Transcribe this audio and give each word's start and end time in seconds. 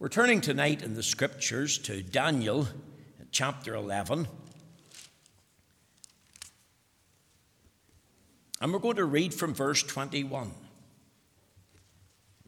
We're 0.00 0.08
turning 0.08 0.40
tonight 0.40 0.82
in 0.82 0.94
the 0.94 1.02
scriptures 1.02 1.76
to 1.80 2.02
Daniel 2.02 2.66
chapter 3.32 3.74
11. 3.74 4.26
And 8.62 8.72
we're 8.72 8.78
going 8.78 8.96
to 8.96 9.04
read 9.04 9.34
from 9.34 9.52
verse 9.52 9.82
21. 9.82 10.52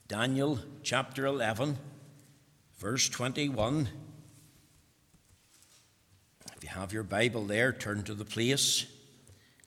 Daniel 0.08 0.60
chapter 0.82 1.26
11, 1.26 1.76
verse 2.78 3.10
21. 3.10 3.86
If 6.56 6.62
you 6.62 6.70
have 6.70 6.94
your 6.94 7.02
Bible 7.02 7.44
there, 7.44 7.70
turn 7.70 8.02
to 8.04 8.14
the 8.14 8.24
place. 8.24 8.86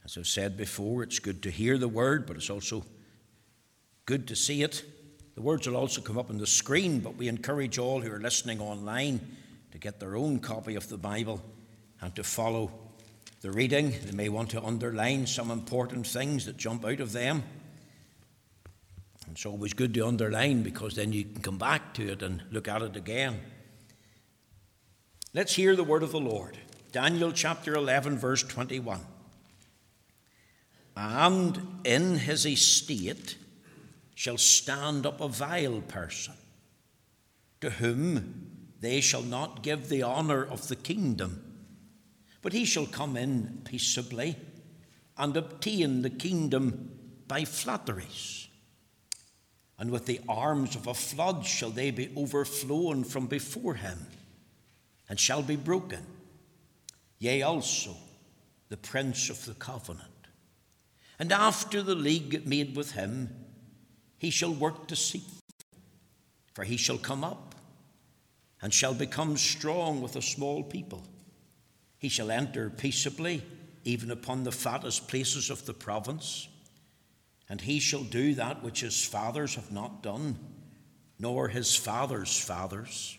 As 0.03 0.17
I've 0.17 0.25
said 0.25 0.57
before, 0.57 1.03
it's 1.03 1.19
good 1.19 1.43
to 1.43 1.51
hear 1.51 1.77
the 1.77 1.87
word, 1.87 2.25
but 2.25 2.35
it's 2.35 2.49
also 2.49 2.83
good 4.07 4.27
to 4.29 4.35
see 4.35 4.63
it. 4.63 4.83
The 5.35 5.41
words 5.41 5.67
will 5.67 5.75
also 5.75 6.01
come 6.01 6.17
up 6.17 6.29
on 6.29 6.37
the 6.37 6.47
screen, 6.47 6.99
but 6.99 7.17
we 7.17 7.27
encourage 7.27 7.77
all 7.77 7.99
who 7.99 8.11
are 8.11 8.19
listening 8.19 8.61
online 8.61 9.19
to 9.71 9.77
get 9.77 9.99
their 9.99 10.15
own 10.15 10.39
copy 10.39 10.75
of 10.75 10.87
the 10.87 10.97
Bible 10.97 11.41
and 12.01 12.15
to 12.15 12.23
follow 12.23 12.71
the 13.41 13.51
reading. 13.51 13.93
They 14.05 14.13
may 14.13 14.29
want 14.29 14.51
to 14.51 14.63
underline 14.63 15.27
some 15.27 15.51
important 15.51 16.07
things 16.07 16.45
that 16.45 16.55
jump 16.55 16.85
out 16.85 17.01
of 17.01 17.11
them. 17.11 17.43
It's 19.29 19.45
always 19.45 19.73
good 19.73 19.93
to 19.95 20.07
underline 20.07 20.63
because 20.63 20.95
then 20.95 21.11
you 21.11 21.25
can 21.25 21.41
come 21.41 21.57
back 21.57 21.93
to 21.95 22.13
it 22.13 22.21
and 22.21 22.41
look 22.51 22.69
at 22.69 22.81
it 22.81 22.95
again. 22.95 23.41
Let's 25.33 25.55
hear 25.55 25.75
the 25.75 25.83
word 25.83 26.03
of 26.03 26.13
the 26.13 26.19
Lord. 26.19 26.57
Daniel 26.93 27.33
chapter 27.33 27.75
11, 27.75 28.17
verse 28.17 28.41
21. 28.41 29.01
And 30.95 31.81
in 31.83 32.19
his 32.19 32.45
estate 32.45 33.35
shall 34.15 34.37
stand 34.37 35.05
up 35.05 35.21
a 35.21 35.27
vile 35.27 35.81
person, 35.81 36.33
to 37.61 37.69
whom 37.69 38.49
they 38.79 39.01
shall 39.01 39.21
not 39.21 39.61
give 39.61 39.89
the 39.89 40.03
honour 40.03 40.43
of 40.43 40.67
the 40.67 40.75
kingdom, 40.75 41.41
but 42.41 42.53
he 42.53 42.65
shall 42.65 42.85
come 42.85 43.17
in 43.17 43.61
peaceably 43.65 44.35
and 45.17 45.35
obtain 45.35 46.01
the 46.01 46.09
kingdom 46.09 46.91
by 47.27 47.43
flatteries. 47.45 48.47
And 49.77 49.91
with 49.91 50.05
the 50.05 50.21
arms 50.29 50.75
of 50.75 50.87
a 50.87 50.93
flood 50.93 51.45
shall 51.45 51.69
they 51.69 51.91
be 51.91 52.09
overflown 52.15 53.03
from 53.03 53.27
before 53.27 53.75
him, 53.75 54.07
and 55.09 55.19
shall 55.19 55.43
be 55.43 55.57
broken. 55.57 56.05
Yea, 57.19 57.41
also 57.41 57.95
the 58.69 58.77
prince 58.77 59.29
of 59.29 59.43
the 59.45 59.53
covenant. 59.53 60.03
And 61.19 61.31
after 61.31 61.81
the 61.81 61.95
league 61.95 62.47
made 62.47 62.75
with 62.75 62.91
him, 62.91 63.44
he 64.17 64.29
shall 64.29 64.53
work 64.53 64.87
deceitfully, 64.87 65.41
for 66.53 66.63
he 66.63 66.77
shall 66.77 66.97
come 66.97 67.23
up 67.23 67.55
and 68.61 68.73
shall 68.73 68.93
become 68.93 69.37
strong 69.37 70.01
with 70.01 70.15
a 70.15 70.21
small 70.21 70.63
people. 70.63 71.05
He 71.97 72.09
shall 72.09 72.31
enter 72.31 72.69
peaceably, 72.69 73.43
even 73.83 74.11
upon 74.11 74.43
the 74.43 74.51
fattest 74.51 75.07
places 75.07 75.49
of 75.49 75.65
the 75.65 75.73
province, 75.73 76.47
and 77.47 77.61
he 77.61 77.79
shall 77.79 78.03
do 78.03 78.33
that 78.35 78.63
which 78.63 78.81
his 78.81 79.05
fathers 79.05 79.55
have 79.55 79.71
not 79.71 80.01
done, 80.01 80.39
nor 81.19 81.47
his 81.47 81.75
fathers' 81.75 82.39
fathers. 82.39 83.17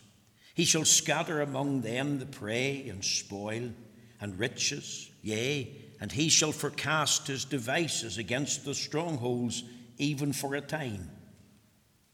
He 0.53 0.65
shall 0.65 0.85
scatter 0.85 1.41
among 1.41 1.81
them 1.81 2.19
the 2.19 2.25
prey 2.25 2.89
and 2.89 3.03
spoil 3.05 3.71
and 4.19 4.39
riches, 4.39 5.09
yea, 5.21 5.71
and 6.01 6.11
he 6.11 6.29
shall 6.29 6.51
forecast 6.51 7.27
his 7.27 7.45
devices 7.45 8.17
against 8.17 8.65
the 8.65 8.75
strongholds 8.75 9.63
even 9.97 10.33
for 10.33 10.55
a 10.55 10.61
time. 10.61 11.09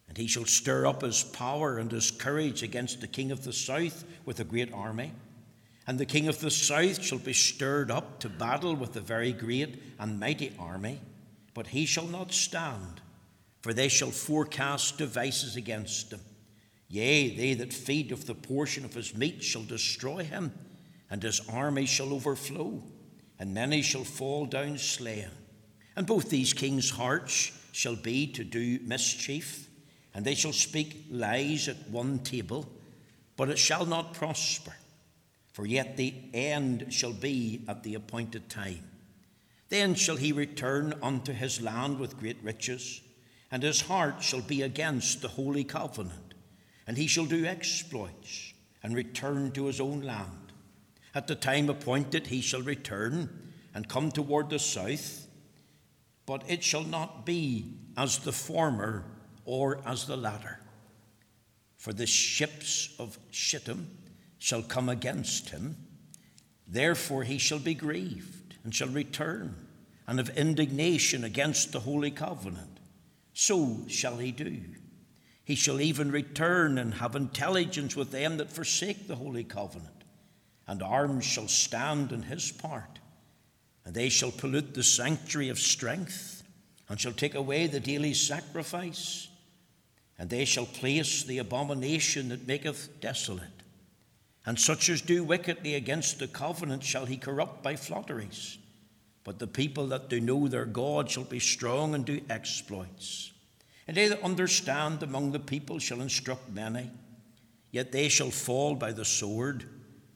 And 0.07 0.17
he 0.17 0.27
shall 0.27 0.45
stir 0.45 0.85
up 0.85 1.01
his 1.01 1.23
power 1.23 1.77
and 1.77 1.91
his 1.91 2.11
courage 2.11 2.61
against 2.61 3.01
the 3.01 3.07
king 3.07 3.31
of 3.31 3.43
the 3.43 3.53
south 3.53 4.03
with 4.25 4.39
a 4.39 4.43
great 4.43 4.71
army. 4.73 5.11
And 5.87 5.99
the 5.99 6.05
king 6.05 6.27
of 6.27 6.39
the 6.39 6.51
south 6.51 7.01
shall 7.01 7.17
be 7.17 7.33
stirred 7.33 7.91
up 7.91 8.19
to 8.19 8.29
battle 8.29 8.75
with 8.75 8.95
a 8.95 9.01
very 9.01 9.33
great 9.33 9.81
and 9.99 10.19
mighty 10.19 10.53
army, 10.59 11.01
but 11.53 11.67
he 11.67 11.85
shall 11.85 12.07
not 12.07 12.31
stand, 12.31 13.01
for 13.61 13.73
they 13.73 13.87
shall 13.87 14.11
forecast 14.11 14.97
devices 14.97 15.55
against 15.55 16.13
him. 16.13 16.21
Yea, 16.87 17.35
they 17.35 17.53
that 17.55 17.73
feed 17.73 18.11
of 18.11 18.27
the 18.27 18.35
portion 18.35 18.85
of 18.85 18.93
his 18.93 19.15
meat 19.15 19.43
shall 19.43 19.63
destroy 19.63 20.23
him, 20.23 20.53
and 21.09 21.23
his 21.23 21.41
army 21.49 21.85
shall 21.85 22.13
overflow, 22.13 22.83
and 23.39 23.53
many 23.53 23.81
shall 23.81 24.03
fall 24.03 24.45
down 24.45 24.77
slain. 24.77 25.27
And 25.95 26.05
both 26.05 26.29
these 26.29 26.53
kings' 26.53 26.91
hearts 26.91 27.51
shall 27.73 27.95
be 27.95 28.27
to 28.27 28.43
do 28.43 28.79
mischief, 28.83 29.67
and 30.13 30.23
they 30.23 30.35
shall 30.35 30.53
speak 30.53 31.05
lies 31.09 31.67
at 31.67 31.89
one 31.89 32.19
table, 32.19 32.71
but 33.35 33.49
it 33.49 33.57
shall 33.57 33.85
not 33.85 34.13
prosper, 34.13 34.73
for 35.51 35.65
yet 35.65 35.97
the 35.97 36.13
end 36.33 36.93
shall 36.93 37.13
be 37.13 37.63
at 37.67 37.83
the 37.83 37.95
appointed 37.95 38.47
time. 38.47 38.87
Then 39.69 39.95
shall 39.95 40.17
he 40.17 40.31
return 40.31 40.93
unto 41.01 41.33
his 41.33 41.61
land 41.61 41.97
with 41.97 42.19
great 42.19 42.37
riches, 42.43 43.01
and 43.51 43.63
his 43.63 43.81
heart 43.81 44.21
shall 44.21 44.41
be 44.41 44.61
against 44.61 45.21
the 45.21 45.29
holy 45.29 45.63
covenant, 45.63 46.35
and 46.85 46.95
he 46.95 47.07
shall 47.07 47.25
do 47.25 47.45
exploits, 47.45 48.53
and 48.83 48.95
return 48.95 49.51
to 49.53 49.65
his 49.65 49.81
own 49.81 50.01
land. 50.01 50.53
At 51.15 51.25
the 51.27 51.35
time 51.35 51.69
appointed 51.69 52.27
he 52.27 52.41
shall 52.41 52.61
return, 52.61 53.51
and 53.73 53.89
come 53.89 54.11
toward 54.11 54.51
the 54.51 54.59
south 54.59 55.22
but 56.25 56.43
it 56.47 56.63
shall 56.63 56.83
not 56.83 57.25
be 57.25 57.73
as 57.97 58.19
the 58.19 58.31
former 58.31 59.05
or 59.45 59.81
as 59.85 60.05
the 60.05 60.17
latter. 60.17 60.59
For 61.77 61.93
the 61.93 62.07
ships 62.07 62.95
of 62.97 63.17
Shittim 63.31 63.97
shall 64.39 64.61
come 64.61 64.89
against 64.89 65.49
him, 65.49 65.75
therefore 66.67 67.23
he 67.23 67.37
shall 67.37 67.59
be 67.59 67.73
grieved 67.73 68.55
and 68.63 68.73
shall 68.73 68.87
return 68.87 69.55
and 70.07 70.19
have 70.19 70.37
indignation 70.37 71.23
against 71.23 71.71
the 71.71 71.81
holy 71.81 72.11
covenant. 72.11 72.79
So 73.33 73.79
shall 73.87 74.17
he 74.17 74.31
do. 74.31 74.61
He 75.43 75.55
shall 75.55 75.81
even 75.81 76.11
return 76.11 76.77
and 76.77 76.95
have 76.95 77.15
intelligence 77.15 77.95
with 77.95 78.11
them 78.11 78.37
that 78.37 78.51
forsake 78.51 79.07
the 79.07 79.15
holy 79.15 79.43
covenant, 79.43 80.03
and 80.67 80.81
arms 80.81 81.25
shall 81.25 81.49
stand 81.49 82.13
in 82.13 82.23
his 82.23 82.51
part 82.51 82.99
and 83.85 83.93
they 83.93 84.09
shall 84.09 84.31
pollute 84.31 84.73
the 84.73 84.83
sanctuary 84.83 85.49
of 85.49 85.59
strength, 85.59 86.43
and 86.89 86.99
shall 86.99 87.13
take 87.13 87.35
away 87.35 87.67
the 87.67 87.79
daily 87.79 88.13
sacrifice, 88.13 89.27
and 90.17 90.29
they 90.29 90.45
shall 90.45 90.65
place 90.65 91.23
the 91.23 91.39
abomination 91.39 92.29
that 92.29 92.47
maketh 92.47 92.99
desolate. 93.01 93.47
And 94.45 94.59
such 94.59 94.89
as 94.89 95.01
do 95.01 95.23
wickedly 95.23 95.75
against 95.75 96.19
the 96.19 96.27
covenant 96.27 96.83
shall 96.83 97.05
he 97.05 97.17
corrupt 97.17 97.63
by 97.63 97.75
flatteries. 97.75 98.57
But 99.23 99.39
the 99.39 99.47
people 99.47 99.87
that 99.87 100.09
do 100.09 100.19
know 100.19 100.47
their 100.47 100.65
God 100.65 101.09
shall 101.09 101.23
be 101.23 101.39
strong 101.39 101.95
and 101.95 102.05
do 102.05 102.21
exploits. 102.29 103.31
And 103.87 103.95
they 103.95 104.09
that 104.09 104.21
understand 104.21 105.01
among 105.01 105.31
the 105.31 105.39
people 105.39 105.79
shall 105.79 106.01
instruct 106.01 106.49
many. 106.51 106.89
Yet 107.71 107.91
they 107.91 108.09
shall 108.09 108.31
fall 108.31 108.75
by 108.75 108.91
the 108.91 109.05
sword, 109.05 109.65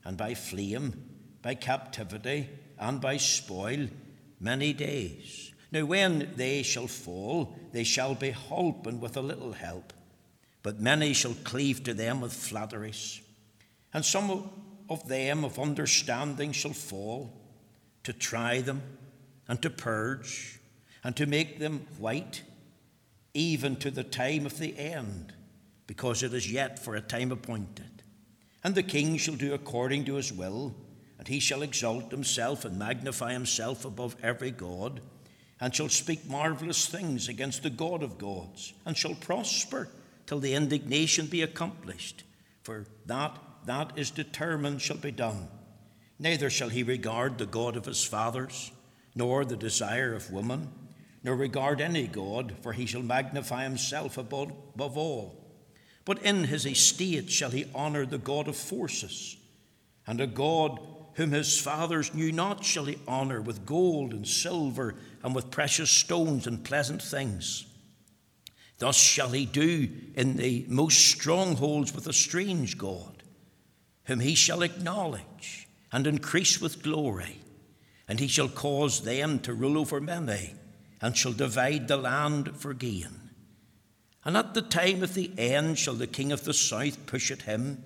and 0.03 0.17
by 0.17 0.35
flame, 0.35 1.09
by 1.41 1.55
captivity, 1.55 2.49
and 2.80 3.02
by 3.02 3.18
spoil 3.18 3.88
many 4.40 4.74
days. 4.74 5.52
Now, 5.72 5.86
when 5.86 6.32
they 6.36 6.64
shall 6.64 6.88
fall, 6.88 7.58
they 7.74 7.84
shall 7.84 8.16
be 8.16 8.32
holpen 8.32 9.00
with 9.00 9.18
a 9.18 9.22
little 9.22 9.54
help, 9.54 9.94
but 10.64 10.80
many 10.80 11.14
shall 11.14 11.36
cleave 11.44 11.84
to 11.84 11.94
them 11.94 12.22
with 12.22 12.34
flatteries. 12.34 13.22
And 13.94 14.06
some 14.06 14.50
of 14.90 15.08
them 15.08 15.44
of 15.44 15.60
understanding 15.60 16.52
shall 16.54 16.74
fall, 16.74 17.34
to 18.04 18.14
try 18.14 18.62
them, 18.62 18.82
and 19.48 19.62
to 19.62 19.70
purge, 19.70 20.59
and 21.04 21.16
to 21.18 21.26
make 21.26 21.59
them 21.59 21.86
white, 21.98 22.44
even 23.34 23.76
to 23.78 23.92
the 23.92 24.04
time 24.04 24.46
of 24.46 24.58
the 24.58 24.78
end, 24.78 25.34
because 25.86 26.24
it 26.24 26.34
is 26.34 26.52
yet 26.52 26.80
for 26.80 26.96
a 26.96 27.02
time 27.02 27.32
appointed. 27.32 28.03
And 28.64 28.76
the 28.76 28.84
king 28.84 29.18
shall 29.18 29.35
do 29.35 29.53
according 29.53 30.06
to 30.06 30.16
his 30.16 30.32
will 30.32 30.76
and 31.17 31.28
he 31.28 31.40
shall 31.40 31.61
exalt 31.61 32.11
himself 32.11 32.66
and 32.66 32.78
magnify 32.78 33.34
himself 33.34 33.85
above 33.85 34.16
every 34.22 34.52
God, 34.52 35.02
and 35.59 35.73
shall 35.73 35.90
speak 35.90 36.29
marvelous 36.29 36.85
things 36.85 37.28
against 37.28 37.64
the 37.64 37.69
God 37.69 38.03
of 38.03 38.17
gods, 38.17 38.73
and 38.85 38.96
shall 38.96 39.16
prosper 39.16 39.90
till 40.25 40.40
the 40.40 40.53
indignation 40.53 41.25
be 41.25 41.41
accomplished. 41.41 42.23
For 42.61 42.85
that 43.05 43.37
that 43.66 43.97
is 43.97 44.11
determined 44.11 44.81
shall 44.81 44.97
be 44.97 45.11
done. 45.11 45.47
Neither 46.19 46.49
shall 46.49 46.69
he 46.69 46.84
regard 46.84 47.37
the 47.37 47.46
God 47.46 47.75
of 47.75 47.85
his 47.85 48.03
fathers, 48.03 48.72
nor 49.16 49.46
the 49.46 49.58
desire 49.58 50.13
of 50.13 50.31
woman, 50.31 50.70
nor 51.23 51.35
regard 51.35 51.81
any 51.81 52.08
God, 52.08 52.55
for 52.61 52.73
he 52.73 52.85
shall 52.85 53.02
magnify 53.02 53.63
himself 53.63 54.17
above, 54.17 54.52
above 54.75 54.97
all. 54.97 55.43
But 56.05 56.22
in 56.23 56.46
his 56.46 56.66
estate 56.66 57.29
shall 57.29 57.49
he 57.52 57.66
honor 57.75 58.05
the 58.05 58.17
God 58.17 58.47
of 58.47 58.55
forces, 58.55 59.35
and 60.05 60.22
a 60.22 60.28
God 60.28 60.79
whom 61.17 61.31
his 61.31 61.59
fathers 61.59 62.14
knew 62.14 62.31
not 62.31 62.64
shall 62.64 62.85
he 62.85 62.96
honor 63.08 63.41
with 63.41 63.66
gold 63.66 64.14
and 64.14 64.28
silver 64.28 64.93
and 65.23 65.34
with 65.34 65.49
precious 65.49 65.90
stones 65.90 66.46
and 66.46 66.64
pleasant 66.64 67.02
things. 67.02 67.66
Thus 68.78 68.96
shall 68.96 69.29
he 69.29 69.47
do 69.47 69.90
in 70.14 70.37
the 70.37 70.64
most 70.69 70.99
strongholds 71.08 71.96
with 71.96 72.05
a 72.05 72.14
strange 72.14 72.78
God, 72.78 73.23
whom 74.03 74.19
he 74.19 74.35
shall 74.35 74.61
acknowledge 74.61 75.67
and 75.91 76.05
increase 76.05 76.61
with 76.61 76.84
glory. 76.84 77.40
And 78.08 78.20
he 78.20 78.28
shall 78.28 78.47
cause 78.47 79.02
them 79.02 79.40
to 79.40 79.55
rule 79.55 79.79
over 79.79 79.99
many, 79.99 80.53
and 81.02 81.17
shall 81.17 81.34
divide 81.34 81.87
the 81.87 81.97
land 81.97 82.55
for 82.55 82.75
gain. 82.75 83.31
And 84.23 84.37
at 84.37 84.53
the 84.53 84.61
time 84.61 85.02
of 85.02 85.16
the 85.16 85.31
end 85.35 85.79
shall 85.79 85.96
the 85.96 86.05
king 86.05 86.31
of 86.31 86.43
the 86.43 86.53
south 86.53 87.08
push 87.08 87.31
at 87.31 87.41
him, 87.41 87.84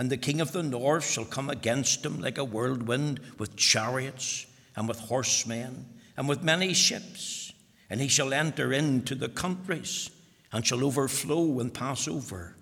and 0.00 0.08
the 0.08 0.16
king 0.16 0.40
of 0.40 0.52
the 0.52 0.62
north 0.62 1.04
shall 1.04 1.26
come 1.26 1.50
against 1.50 2.06
him 2.06 2.22
like 2.22 2.38
a 2.38 2.44
whirlwind 2.44 3.20
with 3.36 3.54
chariots, 3.54 4.46
and 4.74 4.88
with 4.88 4.98
horsemen, 4.98 5.84
and 6.16 6.26
with 6.26 6.42
many 6.42 6.72
ships. 6.72 7.52
And 7.90 8.00
he 8.00 8.08
shall 8.08 8.32
enter 8.32 8.72
into 8.72 9.14
the 9.14 9.28
countries 9.28 10.08
and 10.52 10.66
shall 10.66 10.86
overflow 10.86 11.60
and 11.60 11.74
pass 11.74 12.08
over. 12.08 12.56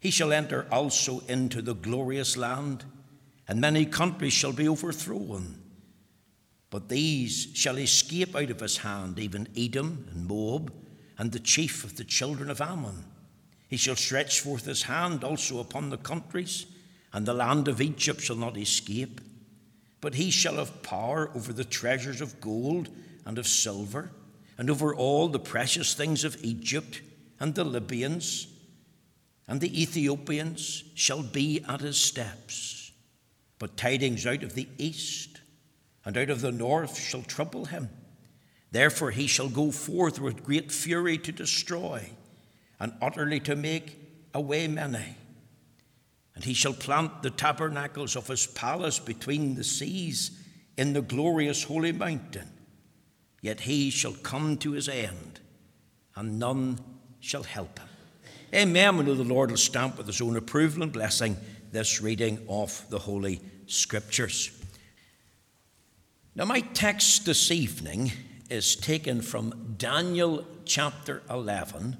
He 0.00 0.10
shall 0.10 0.32
enter 0.32 0.66
also 0.72 1.20
into 1.28 1.62
the 1.62 1.76
glorious 1.76 2.36
land, 2.36 2.84
and 3.46 3.60
many 3.60 3.86
countries 3.86 4.32
shall 4.32 4.52
be 4.52 4.68
overthrown. 4.68 5.62
But 6.70 6.88
these 6.88 7.46
shall 7.54 7.78
escape 7.78 8.34
out 8.34 8.50
of 8.50 8.58
his 8.58 8.78
hand, 8.78 9.20
even 9.20 9.46
Edom 9.56 10.08
and 10.10 10.26
Moab, 10.26 10.72
and 11.16 11.30
the 11.30 11.38
chief 11.38 11.84
of 11.84 11.94
the 11.94 12.02
children 12.02 12.50
of 12.50 12.60
Ammon. 12.60 13.04
He 13.68 13.76
shall 13.76 13.96
stretch 13.96 14.40
forth 14.40 14.64
his 14.64 14.84
hand 14.84 15.24
also 15.24 15.58
upon 15.58 15.90
the 15.90 15.98
countries, 15.98 16.66
and 17.12 17.26
the 17.26 17.34
land 17.34 17.68
of 17.68 17.80
Egypt 17.80 18.20
shall 18.20 18.36
not 18.36 18.56
escape. 18.56 19.20
But 20.00 20.14
he 20.14 20.30
shall 20.30 20.56
have 20.56 20.82
power 20.82 21.30
over 21.34 21.52
the 21.52 21.64
treasures 21.64 22.20
of 22.20 22.40
gold 22.40 22.88
and 23.24 23.38
of 23.38 23.48
silver 23.48 24.12
and 24.58 24.70
over 24.70 24.94
all 24.94 25.28
the 25.28 25.38
precious 25.38 25.94
things 25.94 26.24
of 26.24 26.42
Egypt, 26.42 27.02
and 27.40 27.54
the 27.54 27.64
Libyans 27.64 28.46
and 29.48 29.60
the 29.60 29.82
Ethiopians 29.82 30.84
shall 30.94 31.22
be 31.22 31.62
at 31.68 31.80
his 31.80 31.98
steps. 31.98 32.92
But 33.58 33.76
tidings 33.76 34.26
out 34.26 34.42
of 34.42 34.54
the 34.54 34.68
east 34.76 35.40
and 36.04 36.16
out 36.16 36.30
of 36.30 36.40
the 36.40 36.52
north 36.52 36.98
shall 36.98 37.22
trouble 37.22 37.66
him. 37.66 37.88
Therefore 38.70 39.12
he 39.12 39.26
shall 39.26 39.48
go 39.48 39.70
forth 39.70 40.20
with 40.20 40.44
great 40.44 40.72
fury 40.72 41.18
to 41.18 41.32
destroy, 41.32 42.10
and 42.78 42.92
utterly 43.00 43.40
to 43.40 43.56
make 43.56 43.98
away 44.34 44.68
many. 44.68 45.16
And 46.34 46.44
he 46.44 46.54
shall 46.54 46.74
plant 46.74 47.22
the 47.22 47.30
tabernacles 47.30 48.16
of 48.16 48.28
his 48.28 48.46
palace 48.46 48.98
between 48.98 49.54
the 49.54 49.64
seas 49.64 50.30
in 50.76 50.92
the 50.92 51.02
glorious 51.02 51.64
holy 51.64 51.92
mountain 51.92 52.50
yet 53.46 53.60
he 53.60 53.90
shall 53.90 54.12
come 54.12 54.56
to 54.56 54.72
his 54.72 54.88
end, 54.88 55.38
and 56.16 56.36
none 56.36 56.80
shall 57.20 57.44
help 57.44 57.78
him. 57.78 57.88
Amen. 58.52 58.96
We 58.96 59.04
know 59.04 59.14
the 59.14 59.22
Lord 59.22 59.50
will 59.50 59.56
stamp 59.56 59.98
with 59.98 60.08
his 60.08 60.20
own 60.20 60.36
approval 60.36 60.82
and 60.82 60.92
blessing 60.92 61.36
this 61.70 62.02
reading 62.02 62.44
of 62.48 62.84
the 62.90 62.98
Holy 62.98 63.40
Scriptures. 63.66 64.50
Now, 66.34 66.44
my 66.44 66.58
text 66.60 67.24
this 67.24 67.52
evening 67.52 68.10
is 68.50 68.74
taken 68.74 69.22
from 69.22 69.76
Daniel 69.78 70.44
chapter 70.64 71.22
11, 71.30 71.96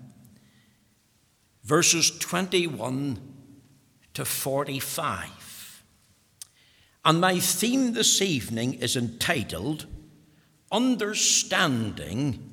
verses 1.67 2.17
21 2.21 3.19
to 4.15 4.25
45. 4.25 5.83
And 7.05 7.21
my 7.21 7.41
theme 7.41 7.93
this 7.93 8.23
evening 8.23 8.75
is 8.75 8.95
entitled 8.95 9.87
understanding 10.71 12.53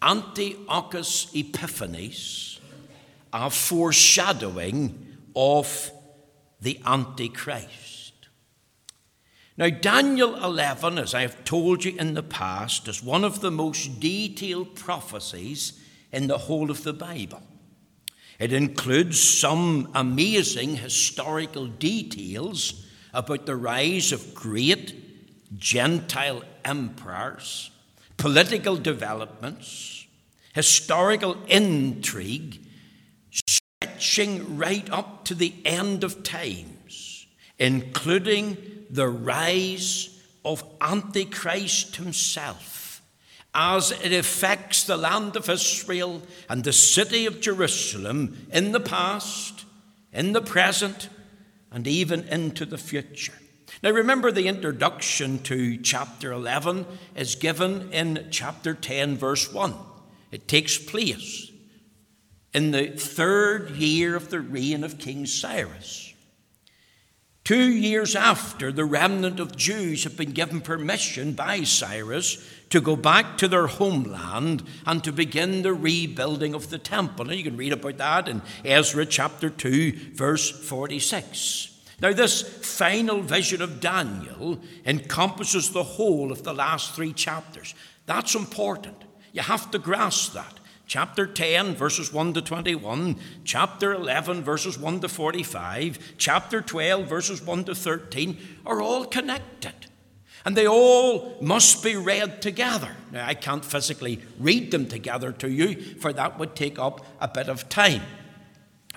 Antiochus 0.00 1.34
Epiphanes, 1.34 2.60
a 3.32 3.50
foreshadowing 3.50 5.16
of 5.34 5.90
the 6.60 6.80
Antichrist. 6.86 8.28
Now, 9.56 9.70
Daniel 9.70 10.36
11, 10.36 10.98
as 10.98 11.12
I 11.12 11.22
have 11.22 11.42
told 11.42 11.84
you 11.84 11.96
in 11.98 12.14
the 12.14 12.22
past, 12.22 12.86
is 12.86 13.02
one 13.02 13.24
of 13.24 13.40
the 13.40 13.50
most 13.50 13.98
detailed 13.98 14.76
prophecies 14.76 15.72
in 16.12 16.28
the 16.28 16.38
whole 16.38 16.70
of 16.70 16.84
the 16.84 16.92
Bible. 16.92 17.42
It 18.38 18.52
includes 18.52 19.20
some 19.20 19.90
amazing 19.94 20.76
historical 20.76 21.66
details 21.66 22.86
about 23.12 23.46
the 23.46 23.56
rise 23.56 24.12
of 24.12 24.34
great 24.34 24.94
Gentile 25.58 26.42
emperors, 26.64 27.70
political 28.16 28.76
developments, 28.76 30.06
historical 30.54 31.36
intrigue, 31.48 32.60
stretching 33.32 34.56
right 34.56 34.88
up 34.90 35.24
to 35.24 35.34
the 35.34 35.54
end 35.64 36.04
of 36.04 36.22
times, 36.22 37.26
including 37.58 38.56
the 38.90 39.08
rise 39.08 40.10
of 40.44 40.62
Antichrist 40.80 41.96
himself 41.96 42.77
as 43.54 43.90
it 43.90 44.12
affects 44.12 44.84
the 44.84 44.96
land 44.96 45.36
of 45.36 45.48
Israel 45.48 46.22
and 46.48 46.64
the 46.64 46.72
city 46.72 47.26
of 47.26 47.40
Jerusalem 47.40 48.46
in 48.52 48.72
the 48.72 48.80
past, 48.80 49.64
in 50.12 50.32
the 50.32 50.42
present, 50.42 51.08
and 51.70 51.86
even 51.86 52.26
into 52.28 52.64
the 52.64 52.78
future. 52.78 53.34
Now, 53.82 53.90
remember, 53.90 54.32
the 54.32 54.48
introduction 54.48 55.38
to 55.44 55.76
chapter 55.78 56.32
11 56.32 56.86
is 57.14 57.34
given 57.34 57.92
in 57.92 58.28
chapter 58.30 58.74
10, 58.74 59.16
verse 59.16 59.52
1. 59.52 59.74
It 60.30 60.48
takes 60.48 60.78
place 60.78 61.50
in 62.52 62.70
the 62.70 62.88
third 62.88 63.70
year 63.70 64.16
of 64.16 64.30
the 64.30 64.40
reign 64.40 64.84
of 64.84 64.98
King 64.98 65.26
Cyrus. 65.26 66.07
Two 67.48 67.72
years 67.72 68.14
after 68.14 68.70
the 68.70 68.84
remnant 68.84 69.40
of 69.40 69.56
Jews 69.56 70.04
have 70.04 70.18
been 70.18 70.32
given 70.32 70.60
permission 70.60 71.32
by 71.32 71.62
Cyrus 71.62 72.46
to 72.68 72.78
go 72.78 72.94
back 72.94 73.38
to 73.38 73.48
their 73.48 73.68
homeland 73.68 74.62
and 74.84 75.02
to 75.02 75.12
begin 75.12 75.62
the 75.62 75.72
rebuilding 75.72 76.52
of 76.52 76.68
the 76.68 76.76
temple. 76.76 77.30
And 77.30 77.38
you 77.38 77.44
can 77.44 77.56
read 77.56 77.72
about 77.72 77.96
that 77.96 78.28
in 78.28 78.42
Ezra 78.66 79.06
chapter 79.06 79.48
2, 79.48 80.12
verse 80.12 80.50
46. 80.50 81.74
Now, 82.02 82.12
this 82.12 82.42
final 82.42 83.22
vision 83.22 83.62
of 83.62 83.80
Daniel 83.80 84.60
encompasses 84.84 85.70
the 85.70 85.84
whole 85.84 86.30
of 86.30 86.42
the 86.42 86.52
last 86.52 86.94
three 86.94 87.14
chapters. 87.14 87.74
That's 88.04 88.34
important. 88.34 89.04
You 89.32 89.40
have 89.40 89.70
to 89.70 89.78
grasp 89.78 90.34
that. 90.34 90.57
Chapter 90.88 91.26
10, 91.26 91.74
verses 91.74 92.14
1 92.14 92.32
to 92.32 92.40
21, 92.40 93.16
chapter 93.44 93.92
11, 93.92 94.42
verses 94.42 94.78
1 94.78 95.00
to 95.00 95.08
45, 95.10 96.14
chapter 96.16 96.62
12, 96.62 97.06
verses 97.06 97.42
1 97.42 97.64
to 97.64 97.74
13 97.74 98.38
are 98.64 98.80
all 98.80 99.04
connected. 99.04 99.74
And 100.46 100.56
they 100.56 100.66
all 100.66 101.36
must 101.42 101.84
be 101.84 101.94
read 101.94 102.40
together. 102.40 102.96
Now, 103.12 103.26
I 103.26 103.34
can't 103.34 103.66
physically 103.66 104.22
read 104.38 104.70
them 104.70 104.88
together 104.88 105.30
to 105.32 105.50
you, 105.50 105.74
for 105.96 106.10
that 106.14 106.38
would 106.38 106.56
take 106.56 106.78
up 106.78 107.04
a 107.20 107.28
bit 107.28 107.50
of 107.50 107.68
time. 107.68 108.00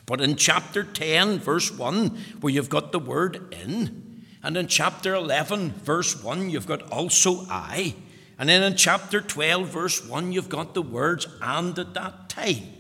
But 0.06 0.22
in 0.22 0.38
chapter 0.38 0.86
10, 0.86 1.40
verse 1.40 1.78
1, 1.78 2.08
where 2.40 2.54
you've 2.54 2.70
got 2.70 2.94
the 2.94 3.00
word 3.00 3.54
in, 3.54 4.24
and 4.42 4.56
in 4.56 4.68
chapter 4.68 5.14
11, 5.14 5.72
verse 5.72 6.24
1, 6.24 6.52
you've 6.52 6.68
got 6.68 6.90
also 6.90 7.46
I, 7.50 7.96
and 8.42 8.50
then 8.50 8.64
in 8.64 8.76
chapter 8.76 9.22
12, 9.22 9.68
verse 9.68 10.04
1, 10.04 10.32
you've 10.32 10.50
got 10.50 10.74
the 10.74 10.82
words 10.82 11.28
and 11.44 11.78
at 11.78 11.94
that 11.94 12.28
time. 12.28 12.74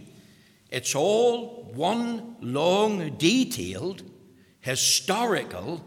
It's 0.71 0.95
all 0.95 1.69
one 1.75 2.35
long, 2.41 3.15
detailed, 3.17 4.01
historical, 4.59 5.85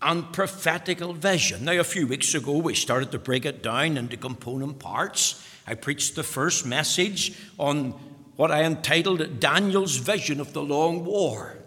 and 0.00 0.32
prophetical 0.32 1.12
vision. 1.12 1.66
Now, 1.66 1.78
a 1.78 1.84
few 1.84 2.06
weeks 2.06 2.34
ago, 2.34 2.56
we 2.56 2.74
started 2.74 3.12
to 3.12 3.18
break 3.18 3.44
it 3.44 3.62
down 3.62 3.98
into 3.98 4.16
component 4.16 4.78
parts. 4.78 5.46
I 5.66 5.74
preached 5.74 6.14
the 6.14 6.22
first 6.22 6.64
message 6.64 7.36
on 7.58 7.90
what 8.36 8.50
I 8.50 8.62
entitled 8.62 9.38
Daniel's 9.38 9.96
Vision 9.96 10.40
of 10.40 10.54
the 10.54 10.62
Long 10.62 11.04
War. 11.04 11.58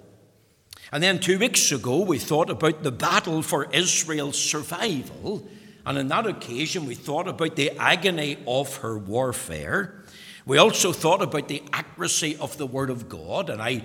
And 0.91 1.03
then 1.03 1.19
two 1.19 1.37
weeks 1.37 1.71
ago, 1.71 2.01
we 2.01 2.17
thought 2.17 2.49
about 2.49 2.81
the 2.81 2.91
battle 2.91 3.43
for 3.43 3.71
Israel's 3.71 4.41
survival. 4.41 5.47
And 5.85 5.97
on 5.97 6.07
that 6.07 6.25
occasion, 6.25 6.85
we 6.85 6.95
thought 6.95 7.27
about 7.27 7.55
the 7.55 7.71
agony 7.71 8.37
of 8.47 8.77
her 8.77 8.97
warfare. 8.97 10.03
We 10.45 10.57
also 10.57 10.93
thought 10.93 11.21
about 11.21 11.47
the 11.47 11.63
accuracy 11.71 12.37
of 12.37 12.57
the 12.57 12.67
Word 12.67 12.89
of 12.89 13.09
God. 13.09 13.49
And 13.49 13.61
I 13.61 13.83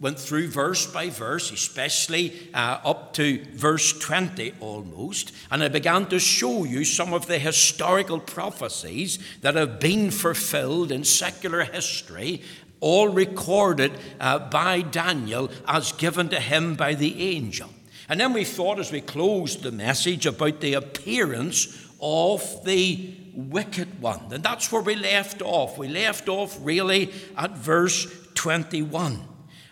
went 0.00 0.18
through 0.18 0.48
verse 0.48 0.86
by 0.86 1.10
verse, 1.10 1.50
especially 1.50 2.50
uh, 2.54 2.78
up 2.84 3.12
to 3.14 3.44
verse 3.54 3.98
20 3.98 4.54
almost, 4.60 5.32
and 5.50 5.62
I 5.62 5.68
began 5.68 6.06
to 6.06 6.20
show 6.20 6.64
you 6.64 6.84
some 6.84 7.12
of 7.12 7.26
the 7.26 7.38
historical 7.38 8.20
prophecies 8.20 9.18
that 9.40 9.56
have 9.56 9.80
been 9.80 10.10
fulfilled 10.10 10.92
in 10.92 11.02
secular 11.02 11.64
history, 11.64 12.42
all 12.80 13.08
recorded 13.08 13.92
uh, 14.20 14.38
by 14.38 14.82
Daniel 14.82 15.50
as 15.66 15.90
given 15.92 16.28
to 16.28 16.38
him 16.38 16.76
by 16.76 16.94
the 16.94 17.34
angel. 17.34 17.70
And 18.08 18.18
then 18.18 18.32
we 18.32 18.44
thought 18.44 18.78
as 18.78 18.90
we 18.90 19.00
closed 19.00 19.62
the 19.62 19.72
message 19.72 20.24
about 20.24 20.60
the 20.60 20.74
appearance 20.74 21.86
of 22.00 22.64
the 22.64 23.14
wicked 23.34 24.00
one. 24.00 24.32
And 24.32 24.42
that's 24.42 24.72
where 24.72 24.82
we 24.82 24.94
left 24.94 25.42
off. 25.42 25.76
We 25.76 25.88
left 25.88 26.28
off 26.28 26.56
really 26.62 27.12
at 27.36 27.56
verse 27.56 28.06
21. 28.34 29.22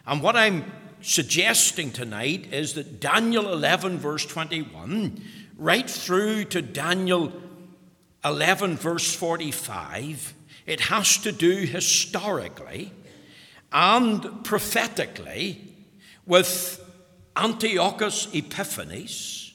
And 0.07 0.23
what 0.23 0.37
I'm 0.37 0.71
suggesting 1.01 1.93
tonight 1.93 2.53
is 2.53 2.75
that 2.75 3.01
Daniel 3.01 3.53
11, 3.53 3.99
verse 3.99 4.27
21, 4.27 5.23
right 5.57 5.89
through 5.89 6.45
to 6.47 6.61
Daniel 6.61 7.33
11, 8.25 8.77
verse 8.77 9.15
45, 9.15 10.35
it 10.67 10.81
has 10.81 11.17
to 11.19 11.33
do 11.33 11.51
historically 11.51 12.93
and 13.73 14.45
prophetically 14.45 15.75
with 16.27 16.83
Antiochus 17.37 18.29
Epiphanes. 18.33 19.55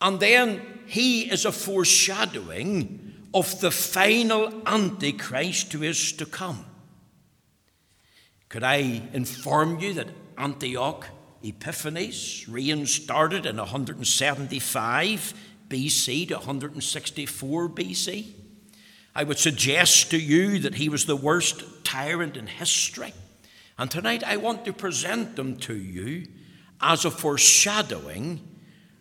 And 0.00 0.18
then 0.18 0.60
he 0.86 1.30
is 1.30 1.44
a 1.44 1.52
foreshadowing 1.52 3.14
of 3.32 3.60
the 3.60 3.70
final 3.70 4.62
Antichrist 4.66 5.72
who 5.72 5.82
is 5.82 6.12
to 6.14 6.26
come. 6.26 6.64
Could 8.48 8.64
I 8.64 9.08
inform 9.12 9.78
you 9.78 9.94
that 9.94 10.08
Antioch 10.36 11.06
Epiphanes' 11.42 12.48
reign 12.48 12.84
started 12.86 13.46
in 13.46 13.56
175 13.56 15.34
BC 15.68 16.28
to 16.28 16.34
164 16.34 17.68
BC? 17.70 18.26
I 19.14 19.24
would 19.24 19.38
suggest 19.38 20.10
to 20.10 20.18
you 20.18 20.58
that 20.60 20.74
he 20.74 20.88
was 20.88 21.06
the 21.06 21.16
worst 21.16 21.84
tyrant 21.84 22.36
in 22.36 22.46
history. 22.46 23.12
And 23.78 23.90
tonight 23.90 24.22
I 24.24 24.36
want 24.36 24.64
to 24.64 24.72
present 24.72 25.36
them 25.36 25.56
to 25.58 25.74
you 25.74 26.26
as 26.80 27.04
a 27.04 27.10
foreshadowing 27.10 28.40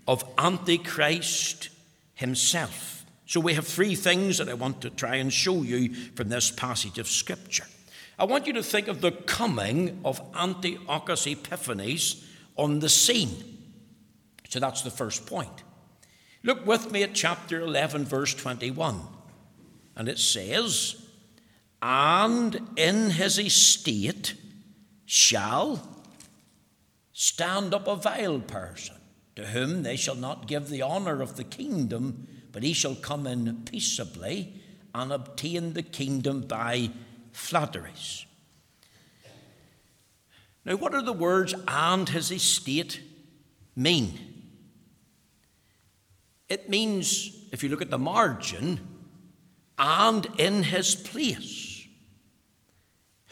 of 0.08 0.24
Antichrist 0.38 1.70
himself. 2.14 3.06
So 3.26 3.40
we 3.40 3.54
have 3.54 3.68
three 3.68 3.96
things 3.96 4.38
that 4.38 4.50
I 4.50 4.54
want 4.54 4.82
to 4.82 4.90
try 4.90 5.16
and 5.16 5.32
show 5.32 5.62
you 5.62 5.94
from 6.16 6.30
this 6.30 6.52
passage 6.52 7.00
of 7.00 7.08
Scripture. 7.08 7.66
I 8.20 8.26
want 8.26 8.46
you 8.46 8.54
to 8.54 8.64
think 8.64 8.88
of 8.88 9.02
the 9.02 9.12
coming 9.12 10.02
of 10.04 10.22
Antiochus 10.36 11.26
Epiphanes 11.28 12.28
on 12.58 12.80
the 12.80 12.90
scene. 12.90 13.58
So 14.50 14.60
that's 14.60 14.82
the 14.82 14.92
first 14.92 15.26
point. 15.26 15.64
Look 16.44 16.66
with 16.66 16.92
me 16.92 17.04
at 17.04 17.14
chapter 17.14 17.62
11, 17.62 18.06
verse 18.06 18.36
21. 18.36 19.00
And 19.96 20.10
it 20.10 20.20
says, 20.20 21.02
And 21.82 22.70
in 22.76 23.12
his 23.12 23.40
estate 23.40 24.34
shall 25.14 26.06
stand 27.12 27.74
up 27.74 27.86
a 27.86 27.98
vile 27.98 28.40
person, 28.40 28.96
to 29.36 29.48
whom 29.48 29.84
they 29.84 29.98
shall 29.98 30.16
not 30.16 30.48
give 30.48 30.70
the 30.70 30.82
honour 30.82 31.22
of 31.22 31.36
the 31.36 31.44
kingdom, 31.44 32.26
but 32.54 32.64
he 32.64 32.72
shall 32.72 32.96
come 32.96 33.28
in 33.28 33.64
peaceably 33.66 34.54
and 34.96 35.12
obtain 35.12 35.74
the 35.74 35.84
kingdom 35.84 36.40
by 36.40 36.90
flatteries. 37.34 38.26
Now, 40.64 40.78
what 40.78 40.94
do 40.94 41.02
the 41.02 41.12
words 41.12 41.54
and 41.68 42.08
his 42.08 42.32
estate 42.32 43.02
mean? 43.76 44.18
It 46.48 46.70
means, 46.70 47.36
if 47.52 47.64
you 47.64 47.68
look 47.70 47.82
at 47.82 47.90
the 47.90 47.98
margin, 47.98 48.80
and 49.78 50.26
in 50.38 50.64
his 50.64 50.96
place. 50.96 51.86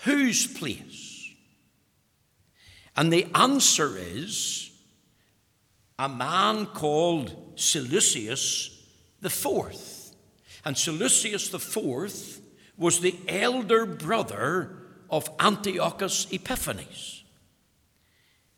Whose 0.04 0.46
place? 0.46 1.09
And 2.96 3.12
the 3.12 3.28
answer 3.34 3.98
is 3.98 4.72
a 5.98 6.10
man 6.10 6.66
called 6.68 7.54
Seleucus 7.56 8.72
the 9.22 9.30
Fourth. 9.30 10.16
And 10.66 10.78
Seleucus 10.78 11.50
the 11.50 11.60
Fourth 11.60 12.42
was 12.78 13.00
the 13.00 13.16
elder 13.28 13.86
brother 13.86 14.78
of 15.10 15.30
Antiochus 15.40 16.28
Epiphanes. 16.32 17.24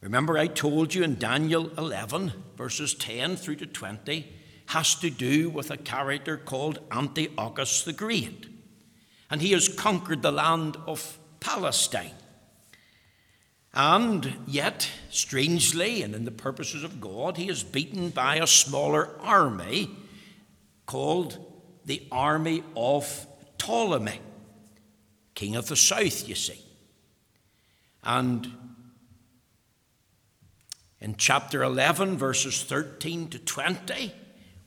Remember, 0.01 0.37
I 0.37 0.47
told 0.47 0.93
you 0.93 1.03
in 1.03 1.19
Daniel 1.19 1.71
11, 1.77 2.33
verses 2.57 2.93
10 2.95 3.35
through 3.35 3.57
to 3.57 3.67
20, 3.67 4.27
has 4.67 4.95
to 4.95 5.09
do 5.09 5.49
with 5.49 5.69
a 5.69 5.77
character 5.77 6.37
called 6.37 6.79
Antiochus 6.91 7.83
the 7.83 7.93
Great. 7.93 8.47
And 9.29 9.41
he 9.41 9.51
has 9.51 9.67
conquered 9.67 10.21
the 10.21 10.31
land 10.31 10.77
of 10.87 11.19
Palestine. 11.39 12.15
And 13.73 14.33
yet, 14.47 14.89
strangely, 15.09 16.01
and 16.01 16.13
in 16.13 16.25
the 16.25 16.31
purposes 16.31 16.83
of 16.83 16.99
God, 16.99 17.37
he 17.37 17.47
is 17.47 17.63
beaten 17.63 18.09
by 18.09 18.35
a 18.35 18.47
smaller 18.47 19.09
army 19.21 19.89
called 20.85 21.37
the 21.85 22.05
army 22.11 22.63
of 22.75 23.25
Ptolemy, 23.57 24.19
king 25.35 25.55
of 25.55 25.67
the 25.67 25.77
south, 25.77 26.27
you 26.27 26.35
see. 26.35 26.61
And 28.03 28.51
in 30.99 31.15
chapter 31.15 31.63
11, 31.63 32.17
verses 32.17 32.63
13 32.63 33.29
to 33.29 33.39
20, 33.39 34.13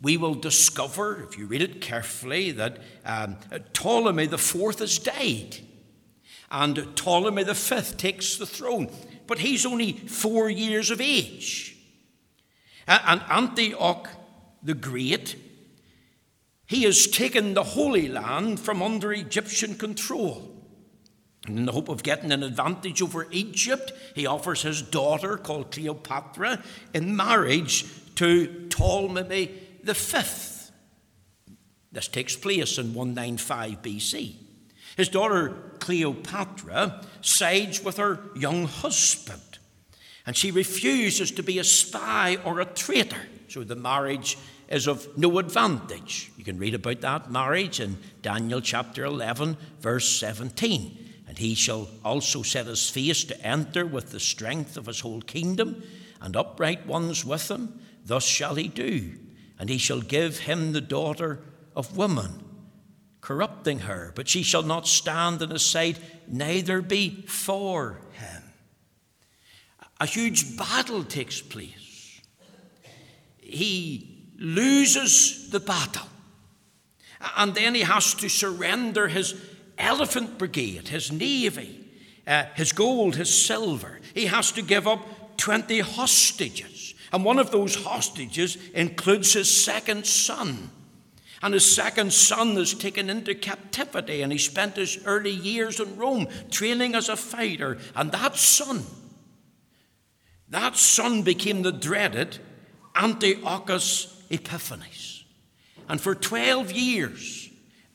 we 0.00 0.16
will 0.16 0.34
discover, 0.34 1.22
if 1.22 1.38
you 1.38 1.46
read 1.46 1.62
it 1.62 1.80
carefully, 1.80 2.52
that 2.52 2.78
um, 3.04 3.36
Ptolemy 3.72 4.26
the 4.26 4.38
fourth 4.38 4.78
has 4.78 4.98
died. 4.98 5.58
And 6.50 6.94
Ptolemy 6.96 7.44
V 7.44 7.80
takes 7.96 8.36
the 8.36 8.46
throne. 8.46 8.90
But 9.26 9.38
he's 9.38 9.64
only 9.64 9.92
four 9.92 10.48
years 10.50 10.90
of 10.90 11.00
age. 11.00 11.76
And 12.86 13.22
Antioch 13.30 14.08
the 14.62 14.74
Great, 14.74 15.36
he 16.66 16.84
has 16.84 17.06
taken 17.06 17.54
the 17.54 17.62
Holy 17.62 18.08
Land 18.08 18.60
from 18.60 18.82
under 18.82 19.12
Egyptian 19.12 19.74
control. 19.74 20.50
And 21.46 21.58
in 21.58 21.66
the 21.66 21.72
hope 21.72 21.90
of 21.90 22.02
getting 22.02 22.32
an 22.32 22.42
advantage 22.42 23.02
over 23.02 23.26
Egypt, 23.30 23.92
he 24.14 24.26
offers 24.26 24.62
his 24.62 24.80
daughter, 24.80 25.36
called 25.36 25.70
Cleopatra, 25.70 26.62
in 26.94 27.14
marriage 27.14 27.84
to 28.14 28.68
Ptolemy 28.70 29.50
V. 29.82 29.92
This 31.92 32.08
takes 32.08 32.34
place 32.34 32.78
in 32.78 32.94
195 32.94 33.82
BC. 33.82 34.36
His 34.96 35.08
daughter 35.08 35.73
Cleopatra 35.84 37.04
sides 37.20 37.84
with 37.84 37.98
her 37.98 38.18
young 38.34 38.66
husband, 38.66 39.58
and 40.26 40.36
she 40.36 40.50
refuses 40.50 41.30
to 41.32 41.42
be 41.42 41.58
a 41.58 41.64
spy 41.64 42.38
or 42.44 42.60
a 42.60 42.64
traitor. 42.64 43.28
So 43.48 43.62
the 43.62 43.76
marriage 43.76 44.38
is 44.68 44.86
of 44.86 45.06
no 45.18 45.38
advantage. 45.38 46.32
You 46.36 46.44
can 46.44 46.58
read 46.58 46.74
about 46.74 47.02
that 47.02 47.30
marriage 47.30 47.80
in 47.80 47.98
Daniel 48.22 48.62
chapter 48.62 49.04
11, 49.04 49.56
verse 49.80 50.18
17. 50.18 50.98
And 51.28 51.36
he 51.36 51.54
shall 51.54 51.88
also 52.04 52.42
set 52.42 52.66
his 52.66 52.88
face 52.88 53.24
to 53.24 53.46
enter 53.46 53.84
with 53.84 54.10
the 54.10 54.20
strength 54.20 54.76
of 54.76 54.86
his 54.86 55.00
whole 55.00 55.20
kingdom, 55.20 55.82
and 56.22 56.34
upright 56.34 56.86
ones 56.86 57.24
with 57.24 57.50
him. 57.50 57.80
Thus 58.06 58.24
shall 58.24 58.54
he 58.54 58.68
do 58.68 59.18
and 59.58 59.68
he 59.68 59.78
shall 59.78 60.00
give 60.00 60.40
him 60.40 60.72
the 60.72 60.80
daughter 60.80 61.40
of 61.76 61.96
woman, 61.96 62.43
corrupting 63.24 63.78
her, 63.80 64.12
but 64.14 64.28
she 64.28 64.42
shall 64.42 64.62
not 64.62 64.86
stand 64.86 65.40
in 65.40 65.48
his 65.48 65.64
sight, 65.64 65.98
neither 66.28 66.82
be 66.82 67.24
for 67.26 67.98
him. 68.12 68.42
A 69.98 70.04
huge 70.04 70.58
battle 70.58 71.02
takes 71.02 71.40
place. 71.40 72.20
He 73.38 74.28
loses 74.38 75.48
the 75.50 75.58
battle, 75.58 76.06
and 77.38 77.54
then 77.54 77.74
he 77.74 77.80
has 77.80 78.12
to 78.12 78.28
surrender 78.28 79.08
his 79.08 79.34
elephant 79.78 80.36
brigade, 80.36 80.88
his 80.88 81.10
navy, 81.10 81.82
uh, 82.26 82.44
his 82.54 82.72
gold, 82.72 83.16
his 83.16 83.46
silver. 83.46 84.00
He 84.12 84.26
has 84.26 84.52
to 84.52 84.60
give 84.60 84.86
up 84.86 85.38
20 85.38 85.80
hostages. 85.80 86.94
And 87.10 87.24
one 87.24 87.38
of 87.38 87.50
those 87.50 87.74
hostages 87.74 88.58
includes 88.74 89.32
his 89.32 89.64
second 89.64 90.04
son. 90.04 90.70
And 91.44 91.52
his 91.52 91.76
second 91.76 92.10
son 92.14 92.56
is 92.56 92.72
taken 92.72 93.10
into 93.10 93.34
captivity, 93.34 94.22
and 94.22 94.32
he 94.32 94.38
spent 94.38 94.76
his 94.76 95.04
early 95.04 95.30
years 95.30 95.78
in 95.78 95.98
Rome 95.98 96.26
training 96.50 96.94
as 96.94 97.10
a 97.10 97.16
fighter. 97.16 97.76
And 97.94 98.10
that 98.12 98.36
son, 98.36 98.82
that 100.48 100.74
son 100.74 101.20
became 101.20 101.60
the 101.60 101.70
dreaded 101.70 102.38
Antiochus 102.96 104.24
Epiphanes. 104.30 105.24
And 105.86 106.00
for 106.00 106.14
12 106.14 106.72
years, 106.72 107.50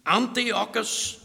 Antiochus, 0.05 1.19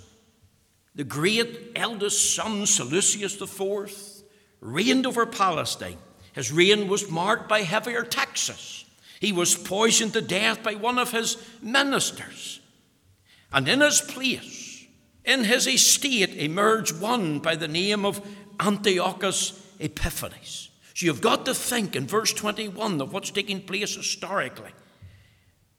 the 0.95 1.05
great 1.05 1.73
eldest 1.77 2.35
son, 2.35 2.65
Seleucus 2.65 3.39
IV, 3.39 4.25
reigned 4.63 5.05
over 5.05 5.27
Palestine. 5.27 5.99
His 6.33 6.51
reign 6.51 6.89
was 6.89 7.11
marked 7.11 7.51
by 7.51 7.61
heavier 7.61 8.03
taxes. 8.03 8.84
He 9.25 9.33
was 9.33 9.55
poisoned 9.55 10.13
to 10.13 10.21
death 10.21 10.63
by 10.63 10.75
one 10.75 10.99
of 10.99 11.11
his 11.11 11.39
ministers. 11.63 12.61
And 13.51 13.67
in 13.67 13.81
his 13.81 14.03
place, 14.03 14.85
in 15.25 15.45
his 15.45 15.67
estate, 15.67 16.37
emerged 16.37 17.01
one 17.01 17.39
by 17.39 17.57
the 17.57 17.67
name 17.67 18.05
of 18.05 18.21
Antiochus 18.61 19.67
Epiphanes. 19.81 20.69
So 20.93 21.07
you've 21.07 21.23
got 21.23 21.47
to 21.47 21.55
think 21.55 21.97
in 21.97 22.07
verse 22.07 22.35
21 22.35 23.01
of 23.01 23.15
what's 23.15 23.31
taking 23.31 23.63
place 23.63 23.97
historically. 23.97 24.73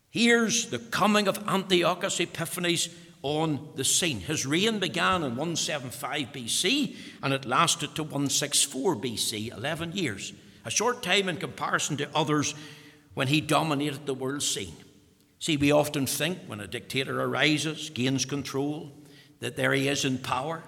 Here's 0.09 0.71
the 0.71 0.79
coming 0.79 1.27
of 1.27 1.47
Antiochus 1.47 2.19
Epiphanes 2.19 2.89
on 3.21 3.69
the 3.75 3.85
scene. 3.85 4.21
His 4.21 4.47
reign 4.47 4.79
began 4.79 5.21
in 5.21 5.35
175 5.35 6.29
BC 6.33 6.95
and 7.21 7.31
it 7.31 7.45
lasted 7.45 7.93
to 7.93 8.01
164 8.01 8.95
BC, 8.95 9.55
11 9.55 9.91
years. 9.91 10.33
A 10.65 10.71
short 10.71 11.03
time 11.03 11.29
in 11.29 11.37
comparison 11.37 11.95
to 11.97 12.09
others 12.15 12.55
when 13.15 13.27
he 13.27 13.41
dominated 13.41 14.05
the 14.05 14.13
world 14.13 14.43
scene. 14.43 14.75
See, 15.39 15.57
we 15.57 15.71
often 15.71 16.05
think 16.05 16.39
when 16.47 16.59
a 16.59 16.67
dictator 16.67 17.21
arises, 17.21 17.89
gains 17.89 18.25
control, 18.25 18.91
that 19.39 19.55
there 19.55 19.73
he 19.73 19.87
is 19.87 20.05
in 20.05 20.19
power. 20.19 20.63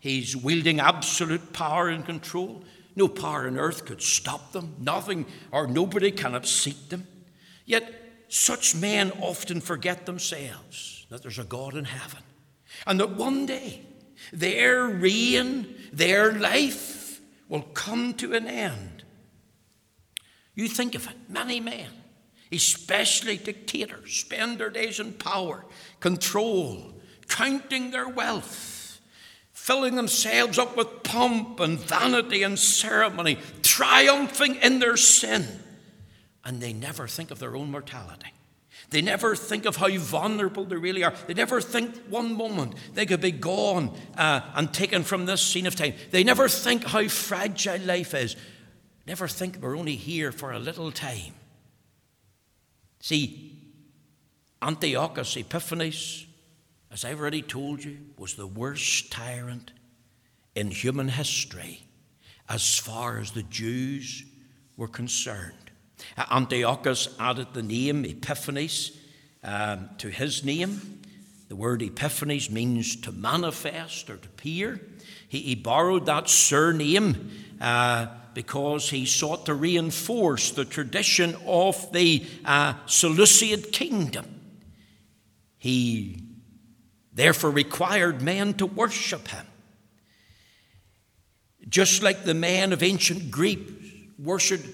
He's 0.00 0.36
wielding 0.36 0.80
absolute 0.80 1.52
power 1.52 1.88
and 1.88 2.04
control. 2.04 2.64
No 2.96 3.08
power 3.08 3.46
on 3.46 3.58
earth 3.58 3.84
could 3.84 4.02
stop 4.02 4.52
them. 4.52 4.76
Nothing 4.78 5.26
or 5.52 5.66
nobody 5.66 6.10
can 6.10 6.34
upset 6.34 6.88
them. 6.88 7.06
Yet 7.64 7.92
such 8.28 8.74
men 8.74 9.12
often 9.20 9.60
forget 9.60 10.06
themselves 10.06 11.06
that 11.10 11.22
there's 11.22 11.38
a 11.38 11.44
God 11.44 11.74
in 11.74 11.84
heaven 11.84 12.22
and 12.86 13.00
that 13.00 13.10
one 13.10 13.46
day 13.46 13.82
their 14.32 14.86
reign, 14.86 15.74
their 15.92 16.32
life 16.32 17.20
will 17.48 17.62
come 17.62 18.14
to 18.14 18.34
an 18.34 18.46
end. 18.46 18.97
You 20.58 20.66
think 20.66 20.96
of 20.96 21.06
it, 21.06 21.14
many 21.28 21.60
men, 21.60 21.86
especially 22.50 23.36
dictators, 23.36 24.12
spend 24.12 24.58
their 24.58 24.70
days 24.70 24.98
in 24.98 25.12
power, 25.12 25.64
control, 26.00 26.94
counting 27.28 27.92
their 27.92 28.08
wealth, 28.08 29.00
filling 29.52 29.94
themselves 29.94 30.58
up 30.58 30.76
with 30.76 31.04
pomp 31.04 31.60
and 31.60 31.78
vanity 31.78 32.42
and 32.42 32.58
ceremony, 32.58 33.38
triumphing 33.62 34.56
in 34.56 34.80
their 34.80 34.96
sin. 34.96 35.46
And 36.44 36.60
they 36.60 36.72
never 36.72 37.06
think 37.06 37.30
of 37.30 37.38
their 37.38 37.54
own 37.54 37.70
mortality. 37.70 38.32
They 38.90 39.00
never 39.00 39.36
think 39.36 39.64
of 39.64 39.76
how 39.76 39.96
vulnerable 39.96 40.64
they 40.64 40.74
really 40.74 41.04
are. 41.04 41.14
They 41.28 41.34
never 41.34 41.60
think 41.60 41.94
one 42.08 42.36
moment 42.36 42.74
they 42.94 43.06
could 43.06 43.20
be 43.20 43.30
gone 43.30 43.96
uh, 44.16 44.40
and 44.56 44.74
taken 44.74 45.04
from 45.04 45.26
this 45.26 45.40
scene 45.40 45.68
of 45.68 45.76
time. 45.76 45.94
They 46.10 46.24
never 46.24 46.48
think 46.48 46.82
how 46.82 47.06
fragile 47.06 47.78
life 47.82 48.12
is. 48.12 48.34
Never 49.08 49.26
think 49.26 49.56
we're 49.62 49.78
only 49.78 49.96
here 49.96 50.30
for 50.32 50.52
a 50.52 50.58
little 50.58 50.92
time. 50.92 51.32
See, 53.00 53.58
Antiochus 54.60 55.34
Epiphanes, 55.34 56.26
as 56.92 57.06
I've 57.06 57.18
already 57.18 57.40
told 57.40 57.82
you, 57.82 57.96
was 58.18 58.34
the 58.34 58.46
worst 58.46 59.10
tyrant 59.10 59.72
in 60.54 60.70
human 60.70 61.08
history 61.08 61.80
as 62.50 62.78
far 62.78 63.18
as 63.18 63.30
the 63.30 63.44
Jews 63.44 64.26
were 64.76 64.88
concerned. 64.88 65.70
Antiochus 66.30 67.08
added 67.18 67.54
the 67.54 67.62
name 67.62 68.04
Epiphanes 68.04 68.92
um, 69.42 69.88
to 69.96 70.10
his 70.10 70.44
name. 70.44 71.00
The 71.48 71.56
word 71.56 71.80
Epiphanes 71.80 72.50
means 72.50 72.94
to 72.96 73.12
manifest 73.12 74.10
or 74.10 74.18
to 74.18 74.28
appear. 74.28 74.82
He, 75.30 75.38
he 75.38 75.54
borrowed 75.54 76.04
that 76.04 76.28
surname 76.28 77.30
uh, 77.58 78.08
because 78.34 78.90
he 78.90 79.06
sought 79.06 79.46
to 79.46 79.54
reinforce 79.54 80.50
the 80.50 80.64
tradition 80.64 81.36
of 81.46 81.92
the 81.92 82.26
uh, 82.44 82.74
Seleucid 82.86 83.72
kingdom. 83.72 84.26
He 85.56 86.22
therefore 87.12 87.50
required 87.50 88.22
men 88.22 88.54
to 88.54 88.66
worship 88.66 89.28
him. 89.28 89.46
Just 91.68 92.02
like 92.02 92.24
the 92.24 92.34
men 92.34 92.72
of 92.72 92.82
ancient 92.82 93.30
Greece 93.30 93.58
worshipped 94.18 94.68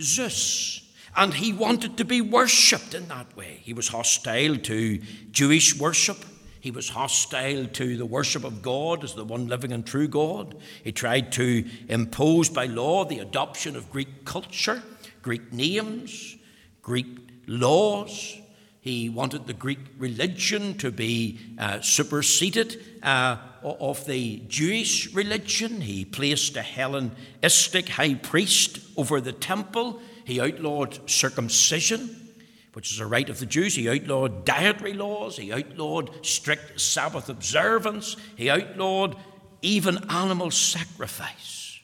Zeus. 0.00 0.80
And 1.14 1.34
he 1.34 1.52
wanted 1.52 1.98
to 1.98 2.04
be 2.04 2.20
worshipped 2.20 2.94
in 2.94 3.08
that 3.08 3.36
way. 3.36 3.60
He 3.62 3.74
was 3.74 3.88
hostile 3.88 4.56
to 4.56 4.98
Jewish 5.30 5.78
worship. 5.78 6.24
He 6.62 6.70
was 6.70 6.90
hostile 6.90 7.66
to 7.66 7.96
the 7.96 8.06
worship 8.06 8.44
of 8.44 8.62
God 8.62 9.02
as 9.02 9.14
the 9.14 9.24
one 9.24 9.48
living 9.48 9.72
and 9.72 9.84
true 9.84 10.06
God. 10.06 10.54
He 10.84 10.92
tried 10.92 11.32
to 11.32 11.68
impose 11.88 12.48
by 12.48 12.66
law 12.66 13.04
the 13.04 13.18
adoption 13.18 13.74
of 13.74 13.90
Greek 13.90 14.24
culture, 14.24 14.80
Greek 15.22 15.52
names, 15.52 16.36
Greek 16.80 17.18
laws. 17.48 18.36
He 18.80 19.08
wanted 19.08 19.48
the 19.48 19.52
Greek 19.54 19.80
religion 19.98 20.78
to 20.78 20.92
be 20.92 21.40
uh, 21.58 21.80
superseded 21.80 22.80
uh, 23.02 23.38
of 23.64 24.06
the 24.06 24.44
Jewish 24.46 25.12
religion. 25.12 25.80
He 25.80 26.04
placed 26.04 26.56
a 26.56 26.62
Hellenistic 26.62 27.88
high 27.88 28.14
priest 28.14 28.78
over 28.96 29.20
the 29.20 29.32
temple. 29.32 30.00
He 30.24 30.40
outlawed 30.40 31.10
circumcision, 31.10 32.21
which 32.72 32.92
is 32.92 33.00
a 33.00 33.06
right 33.06 33.28
of 33.28 33.38
the 33.38 33.46
Jews. 33.46 33.74
He 33.74 33.88
outlawed 33.88 34.44
dietary 34.44 34.94
laws. 34.94 35.36
He 35.36 35.52
outlawed 35.52 36.24
strict 36.24 36.80
Sabbath 36.80 37.28
observance. 37.28 38.16
He 38.36 38.50
outlawed 38.50 39.16
even 39.60 40.10
animal 40.10 40.50
sacrifice. 40.50 41.80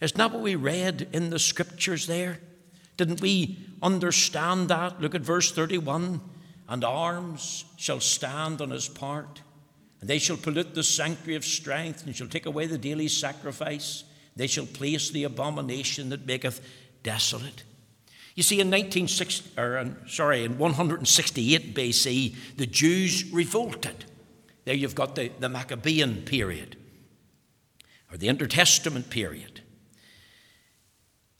Isn't 0.00 0.16
that 0.16 0.32
what 0.32 0.42
we 0.42 0.54
read 0.54 1.08
in 1.12 1.30
the 1.30 1.38
scriptures 1.38 2.06
there? 2.06 2.40
Didn't 2.96 3.20
we 3.20 3.58
understand 3.82 4.68
that? 4.68 5.00
Look 5.00 5.14
at 5.14 5.22
verse 5.22 5.52
31 5.52 6.20
and 6.68 6.84
arms 6.84 7.64
shall 7.76 8.00
stand 8.00 8.60
on 8.60 8.70
his 8.70 8.88
part 8.88 9.42
and 10.00 10.08
they 10.08 10.18
shall 10.18 10.36
pollute 10.36 10.74
the 10.74 10.82
sanctuary 10.82 11.36
of 11.36 11.44
strength, 11.44 12.06
and 12.06 12.16
shall 12.16 12.26
take 12.26 12.46
away 12.46 12.66
the 12.66 12.78
daily 12.78 13.08
sacrifice. 13.08 14.04
They 14.34 14.46
shall 14.46 14.66
place 14.66 15.10
the 15.10 15.24
abomination 15.24 16.08
that 16.08 16.26
maketh 16.26 16.60
desolate. 17.02 17.64
You 18.34 18.42
see, 18.42 18.60
in 18.60 18.68
1960, 18.68 19.60
or, 19.60 19.78
um, 19.78 19.96
sorry, 20.06 20.44
in 20.44 20.58
168 20.58 21.74
BC, 21.74 22.34
the 22.56 22.66
Jews 22.66 23.30
revolted. 23.32 24.04
There 24.64 24.74
you've 24.74 24.94
got 24.94 25.14
the, 25.14 25.30
the 25.40 25.48
Maccabean 25.48 26.22
period, 26.22 26.76
or 28.10 28.16
the 28.16 28.28
Intertestament 28.28 29.10
period. 29.10 29.60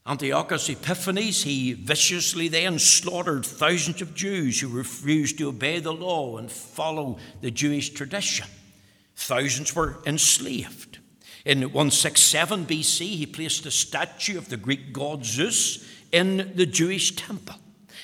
Antiochus 0.05 0.67
Epiphanes, 0.67 1.43
he 1.43 1.73
viciously 1.73 2.47
then 2.47 2.79
slaughtered 2.79 3.45
thousands 3.45 4.01
of 4.01 4.15
Jews 4.15 4.59
who 4.59 4.67
refused 4.67 5.37
to 5.37 5.49
obey 5.49 5.79
the 5.79 5.93
law 5.93 6.37
and 6.37 6.51
follow 6.51 7.19
the 7.41 7.51
Jewish 7.51 7.91
tradition. 7.91 8.47
Thousands 9.15 9.75
were 9.75 9.99
enslaved. 10.05 10.97
In 11.45 11.61
167 11.61 12.65
BC, 12.65 12.99
he 13.01 13.25
placed 13.25 13.65
a 13.65 13.71
statue 13.71 14.37
of 14.37 14.49
the 14.49 14.57
Greek 14.57 14.91
god 14.91 15.23
Zeus 15.23 15.85
in 16.11 16.51
the 16.55 16.65
Jewish 16.65 17.15
temple. 17.15 17.55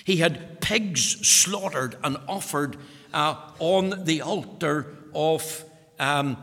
He 0.04 0.18
had 0.18 0.62
pigs 0.62 1.28
slaughtered 1.28 1.98
and 2.04 2.18
offered 2.28 2.78
uh, 3.14 3.36
on 3.60 4.06
the 4.06 4.22
altar 4.22 4.96
of 5.14 5.66
um, 6.00 6.38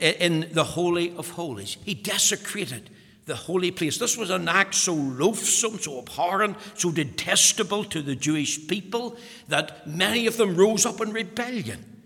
in 0.00 0.48
the 0.52 0.64
Holy 0.64 1.14
of 1.16 1.30
Holies. 1.30 1.76
He 1.84 1.94
desecrated 1.94 2.90
the 3.26 3.36
holy 3.36 3.70
place. 3.70 3.98
This 3.98 4.16
was 4.16 4.30
an 4.30 4.48
act 4.48 4.74
so 4.74 4.94
loathsome, 4.94 5.78
so 5.78 5.98
abhorrent, 6.00 6.56
so 6.74 6.90
detestable 6.90 7.84
to 7.84 8.02
the 8.02 8.16
Jewish 8.16 8.66
people 8.66 9.16
that 9.48 9.86
many 9.86 10.26
of 10.26 10.36
them 10.36 10.56
rose 10.56 10.84
up 10.84 11.00
in 11.00 11.12
rebellion. 11.12 11.97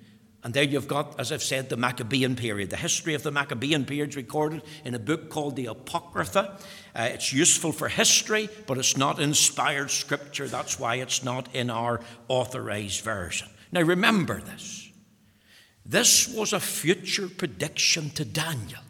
And 0.44 0.52
there 0.52 0.64
you've 0.64 0.88
got, 0.88 1.20
as 1.20 1.30
I've 1.30 1.42
said, 1.42 1.68
the 1.68 1.76
Maccabean 1.76 2.34
period. 2.34 2.70
The 2.70 2.76
history 2.76 3.14
of 3.14 3.22
the 3.22 3.30
Maccabean 3.30 3.84
period 3.84 4.10
is 4.10 4.16
recorded 4.16 4.62
in 4.84 4.94
a 4.94 4.98
book 4.98 5.30
called 5.30 5.54
the 5.54 5.66
Apocrypha. 5.66 6.58
Uh, 6.96 7.08
it's 7.12 7.32
useful 7.32 7.70
for 7.70 7.88
history, 7.88 8.48
but 8.66 8.76
it's 8.76 8.96
not 8.96 9.20
inspired 9.20 9.90
scripture. 9.90 10.48
That's 10.48 10.80
why 10.80 10.96
it's 10.96 11.22
not 11.22 11.54
in 11.54 11.70
our 11.70 12.00
authorized 12.26 13.02
version. 13.02 13.48
Now 13.70 13.82
remember 13.82 14.40
this. 14.40 14.90
This 15.86 16.28
was 16.28 16.52
a 16.52 16.60
future 16.60 17.28
prediction 17.28 18.10
to 18.10 18.24
Daniel. 18.24 18.80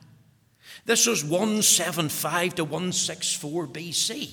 This 0.84 1.06
was 1.06 1.22
175 1.22 2.56
to 2.56 2.64
164 2.64 3.66
BC. 3.68 4.30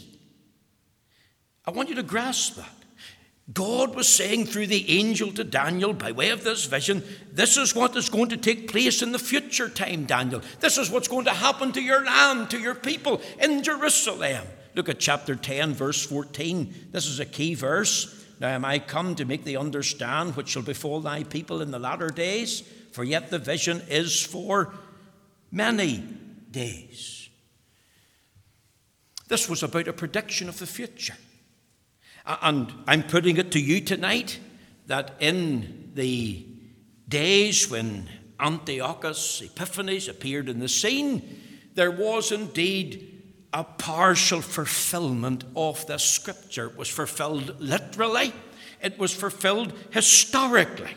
I 1.65 1.71
want 1.71 1.89
you 1.89 1.95
to 1.95 2.03
grasp 2.03 2.55
that. 2.55 2.78
God 3.53 3.95
was 3.95 4.07
saying 4.07 4.45
through 4.45 4.67
the 4.67 4.99
angel 4.99 5.31
to 5.33 5.43
Daniel, 5.43 5.93
by 5.93 6.11
way 6.11 6.29
of 6.29 6.43
this 6.43 6.65
vision, 6.65 7.03
this 7.31 7.57
is 7.57 7.73
what 7.73 7.95
is 7.95 8.09
going 8.09 8.29
to 8.29 8.37
take 8.37 8.69
place 8.69 9.01
in 9.01 9.11
the 9.11 9.19
future 9.19 9.69
time, 9.69 10.05
Daniel. 10.05 10.41
This 10.59 10.77
is 10.77 10.91
what's 10.91 11.07
going 11.07 11.25
to 11.25 11.31
happen 11.31 11.71
to 11.71 11.81
your 11.81 12.05
land, 12.05 12.51
to 12.51 12.59
your 12.59 12.75
people 12.75 13.21
in 13.41 13.63
Jerusalem. 13.63 14.45
Look 14.75 14.87
at 14.87 14.99
chapter 14.99 15.35
10, 15.35 15.73
verse 15.73 16.05
14. 16.05 16.89
This 16.91 17.07
is 17.07 17.19
a 17.19 17.25
key 17.25 17.55
verse. 17.55 18.23
Now 18.39 18.49
am 18.49 18.65
I 18.65 18.77
come 18.77 19.15
to 19.15 19.25
make 19.25 19.43
thee 19.45 19.57
understand 19.57 20.37
what 20.37 20.47
shall 20.47 20.61
befall 20.61 21.01
thy 21.01 21.23
people 21.23 21.61
in 21.61 21.71
the 21.71 21.79
latter 21.79 22.09
days? 22.09 22.61
For 22.91 23.03
yet 23.03 23.29
the 23.29 23.39
vision 23.39 23.81
is 23.89 24.21
for 24.21 24.73
many 25.51 26.03
days. 26.51 27.29
This 29.27 29.49
was 29.49 29.63
about 29.63 29.87
a 29.87 29.93
prediction 29.93 30.49
of 30.49 30.59
the 30.59 30.67
future. 30.67 31.15
Uh, 32.29 32.37
and 32.43 32.73
I'm 32.87 33.03
putting 33.03 33.35
it 33.35 33.51
to 33.51 33.59
you 33.59 33.81
tonight 33.81 34.39
that 34.87 35.15
in 35.19 35.91
the 35.95 36.45
days 37.09 37.69
when 37.69 38.07
Antiochus 38.39 39.41
Epiphanes 39.41 40.07
appeared 40.07 40.47
in 40.47 40.59
the 40.59 40.69
scene, 40.69 41.41
there 41.73 41.91
was 41.91 42.31
indeed 42.31 43.21
a 43.51 43.65
partial 43.65 44.41
fulfillment 44.41 45.43
of 45.55 45.85
the 45.87 45.97
scripture. 45.97 46.67
It 46.67 46.77
was 46.77 46.87
fulfilled 46.87 47.59
literally 47.59 48.31
it 48.81 48.97
was 48.97 49.13
fulfilled 49.13 49.73
historically. 49.91 50.93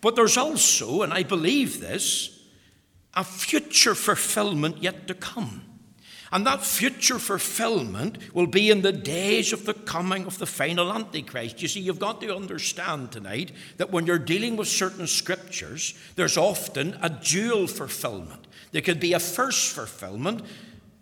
But 0.00 0.16
there's 0.16 0.36
also, 0.36 1.02
and 1.02 1.12
I 1.12 1.22
believe 1.22 1.80
this, 1.80 2.44
a 3.14 3.24
future 3.24 3.94
fulfillment 3.94 4.78
yet 4.82 5.08
to 5.08 5.14
come. 5.14 5.62
And 6.32 6.46
that 6.46 6.64
future 6.64 7.18
fulfillment 7.18 8.34
will 8.34 8.48
be 8.48 8.70
in 8.70 8.82
the 8.82 8.92
days 8.92 9.52
of 9.52 9.64
the 9.64 9.74
coming 9.74 10.26
of 10.26 10.38
the 10.38 10.46
final 10.46 10.92
Antichrist. 10.92 11.62
You 11.62 11.68
see, 11.68 11.80
you've 11.80 12.00
got 12.00 12.20
to 12.20 12.34
understand 12.34 13.12
tonight 13.12 13.52
that 13.76 13.92
when 13.92 14.06
you're 14.06 14.18
dealing 14.18 14.56
with 14.56 14.66
certain 14.66 15.06
scriptures, 15.06 15.94
there's 16.16 16.36
often 16.36 16.98
a 17.00 17.08
dual 17.08 17.68
fulfillment. 17.68 18.46
There 18.72 18.82
could 18.82 18.98
be 18.98 19.12
a 19.12 19.20
first 19.20 19.74
fulfillment, 19.74 20.42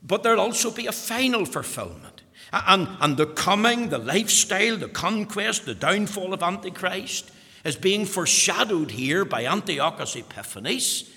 but 0.03 0.23
there'll 0.23 0.41
also 0.41 0.71
be 0.71 0.87
a 0.87 0.93
final 0.93 1.47
fulfillment. 1.47 2.23
And, 2.53 2.87
and 3.01 3.17
the 3.17 3.27
coming, 3.27 3.89
the 3.89 3.99
lifestyle, 3.99 4.77
the 4.77 4.89
conquest, 4.89 5.65
the 5.65 5.75
downfall 5.75 6.35
of 6.35 6.43
Antichrist 6.43 7.31
is 7.65 7.77
being 7.77 8.05
foreshadowed 8.05 8.91
here 8.91 9.25
by 9.25 9.47
Antiochus 9.47 10.17
Epiphanes. 10.17 11.11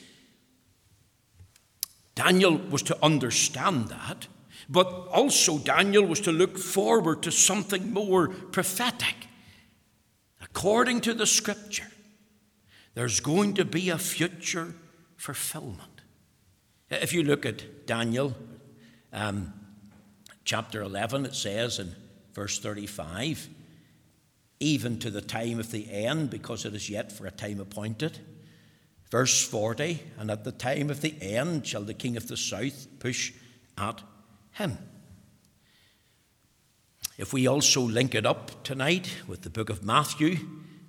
Daniel 2.18 2.58
was 2.58 2.82
to 2.82 2.98
understand 3.06 3.90
that, 3.90 4.28
but 4.68 4.88
also 5.14 5.60
Daniel 5.60 6.04
was 6.04 6.20
to 6.22 6.32
look 6.32 6.58
forward 6.58 7.22
to 7.22 7.32
something 7.32 7.94
more 7.94 8.28
prophetic. 8.28 9.28
According 10.42 11.02
to 11.02 11.14
the 11.14 11.28
scripture, 11.28 11.92
there's 12.96 13.20
going 13.20 13.54
to 13.54 13.66
be 13.66 13.92
a 13.92 14.00
future 14.00 14.74
fulfillment. 15.16 16.02
If 16.90 17.14
you 17.14 17.22
look 17.22 17.46
at 17.46 17.86
Daniel 17.86 18.36
um, 19.14 19.54
chapter 20.44 20.82
11, 20.82 21.28
it 21.28 21.36
says 21.36 21.78
in 21.78 21.96
verse 22.34 22.58
35 22.58 23.48
even 24.60 24.98
to 24.98 25.12
the 25.12 25.22
time 25.22 25.60
of 25.60 25.70
the 25.70 25.92
end, 25.92 26.32
because 26.32 26.66
it 26.66 26.74
is 26.74 26.90
yet 26.90 27.12
for 27.12 27.28
a 27.28 27.32
time 27.32 27.60
appointed. 27.60 28.20
Verse 29.10 29.46
40 29.46 30.02
And 30.18 30.30
at 30.30 30.44
the 30.44 30.52
time 30.52 30.90
of 30.90 31.02
the 31.02 31.16
end 31.22 31.66
shall 31.66 31.84
the 31.84 31.94
king 31.94 32.18
of 32.18 32.28
the 32.28 32.38
south 32.38 32.88
push 33.00 33.34
at 33.78 34.02
him. 34.52 34.78
If 37.18 37.34
we 37.34 37.48
also 37.48 37.82
link 37.82 38.14
it 38.14 38.26
up 38.26 38.64
tonight 38.64 39.12
with 39.28 39.42
the 39.42 39.50
book 39.50 39.70
of 39.70 39.84
Matthew, 39.84 40.38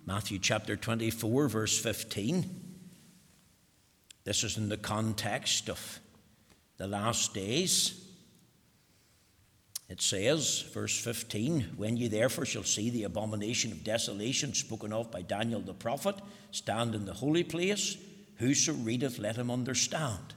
Matthew 0.05 0.39
chapter 0.39 0.77
24, 0.77 1.49
verse 1.49 1.79
15, 1.79 2.69
this 4.25 4.45
is 4.45 4.59
in 4.59 4.69
the 4.69 4.77
context 4.77 5.71
of 5.71 6.01
the 6.77 6.87
last 6.87 7.33
days. 7.33 8.05
It 9.89 10.03
says, 10.03 10.61
verse 10.75 10.99
15, 11.01 11.73
When 11.77 11.97
ye 11.97 12.09
therefore 12.09 12.45
shall 12.45 12.63
see 12.63 12.91
the 12.91 13.05
abomination 13.05 13.73
of 13.73 13.85
desolation 13.85 14.53
spoken 14.53 14.93
of 14.93 15.11
by 15.11 15.23
Daniel 15.23 15.61
the 15.61 15.73
prophet 15.73 16.17
stand 16.51 16.95
in 16.95 17.07
the 17.07 17.15
holy 17.15 17.43
place, 17.43 17.97
whoso 18.39 18.73
readeth, 18.73 19.19
let 19.19 19.37
him 19.37 19.51
understand. 19.51 20.35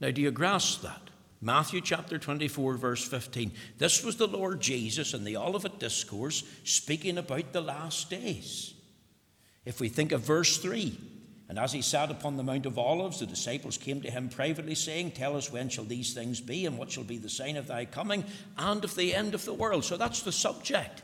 Now, 0.00 0.10
do 0.10 0.22
you 0.22 0.30
grasp 0.30 0.82
that? 0.82 1.00
Matthew 1.40 1.80
chapter 1.80 2.18
24, 2.18 2.74
verse 2.74 3.06
15. 3.06 3.52
This 3.78 4.04
was 4.04 4.16
the 4.16 4.26
Lord 4.26 4.60
Jesus 4.60 5.14
in 5.14 5.24
the 5.24 5.36
Olivet 5.36 5.78
Discourse 5.78 6.42
speaking 6.64 7.16
about 7.16 7.52
the 7.52 7.60
last 7.60 8.10
days. 8.10 8.74
If 9.64 9.80
we 9.80 9.88
think 9.88 10.12
of 10.12 10.22
verse 10.22 10.58
3, 10.58 10.98
and 11.48 11.58
as 11.58 11.72
he 11.72 11.80
sat 11.80 12.10
upon 12.10 12.36
the 12.36 12.42
Mount 12.42 12.66
of 12.66 12.76
Olives, 12.76 13.20
the 13.20 13.26
disciples 13.26 13.78
came 13.78 14.00
to 14.02 14.10
him 14.10 14.28
privately, 14.28 14.74
saying, 14.74 15.12
Tell 15.12 15.36
us 15.36 15.50
when 15.50 15.68
shall 15.68 15.84
these 15.84 16.12
things 16.12 16.40
be, 16.40 16.66
and 16.66 16.76
what 16.76 16.90
shall 16.90 17.04
be 17.04 17.18
the 17.18 17.28
sign 17.28 17.56
of 17.56 17.68
thy 17.68 17.84
coming, 17.84 18.24
and 18.58 18.84
of 18.84 18.94
the 18.96 19.14
end 19.14 19.34
of 19.34 19.44
the 19.44 19.54
world. 19.54 19.84
So 19.84 19.96
that's 19.96 20.22
the 20.22 20.32
subject. 20.32 21.02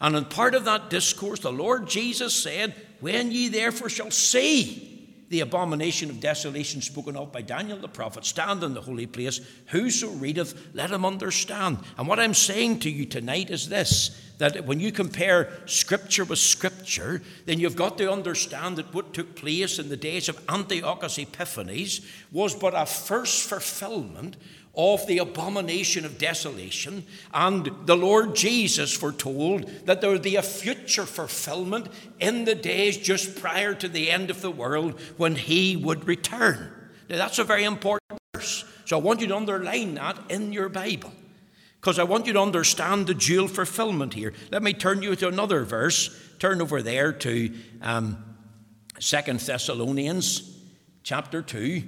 And 0.00 0.14
in 0.14 0.26
part 0.26 0.54
of 0.54 0.64
that 0.66 0.90
discourse, 0.90 1.40
the 1.40 1.52
Lord 1.52 1.88
Jesus 1.88 2.34
said, 2.34 2.74
When 3.00 3.32
ye 3.32 3.48
therefore 3.48 3.88
shall 3.88 4.10
see 4.10 4.91
the 5.32 5.40
abomination 5.40 6.10
of 6.10 6.20
desolation 6.20 6.82
spoken 6.82 7.16
of 7.16 7.32
by 7.32 7.40
Daniel 7.40 7.78
the 7.78 7.88
prophet 7.88 8.22
stand 8.26 8.62
in 8.62 8.74
the 8.74 8.82
holy 8.82 9.06
place, 9.06 9.40
whoso 9.68 10.10
readeth, 10.10 10.74
let 10.74 10.90
him 10.90 11.06
understand. 11.06 11.78
And 11.96 12.06
what 12.06 12.20
I'm 12.20 12.34
saying 12.34 12.80
to 12.80 12.90
you 12.90 13.06
tonight 13.06 13.48
is 13.48 13.70
this 13.70 14.10
that 14.36 14.66
when 14.66 14.78
you 14.78 14.92
compare 14.92 15.50
Scripture 15.66 16.24
with 16.24 16.38
Scripture, 16.38 17.22
then 17.46 17.58
you've 17.58 17.76
got 17.76 17.96
to 17.96 18.12
understand 18.12 18.76
that 18.76 18.92
what 18.92 19.14
took 19.14 19.34
place 19.34 19.78
in 19.78 19.88
the 19.88 19.96
days 19.96 20.28
of 20.28 20.38
Antiochus 20.50 21.16
Epiphanes 21.16 22.04
was 22.30 22.54
but 22.54 22.74
a 22.74 22.84
first 22.84 23.48
fulfillment 23.48 24.36
of 24.74 25.06
the 25.06 25.18
abomination 25.18 26.04
of 26.04 26.16
desolation, 26.18 27.04
and 27.34 27.70
the 27.84 27.96
Lord 27.96 28.34
Jesus 28.34 28.96
foretold 28.96 29.66
that 29.86 30.00
there 30.00 30.10
would 30.10 30.22
be 30.22 30.36
a 30.36 30.42
future 30.42 31.04
fulfillment 31.04 31.88
in 32.18 32.46
the 32.46 32.54
days 32.54 32.96
just 32.96 33.40
prior 33.40 33.74
to 33.74 33.88
the 33.88 34.10
end 34.10 34.30
of 34.30 34.40
the 34.40 34.50
world 34.50 34.98
when 35.18 35.36
he 35.36 35.76
would 35.76 36.08
return. 36.08 36.72
Now, 37.10 37.18
that's 37.18 37.38
a 37.38 37.44
very 37.44 37.64
important 37.64 38.18
verse. 38.34 38.64
So 38.86 38.98
I 38.98 39.00
want 39.00 39.20
you 39.20 39.26
to 39.28 39.36
underline 39.36 39.94
that 39.94 40.18
in 40.30 40.52
your 40.52 40.70
Bible 40.70 41.12
because 41.80 41.98
I 41.98 42.04
want 42.04 42.26
you 42.26 42.32
to 42.32 42.40
understand 42.40 43.08
the 43.08 43.14
dual 43.14 43.48
fulfillment 43.48 44.14
here. 44.14 44.32
Let 44.50 44.62
me 44.62 44.72
turn 44.72 45.02
you 45.02 45.16
to 45.16 45.28
another 45.28 45.64
verse. 45.64 46.16
Turn 46.38 46.62
over 46.62 46.80
there 46.80 47.12
to 47.12 47.52
um, 47.82 48.24
2 49.00 49.16
Thessalonians 49.32 50.58
chapter 51.02 51.42
2. 51.42 51.82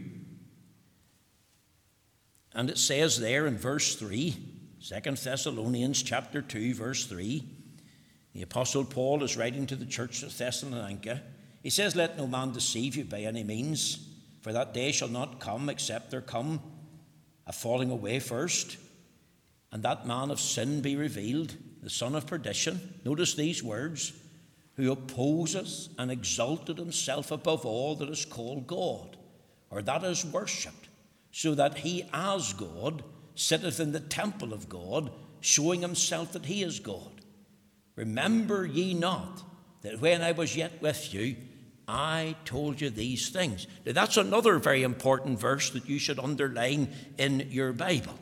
And 2.55 2.71
it 2.71 2.79
says 2.79 3.19
there 3.19 3.47
in 3.47 3.59
verse 3.59 3.97
3, 3.97 4.37
2 4.81 5.11
Thessalonians 5.11 6.03
chapter 6.03 6.41
2, 6.41 6.75
verse 6.75 7.07
3, 7.07 7.45
the 8.33 8.43
Apostle 8.43 8.85
Paul 8.85 9.23
is 9.23 9.37
writing 9.37 9.67
to 9.67 9.77
the 9.77 9.87
church 9.87 10.23
of 10.23 10.37
Thessalonica. 10.37 11.23
He 11.63 11.71
says, 11.71 11.97
Let 11.97 12.17
no 12.17 12.27
man 12.27 12.53
deceive 12.53 12.97
you 12.97 13.05
by 13.05 13.21
any 13.21 13.45
means, 13.45 14.09
for 14.43 14.53
that 14.53 14.75
day 14.75 14.93
shall 14.93 15.09
not 15.09 15.41
come 15.41 15.69
except 15.69 16.11
there 16.11 16.21
come 16.21 16.61
a 17.47 17.53
falling 17.53 17.91
away 17.91 18.21
first 18.21 18.77
and 19.75 19.83
that 19.83 20.07
man 20.07 20.31
of 20.31 20.41
sin 20.41 20.81
be 20.81 20.95
revealed, 20.95 21.53
the 21.83 21.91
son 21.91 22.15
of 22.15 22.29
perdition. 22.29 22.95
Notice 23.05 23.35
these 23.35 23.61
words 23.61 24.13
who 24.77 24.93
opposes 24.93 25.89
and 25.99 26.13
exalted 26.13 26.79
himself 26.79 27.33
above 27.33 27.67
all 27.67 27.97
that 27.97 28.09
is 28.09 28.25
called 28.25 28.69
God, 28.69 29.17
or 29.71 29.83
that 29.83 30.05
is 30.05 30.25
worshipped, 30.25 30.84
so 31.37 31.53
that 31.53 31.79
he 31.79 32.05
as 32.13 32.53
God 32.53 33.03
sitteth 33.35 33.81
in 33.81 33.91
the 33.91 33.99
temple 33.99 34.53
of 34.53 34.69
God, 34.69 35.11
showing 35.41 35.81
himself 35.81 36.31
that 36.33 36.47
he 36.47 36.63
is 36.63 36.79
God. 36.79 37.11
Remember 37.97 38.65
ye 38.65 38.95
not 38.95 39.43
that 39.83 40.01
when 40.01 40.23
I 40.23 40.31
was 40.31 40.57
yet 40.57 40.81
with 40.81 41.13
you, 41.13 41.35
I 41.89 42.37
told 42.45 42.81
you 42.81 42.89
these 42.89 43.31
things. 43.31 43.67
Now, 43.85 43.95
that's 43.95 44.17
another 44.17 44.61
very 44.61 44.85
important 44.85 45.41
verse 45.41 45.71
that 45.71 45.89
you 45.89 45.99
should 45.99 46.21
underline 46.21 46.93
in 47.19 47.49
your 47.51 47.73
Bible. 47.73 48.15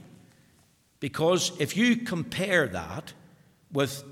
Because 0.98 1.52
if 1.60 1.76
you 1.76 1.96
compare 1.96 2.66
that 2.68 3.12
with 3.70 4.02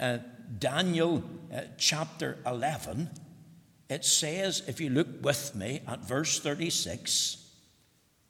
uh, 0.00 0.18
Daniel 0.58 1.22
uh, 1.54 1.60
chapter 1.78 2.38
11, 2.44 3.10
it 3.88 4.04
says, 4.04 4.64
if 4.66 4.80
you 4.80 4.90
look 4.90 5.22
with 5.22 5.54
me 5.54 5.82
at 5.86 6.00
verse 6.00 6.40
36, 6.40 7.39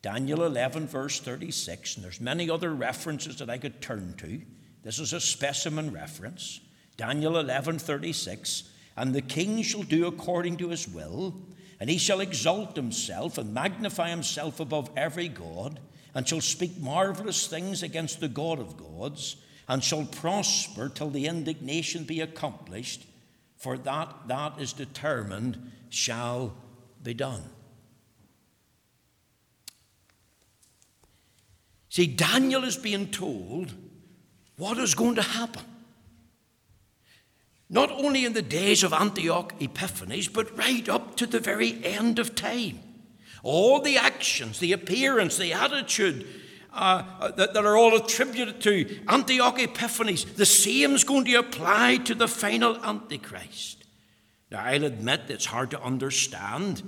Daniel 0.03 0.45
11, 0.45 0.87
verse 0.87 1.21
36, 1.21 1.97
and 1.97 2.05
there's 2.05 2.21
many 2.21 2.49
other 2.49 2.73
references 2.75 3.37
that 3.37 3.51
I 3.51 3.59
could 3.59 3.83
turn 3.83 4.15
to. 4.19 4.41
This 4.83 4.99
is 4.99 5.13
a 5.13 5.21
specimen 5.21 5.93
reference. 5.93 6.61
Daniel 6.97 7.39
11, 7.39 7.79
36, 7.79 8.65
and 8.97 9.15
the 9.15 9.23
king 9.23 9.63
shall 9.63 9.83
do 9.83 10.07
according 10.07 10.57
to 10.59 10.69
his 10.69 10.89
will, 10.89 11.35
and 11.79 11.91
he 11.91 11.99
shall 11.99 12.21
exalt 12.21 12.77
himself 12.77 13.39
and 13.39 13.53
magnify 13.53 14.11
himself 14.11 14.61
above 14.61 14.91
every 14.97 15.29
God 15.29 15.81
and 16.15 16.27
shall 16.27 16.41
speak 16.41 16.79
marvelous 16.79 17.47
things 17.47 17.83
against 17.83 18.21
the 18.21 18.29
God 18.29 18.59
of 18.59 18.77
gods, 18.77 19.37
and 19.69 19.85
shall 19.85 20.05
prosper 20.05 20.89
till 20.89 21.11
the 21.11 21.27
indignation 21.27 22.05
be 22.05 22.21
accomplished, 22.21 23.07
for 23.57 23.79
that 23.79 24.15
that 24.27 24.61
is 24.61 24.73
determined 24.73 25.71
shall 25.89 26.55
be 27.03 27.15
done. 27.15 27.43
See, 31.91 32.07
Daniel 32.07 32.63
is 32.65 32.77
being 32.77 33.09
told 33.09 33.75
what 34.57 34.79
is 34.79 34.95
going 34.95 35.17
to 35.17 35.23
happen. 35.23 35.65
Not 37.69 37.91
only 37.91 38.25
in 38.25 38.33
the 38.33 38.43
days 38.43 38.83
of 38.83 38.93
Antioch 38.93 39.53
Epiphanes, 39.61 40.29
but 40.29 40.57
right 40.57 40.89
up 40.89 41.17
to 41.17 41.27
the 41.27 41.41
very 41.41 41.85
end 41.85 42.19
of 42.19 42.35
time. 42.35 42.79
All 43.43 43.81
the 43.81 43.97
actions, 43.97 44.61
the 44.61 44.73
appearance, 44.73 45.37
the 45.37 45.53
attitude 45.53 46.27
uh, 46.73 47.03
uh, 47.21 47.31
that, 47.33 47.55
that, 47.55 47.65
are 47.65 47.77
all 47.77 47.97
attributed 47.97 48.61
to 48.61 49.01
Antioch 49.09 49.59
Epiphanes, 49.59 50.25
the 50.25 50.47
same 50.47 50.95
is 50.95 51.03
going 51.03 51.25
to 51.25 51.35
apply 51.35 51.97
to 52.05 52.15
the 52.15 52.29
final 52.29 52.77
Antichrist. 52.85 53.85
Now, 54.51 54.65
I'll 54.65 54.85
admit 54.85 55.23
it's 55.29 55.47
hard 55.47 55.71
to 55.73 55.83
understand. 55.83 56.83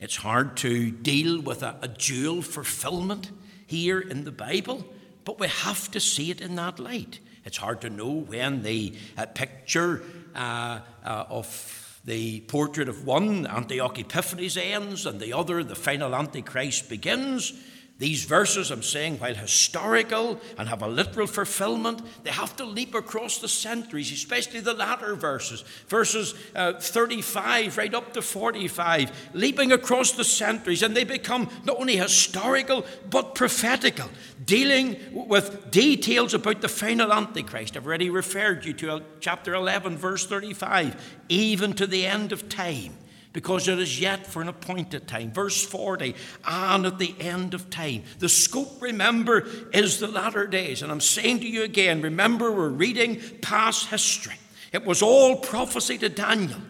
It's 0.00 0.16
hard 0.16 0.56
to 0.58 0.90
deal 0.90 1.40
with 1.40 1.62
a, 1.62 1.76
a 1.82 1.88
dual 1.88 2.40
fulfillment 2.40 3.30
here 3.66 4.00
in 4.00 4.24
the 4.24 4.32
Bible, 4.32 4.86
but 5.24 5.38
we 5.38 5.46
have 5.46 5.90
to 5.90 6.00
see 6.00 6.30
it 6.30 6.40
in 6.40 6.56
that 6.56 6.78
light. 6.78 7.20
It's 7.44 7.58
hard 7.58 7.82
to 7.82 7.90
know 7.90 8.10
when 8.10 8.62
the 8.62 8.94
uh, 9.16 9.26
picture 9.26 10.02
uh, 10.34 10.80
uh, 11.04 11.24
of 11.28 12.00
the 12.04 12.40
portrait 12.40 12.88
of 12.88 13.04
one, 13.04 13.46
Antioch 13.46 13.98
Epiphanes, 13.98 14.56
ends 14.56 15.04
and 15.04 15.20
the 15.20 15.34
other, 15.34 15.62
the 15.62 15.74
final 15.74 16.14
Antichrist, 16.14 16.88
begins. 16.88 17.52
These 18.00 18.24
verses, 18.24 18.70
I'm 18.70 18.82
saying, 18.82 19.18
while 19.18 19.34
historical 19.34 20.40
and 20.56 20.66
have 20.70 20.80
a 20.80 20.88
literal 20.88 21.26
fulfillment, 21.26 22.00
they 22.24 22.30
have 22.30 22.56
to 22.56 22.64
leap 22.64 22.94
across 22.94 23.36
the 23.36 23.46
centuries, 23.46 24.10
especially 24.10 24.60
the 24.60 24.72
latter 24.72 25.14
verses, 25.14 25.64
verses 25.86 26.34
uh, 26.56 26.80
35 26.80 27.76
right 27.76 27.92
up 27.92 28.14
to 28.14 28.22
45, 28.22 29.30
leaping 29.34 29.70
across 29.70 30.12
the 30.12 30.24
centuries, 30.24 30.82
and 30.82 30.96
they 30.96 31.04
become 31.04 31.50
not 31.64 31.78
only 31.78 31.98
historical 31.98 32.86
but 33.10 33.34
prophetical, 33.34 34.08
dealing 34.46 34.96
with 35.12 35.70
details 35.70 36.32
about 36.32 36.62
the 36.62 36.68
final 36.68 37.12
Antichrist. 37.12 37.76
I've 37.76 37.86
already 37.86 38.08
referred 38.08 38.64
you 38.64 38.72
to 38.72 38.94
uh, 38.94 39.00
chapter 39.20 39.52
11, 39.52 39.98
verse 39.98 40.24
35, 40.24 41.18
even 41.28 41.74
to 41.74 41.86
the 41.86 42.06
end 42.06 42.32
of 42.32 42.48
time 42.48 42.96
because 43.32 43.68
it 43.68 43.78
is 43.78 44.00
yet 44.00 44.26
for 44.26 44.42
an 44.42 44.48
appointed 44.48 45.06
time. 45.06 45.30
Verse 45.30 45.64
40, 45.64 46.14
and 46.46 46.86
at 46.86 46.98
the 46.98 47.14
end 47.20 47.54
of 47.54 47.70
time. 47.70 48.02
The 48.18 48.28
scope, 48.28 48.80
remember, 48.80 49.46
is 49.72 50.00
the 50.00 50.08
latter 50.08 50.46
days. 50.46 50.82
And 50.82 50.90
I'm 50.90 51.00
saying 51.00 51.40
to 51.40 51.48
you 51.48 51.62
again, 51.62 52.02
remember, 52.02 52.50
we're 52.50 52.68
reading 52.68 53.20
past 53.40 53.86
history. 53.86 54.34
It 54.72 54.84
was 54.84 55.02
all 55.02 55.36
prophecy 55.36 55.98
to 55.98 56.08
Daniel. 56.08 56.60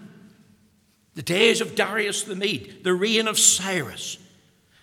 The 1.14 1.22
days 1.22 1.60
of 1.60 1.74
Darius 1.74 2.22
the 2.22 2.36
Mede, 2.36 2.84
the 2.84 2.94
reign 2.94 3.26
of 3.26 3.38
Cyrus. 3.38 4.18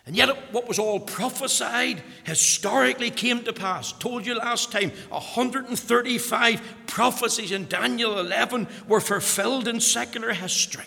And 0.06 0.16
yet, 0.16 0.54
what 0.54 0.70
was 0.70 0.80
all 0.80 1.02
prophesied 1.02 2.02
historically 2.24 3.12
came 3.12 3.44
to 3.44 3.52
pass. 3.52 3.92
Told 3.92 4.26
you 4.26 4.36
last 4.36 4.72
time, 4.72 4.92
135 5.10 6.62
prophecies 6.88 7.52
in 7.52 7.68
Daniel 7.68 8.18
11 8.18 8.70
were 8.88 9.02
fulfilled 9.02 9.68
in 9.68 9.82
secular 9.82 10.32
history. 10.32 10.86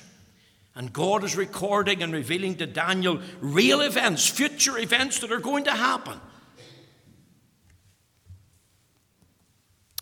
And 0.74 0.92
God 0.92 1.24
is 1.24 1.36
recording 1.36 2.02
and 2.02 2.12
revealing 2.12 2.56
to 2.56 2.66
Daniel 2.66 3.20
real 3.40 3.80
events, 3.80 4.28
future 4.28 4.78
events 4.78 5.18
that 5.20 5.32
are 5.32 5.40
going 5.40 5.64
to 5.64 5.72
happen. 5.72 6.20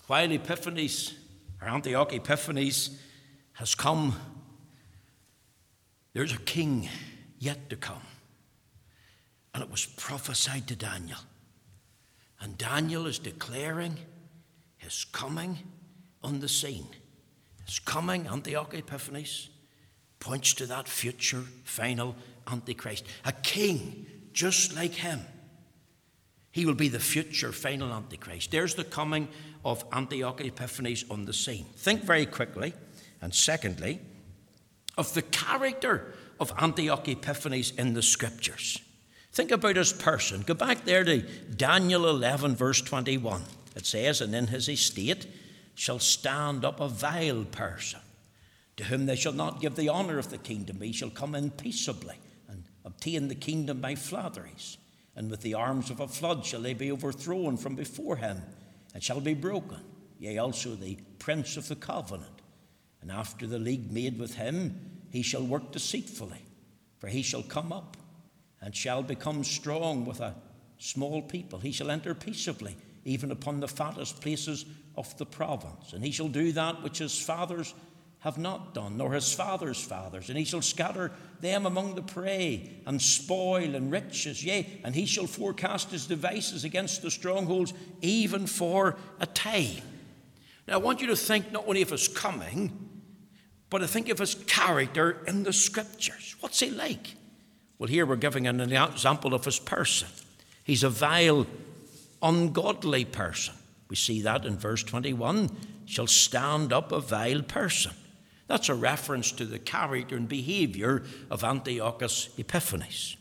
While 0.07 0.31
Epiphanes, 0.31 1.15
or 1.61 1.69
Antioch 1.69 2.13
Epiphanes, 2.13 2.99
has 3.53 3.75
come, 3.75 4.15
there's 6.13 6.33
a 6.33 6.39
king 6.39 6.89
yet 7.39 7.71
to 7.71 7.77
come. 7.77 8.03
And 9.55 9.63
it 9.63 9.71
was 9.71 9.87
prophesied 9.87 10.67
to 10.69 10.77
Daniel. 10.77 11.19
And 12.41 12.57
Daniel 12.57 13.07
is 13.07 13.19
declaring 13.19 13.97
his 14.77 15.05
coming 15.05 15.59
on 16.23 16.41
the 16.41 16.49
scene. 16.49 16.89
His 17.67 17.79
coming, 17.79 18.27
Antioch 18.27 18.75
Epiphanes 18.75 19.51
points 20.29 20.53
to 20.53 20.67
that 20.67 20.87
future 20.87 21.43
final 21.65 22.15
Antichrist. 22.53 23.07
A 23.25 23.33
king 23.33 24.05
just 24.35 24.77
like 24.77 24.93
him. 24.93 25.21
He 26.51 26.67
will 26.67 26.75
be 26.75 26.91
the 26.91 27.01
future 27.01 27.51
final 27.51 27.91
Antichrist. 27.91 28.51
There's 28.51 28.75
the 28.75 28.85
coming 28.85 29.29
of 29.65 29.87
Antioch 29.91 30.43
Epiphanes 30.43 31.07
on 31.11 31.25
the 31.25 31.33
scene. 31.33 31.65
Think 31.77 32.03
very 32.03 32.27
quickly, 32.27 32.75
and 33.23 33.35
secondly, 33.35 34.01
of 34.99 35.15
the 35.15 35.23
character 35.23 36.15
of 36.39 36.53
Antioch 36.59 37.09
Epiphanes 37.09 37.71
in 37.79 37.95
the 37.95 38.03
scriptures. 38.03 38.83
Think 39.33 39.51
about 39.51 39.77
his 39.77 39.95
person. 39.95 40.43
Go 40.43 40.53
back 40.53 40.85
there 40.85 41.05
to 41.05 41.23
Daniel 41.57 42.07
11, 42.07 42.55
verse 42.55 42.83
21. 42.83 43.45
It 43.77 43.87
says, 43.87 44.21
And 44.21 44.35
in 44.35 44.49
his 44.49 44.69
estate 44.69 45.27
shall 45.75 45.99
stand 45.99 46.67
up 46.67 46.81
a 46.81 46.89
vile 46.89 47.45
person 47.45 48.01
to 48.79 48.85
whom 48.85 49.07
they 49.07 49.17
shall 49.17 49.33
not 49.33 49.61
give 49.61 49.75
the 49.77 49.91
honour 49.91 50.19
of 50.19 50.31
the 50.31 50.39
kingdom, 50.39 50.81
he 50.81 50.93
shall 50.93 51.11
come 51.11 51.35
in 51.35 51.51
peaceably 51.51 52.17
and 52.49 52.65
obtain 52.85 53.29
the 53.29 53.35
kingdom 53.35 53.81
by 53.81 53.95
flatteries. 53.95 54.79
And 55.17 55.31
with 55.31 55.43
the 55.43 55.55
arms 55.55 55.91
of 55.91 55.99
a 55.99 56.07
flood 56.07 56.47
shall 56.47 56.63
they 56.63 56.75
be 56.75 56.93
overthrown 56.93 57.57
from 57.57 57.75
before 57.75 58.17
him, 58.17 58.41
and 58.95 59.03
shall 59.03 59.21
be 59.21 59.35
broken. 59.35 59.81
Yea, 60.21 60.39
also 60.39 60.77
the 60.77 60.97
prince 61.19 61.57
of 61.57 61.67
the 61.67 61.75
covenant. 61.75 62.41
And 63.03 63.11
after 63.11 63.47
the 63.47 63.59
league 63.59 63.91
made 63.91 64.17
with 64.17 64.37
him, 64.37 64.79
he 65.11 65.23
shall 65.23 65.43
work 65.43 65.73
deceitfully, 65.73 66.43
for 66.99 67.09
he 67.09 67.23
shall 67.23 67.43
come 67.43 67.73
up 67.73 67.97
and 68.61 68.75
shall 68.77 69.03
become 69.03 69.43
strong 69.43 70.05
with 70.05 70.21
a 70.21 70.37
small 70.79 71.21
people. 71.21 71.59
He 71.59 71.73
shall 71.73 71.91
enter 71.91 72.15
peaceably, 72.15 72.77
even 73.05 73.33
upon 73.33 73.59
the 73.59 73.67
fattest 73.67 74.21
places 74.21 74.65
of 74.97 75.17
the 75.19 75.27
province. 75.27 75.93
And 75.93 76.05
he 76.05 76.13
shall 76.13 76.29
do 76.29 76.53
that 76.53 76.83
which 76.83 76.99
his 76.99 77.21
fathers 77.21 77.75
have 78.21 78.39
not 78.39 78.75
done, 78.75 78.97
nor 78.97 79.13
his 79.13 79.33
father's 79.33 79.81
fathers. 79.81 80.29
And 80.29 80.37
he 80.37 80.45
shall 80.45 80.63
scatter 80.63 81.13
them 81.41 81.67
among 81.67 81.95
the 81.95 82.03
prey, 82.03 82.81
and 82.85 83.01
spoil 83.01 83.77
and 83.77 83.93
riches, 83.93 84.45
yea, 84.45 84.81
and 84.83 84.95
he 84.95 85.07
shall 85.07 85.27
forecast 85.27 85.93
his 85.93 86.07
devices 86.07 86.65
against 86.65 87.03
the 87.03 87.11
strongholds, 87.11 87.73
even 88.01 88.47
for 88.47 88.97
a 89.21 89.27
time. 89.27 89.83
Now, 90.67 90.75
I 90.75 90.79
want 90.79 91.01
you 91.01 91.07
to 91.09 91.17
think 91.17 91.53
not 91.53 91.69
only 91.69 91.83
of 91.83 91.91
his 91.91 92.09
coming, 92.09 92.89
but 93.71 93.79
to 93.79 93.87
think 93.87 94.09
of 94.09 94.19
his 94.19 94.35
character 94.35 95.23
in 95.27 95.45
the 95.45 95.53
scriptures. 95.53 96.35
What's 96.41 96.59
he 96.59 96.71
like? 96.71 97.15
Well, 97.79 97.89
here 97.89 98.05
we're 98.05 98.17
giving 98.17 98.49
an 98.49 98.61
example 98.61 99.35
of 99.35 99.45
his 99.45 99.61
person. 99.61 100.09
He's 100.65 100.83
a 100.83 100.91
vile, 100.91 101.47
ungodly 102.21 103.05
person. 103.05 103.55
We 103.89 103.97
see 103.97 104.23
that 104.23 104.45
in 104.45 104.59
verse 104.59 104.83
21 104.83 105.51
shall 105.87 106.09
stand 106.09 106.73
up 106.73 106.91
a 106.91 107.01
vile 107.01 107.43
person. 107.43 107.93
That's 108.49 108.69
a 108.69 108.75
reference 108.75 109.31
to 109.33 109.45
the 109.45 109.59
character 109.59 110.17
and 110.17 110.29
behavior 110.29 111.05
of 111.31 111.45
Antiochus 111.45 112.31
Epiphanes. 112.37 113.17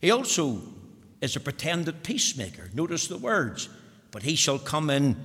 He 0.00 0.10
also 0.10 0.60
is 1.20 1.36
a 1.36 1.40
pretended 1.40 2.02
peacemaker. 2.02 2.70
Notice 2.74 3.06
the 3.06 3.18
words, 3.18 3.68
but 4.10 4.22
he 4.22 4.34
shall 4.34 4.58
come 4.58 4.90
in 4.90 5.16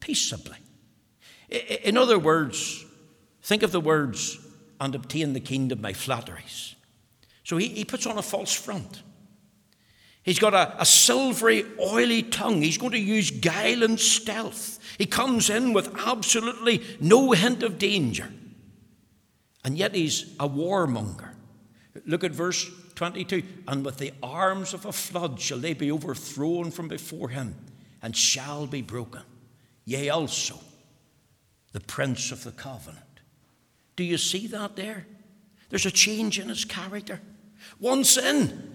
peaceably. 0.00 0.56
In 1.48 1.96
other 1.96 2.18
words, 2.18 2.84
think 3.42 3.62
of 3.62 3.72
the 3.72 3.80
words, 3.80 4.38
and 4.80 4.94
obtain 4.94 5.32
the 5.32 5.40
kingdom 5.40 5.80
by 5.80 5.92
flatteries. 5.92 6.74
So 7.44 7.56
he, 7.56 7.68
he 7.68 7.84
puts 7.84 8.04
on 8.06 8.18
a 8.18 8.22
false 8.22 8.52
front. 8.52 9.02
He's 10.24 10.38
got 10.38 10.54
a, 10.54 10.80
a 10.80 10.84
silvery, 10.84 11.64
oily 11.80 12.22
tongue. 12.22 12.62
He's 12.62 12.78
going 12.78 12.92
to 12.92 12.98
use 12.98 13.30
guile 13.30 13.82
and 13.82 13.98
stealth. 14.00 14.80
He 14.98 15.06
comes 15.06 15.50
in 15.50 15.72
with 15.72 15.94
absolutely 16.04 16.82
no 17.00 17.32
hint 17.32 17.62
of 17.62 17.78
danger. 17.78 18.28
And 19.64 19.78
yet 19.78 19.94
he's 19.94 20.34
a 20.40 20.48
warmonger. 20.48 21.30
Look 22.06 22.24
at 22.24 22.32
verse 22.32 22.68
22 22.94 23.42
And 23.68 23.84
with 23.84 23.98
the 23.98 24.12
arms 24.22 24.74
of 24.74 24.86
a 24.86 24.92
flood 24.92 25.40
shall 25.40 25.58
they 25.58 25.74
be 25.74 25.92
overthrown 25.92 26.70
from 26.70 26.88
before 26.88 27.28
him, 27.28 27.54
and 28.02 28.16
shall 28.16 28.66
be 28.66 28.82
broken. 28.82 29.22
Yea, 29.84 30.10
also 30.10 30.58
the 31.72 31.80
prince 31.80 32.30
of 32.30 32.44
the 32.44 32.52
covenant. 32.52 33.02
Do 33.96 34.04
you 34.04 34.18
see 34.18 34.46
that 34.48 34.76
there? 34.76 35.06
There's 35.70 35.86
a 35.86 35.90
change 35.90 36.38
in 36.38 36.48
his 36.48 36.64
character. 36.64 37.20
Once 37.80 38.16
in, 38.16 38.70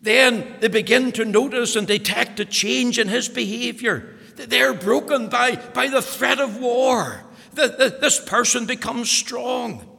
then 0.00 0.56
they 0.60 0.68
begin 0.68 1.12
to 1.12 1.24
notice 1.24 1.76
and 1.76 1.86
detect 1.86 2.40
a 2.40 2.44
change 2.44 2.98
in 2.98 3.08
his 3.08 3.28
behavior. 3.28 4.14
They're 4.36 4.74
broken 4.74 5.28
by, 5.28 5.56
by 5.56 5.88
the 5.88 6.02
threat 6.02 6.40
of 6.40 6.58
war. 6.58 7.22
The, 7.52 7.68
the, 7.68 7.98
this 8.00 8.20
person 8.20 8.66
becomes 8.66 9.10
strong. 9.10 9.93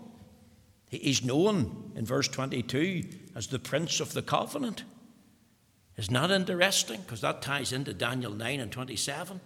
He's 0.89 1.23
known 1.23 1.91
in 1.95 2.05
verse 2.05 2.27
22 2.27 3.03
as 3.35 3.47
the 3.47 3.59
Prince 3.59 3.99
of 3.99 4.13
the 4.13 4.21
Covenant. 4.21 4.83
Isn't 5.97 6.13
that 6.13 6.31
interesting? 6.31 7.01
Because 7.01 7.21
that 7.21 7.41
ties 7.41 7.71
into 7.71 7.93
Daniel 7.93 8.31
9 8.31 8.59
and 8.59 8.71
27. 8.71 9.39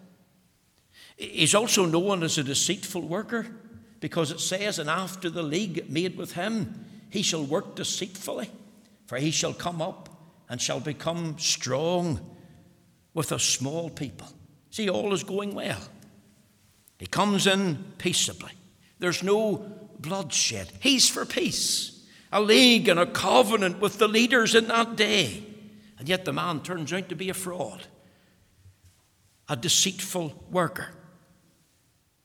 He's 1.16 1.56
also 1.56 1.86
known 1.86 2.24
as 2.24 2.38
a 2.38 2.44
deceitful 2.44 3.02
worker 3.02 3.46
because 4.00 4.32
it 4.32 4.40
says, 4.40 4.80
And 4.80 4.90
after 4.90 5.30
the 5.30 5.44
league 5.44 5.90
made 5.90 6.18
with 6.18 6.34
him, 6.34 6.86
he 7.10 7.22
shall 7.22 7.44
work 7.44 7.76
deceitfully, 7.76 8.50
for 9.06 9.18
he 9.18 9.32
shall 9.32 9.54
come 9.54 9.82
up 9.82 10.10
and 10.50 10.62
shall 10.62 10.80
become 10.80 11.38
strong 11.38 12.20
with 13.14 13.32
a 13.32 13.40
small 13.40 13.90
people. 13.90 14.28
See, 14.72 14.90
all 14.90 15.14
is 15.14 15.24
going 15.24 15.54
well. 15.54 15.82
He 16.98 17.08
comes 17.08 17.48
in 17.48 17.84
peaceably. 17.98 18.52
There's 19.00 19.24
no 19.24 19.89
bloodshed. 20.00 20.72
He's 20.80 21.10
for 21.10 21.26
peace, 21.26 22.06
a 22.32 22.42
league 22.42 22.88
and 22.88 23.00
a 23.00 23.06
covenant 23.06 23.80
with 23.80 23.98
the 23.98 24.08
leaders 24.08 24.56
in 24.56 24.68
that 24.68 24.96
day. 24.96 25.44
And 25.98 26.08
yet 26.08 26.26
the 26.26 26.34
man 26.34 26.62
turns 26.62 26.94
out 26.94 27.10
to 27.10 27.16
be 27.16 27.30
a 27.30 27.34
fraud, 27.34 27.88
a 29.48 29.56
deceitful 29.56 30.46
worker. 30.50 30.90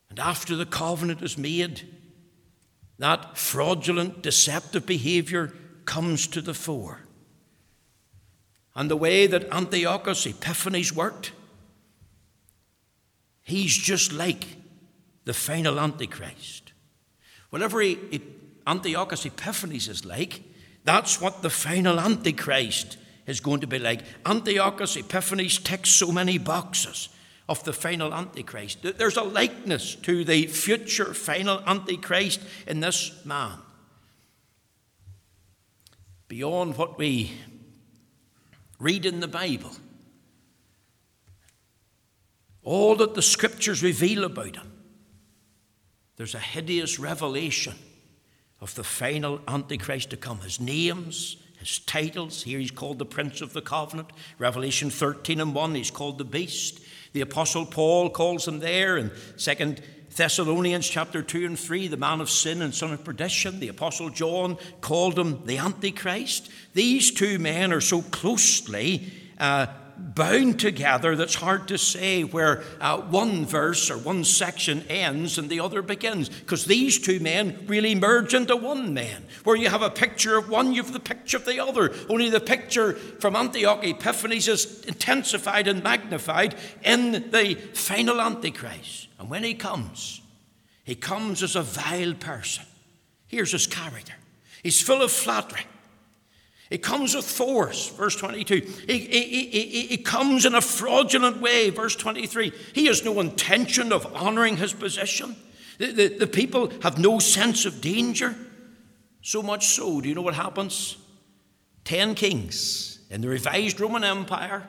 And 0.08 0.20
after 0.20 0.54
the 0.54 0.66
covenant 0.66 1.22
is 1.22 1.36
made, 1.36 1.82
that 2.98 3.36
fraudulent, 3.36 4.22
deceptive 4.22 4.86
behavior 4.86 5.52
comes 5.84 6.26
to 6.28 6.40
the 6.40 6.54
fore. 6.54 7.00
And 8.76 8.90
the 8.90 8.96
way 8.96 9.26
that 9.26 9.52
Antiochus 9.52 10.26
Epiphanes 10.26 10.92
worked, 10.92 11.32
He's 13.44 13.76
just 13.76 14.12
like 14.12 14.46
the 15.26 15.34
final 15.34 15.78
Antichrist. 15.78 16.63
Whatever 17.54 17.82
he, 17.82 17.96
he, 18.10 18.20
Antiochus 18.66 19.24
Epiphanes 19.26 19.86
is 19.86 20.04
like, 20.04 20.42
that's 20.82 21.20
what 21.20 21.40
the 21.40 21.50
final 21.50 22.00
Antichrist 22.00 22.96
is 23.28 23.38
going 23.38 23.60
to 23.60 23.68
be 23.68 23.78
like. 23.78 24.00
Antiochus 24.26 24.96
Epiphanes 24.96 25.58
ticks 25.58 25.90
so 25.90 26.10
many 26.10 26.36
boxes 26.36 27.10
of 27.48 27.62
the 27.62 27.72
final 27.72 28.12
Antichrist. 28.12 28.78
There's 28.82 29.16
a 29.16 29.22
likeness 29.22 29.94
to 29.94 30.24
the 30.24 30.48
future 30.48 31.14
final 31.14 31.62
Antichrist 31.64 32.40
in 32.66 32.80
this 32.80 33.24
man. 33.24 33.58
Beyond 36.26 36.76
what 36.76 36.98
we 36.98 37.34
read 38.80 39.06
in 39.06 39.20
the 39.20 39.28
Bible, 39.28 39.76
all 42.64 42.96
that 42.96 43.14
the 43.14 43.22
scriptures 43.22 43.80
reveal 43.80 44.24
about 44.24 44.56
him, 44.56 44.73
there's 46.16 46.34
a 46.34 46.40
hideous 46.40 46.98
revelation 46.98 47.74
of 48.60 48.74
the 48.74 48.84
final 48.84 49.40
Antichrist 49.48 50.10
to 50.10 50.16
come. 50.16 50.40
His 50.40 50.60
names, 50.60 51.36
his 51.58 51.78
titles. 51.80 52.42
Here 52.42 52.58
he's 52.58 52.70
called 52.70 52.98
the 52.98 53.06
Prince 53.06 53.40
of 53.40 53.52
the 53.52 53.62
Covenant. 53.62 54.10
Revelation 54.38 54.90
13 54.90 55.40
and 55.40 55.54
1, 55.54 55.74
he's 55.74 55.90
called 55.90 56.18
the 56.18 56.24
Beast. 56.24 56.80
The 57.12 57.20
Apostle 57.20 57.66
Paul 57.66 58.10
calls 58.10 58.46
him 58.46 58.60
there 58.60 58.96
in 58.96 59.10
2 59.38 59.76
Thessalonians 60.16 60.88
chapter 60.88 61.22
2 61.22 61.44
and 61.44 61.58
3, 61.58 61.88
the 61.88 61.96
man 61.96 62.20
of 62.20 62.30
sin 62.30 62.62
and 62.62 62.72
son 62.72 62.92
of 62.92 63.02
perdition. 63.02 63.58
The 63.58 63.68
Apostle 63.68 64.10
John 64.10 64.58
called 64.80 65.18
him 65.18 65.44
the 65.44 65.58
Antichrist. 65.58 66.50
These 66.72 67.10
two 67.10 67.40
men 67.40 67.72
are 67.72 67.80
so 67.80 68.02
closely 68.02 69.12
uh, 69.38 69.66
bound 69.96 70.60
together 70.60 71.16
that's 71.16 71.34
hard 71.34 71.68
to 71.68 71.78
say 71.78 72.22
where 72.22 72.62
uh, 72.80 72.98
one 72.98 73.46
verse 73.46 73.90
or 73.90 73.98
one 73.98 74.24
section 74.24 74.82
ends 74.88 75.38
and 75.38 75.48
the 75.48 75.60
other 75.60 75.82
begins. 75.82 76.28
Because 76.28 76.64
these 76.64 76.98
two 76.98 77.20
men 77.20 77.64
really 77.66 77.94
merge 77.94 78.34
into 78.34 78.56
one 78.56 78.94
man. 78.94 79.24
Where 79.44 79.56
you 79.56 79.68
have 79.68 79.82
a 79.82 79.90
picture 79.90 80.36
of 80.36 80.48
one, 80.48 80.72
you 80.72 80.82
have 80.82 80.92
the 80.92 81.00
picture 81.00 81.36
of 81.36 81.44
the 81.44 81.60
other. 81.60 81.92
Only 82.08 82.30
the 82.30 82.40
picture 82.40 82.94
from 82.94 83.36
Antioch 83.36 83.84
Epiphanes 83.84 84.48
is 84.48 84.84
intensified 84.84 85.68
and 85.68 85.82
magnified 85.82 86.54
in 86.82 87.30
the 87.30 87.54
final 87.74 88.20
Antichrist. 88.20 89.08
And 89.18 89.30
when 89.30 89.44
he 89.44 89.54
comes, 89.54 90.20
he 90.84 90.94
comes 90.94 91.42
as 91.42 91.56
a 91.56 91.62
vile 91.62 92.14
person. 92.14 92.64
Here's 93.26 93.52
his 93.52 93.66
character. 93.66 94.14
He's 94.62 94.80
full 94.80 95.02
of 95.02 95.10
flattery. 95.10 95.62
It 96.70 96.82
comes 96.82 97.14
with 97.14 97.26
force, 97.26 97.88
verse 97.90 98.16
22. 98.16 98.62
It, 98.88 100.04
comes 100.04 100.46
in 100.46 100.54
a 100.54 100.60
fraudulent 100.60 101.40
way, 101.40 101.70
verse 101.70 101.94
23. 101.94 102.52
He 102.72 102.86
has 102.86 103.04
no 103.04 103.20
intention 103.20 103.92
of 103.92 104.14
honoring 104.14 104.56
his 104.56 104.72
position. 104.72 105.36
The, 105.78 105.92
the, 105.92 106.08
the 106.20 106.26
people 106.26 106.72
have 106.82 106.98
no 106.98 107.18
sense 107.18 107.66
of 107.66 107.80
danger. 107.80 108.34
So 109.20 109.42
much 109.42 109.68
so, 109.68 110.00
do 110.00 110.08
you 110.08 110.14
know 110.14 110.22
what 110.22 110.34
happens? 110.34 110.96
Ten 111.84 112.14
kings 112.14 112.98
in 113.10 113.20
the 113.20 113.28
revised 113.28 113.80
Roman 113.80 114.04
Empire, 114.04 114.68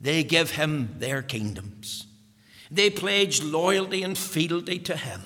they 0.00 0.22
give 0.22 0.52
him 0.52 0.94
their 0.98 1.22
kingdoms. 1.22 2.06
They 2.70 2.90
pledge 2.90 3.42
loyalty 3.42 4.02
and 4.02 4.16
fealty 4.16 4.78
to 4.80 4.96
him. 4.96 5.22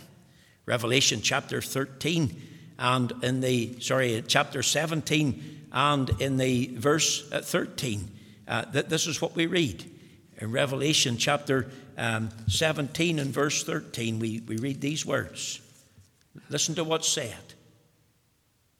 Revelation 0.64 1.20
chapter 1.22 1.60
13 1.60 2.40
and 2.78 3.12
in 3.22 3.40
the, 3.40 3.80
sorry, 3.80 4.24
chapter 4.26 4.62
17 4.62 5.61
and 5.72 6.10
in 6.20 6.36
the 6.36 6.66
verse 6.76 7.30
uh, 7.32 7.40
13, 7.40 8.10
uh, 8.46 8.64
that 8.72 8.90
this 8.90 9.06
is 9.06 9.20
what 9.20 9.34
we 9.34 9.46
read. 9.46 9.84
In 10.38 10.52
Revelation 10.52 11.16
chapter 11.16 11.70
um, 11.96 12.28
17 12.48 13.18
and 13.18 13.30
verse 13.32 13.64
13, 13.64 14.18
we, 14.18 14.40
we 14.40 14.56
read 14.56 14.80
these 14.80 15.06
words. 15.06 15.60
Listen 16.50 16.74
to 16.74 16.84
what's 16.84 17.08
said. 17.08 17.54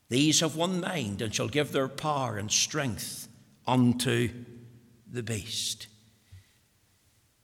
These 0.09 0.41
have 0.41 0.57
one 0.57 0.81
mind 0.81 1.23
and 1.23 1.35
shall 1.35 1.49
give 1.49 1.73
their 1.73 1.89
power 1.89 2.37
and 2.37 2.51
strength 2.51 3.29
unto 3.67 4.29
the 5.11 5.23
beast. 5.23 5.87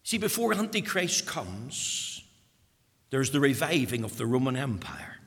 See, 0.02 0.18
before 0.18 0.52
Antichrist 0.52 1.26
comes, 1.26 2.22
there's 3.11 3.30
the 3.30 3.40
reviving 3.40 4.04
of 4.04 4.18
the 4.18 4.26
Roman 4.26 4.56
Empire. 4.56 5.17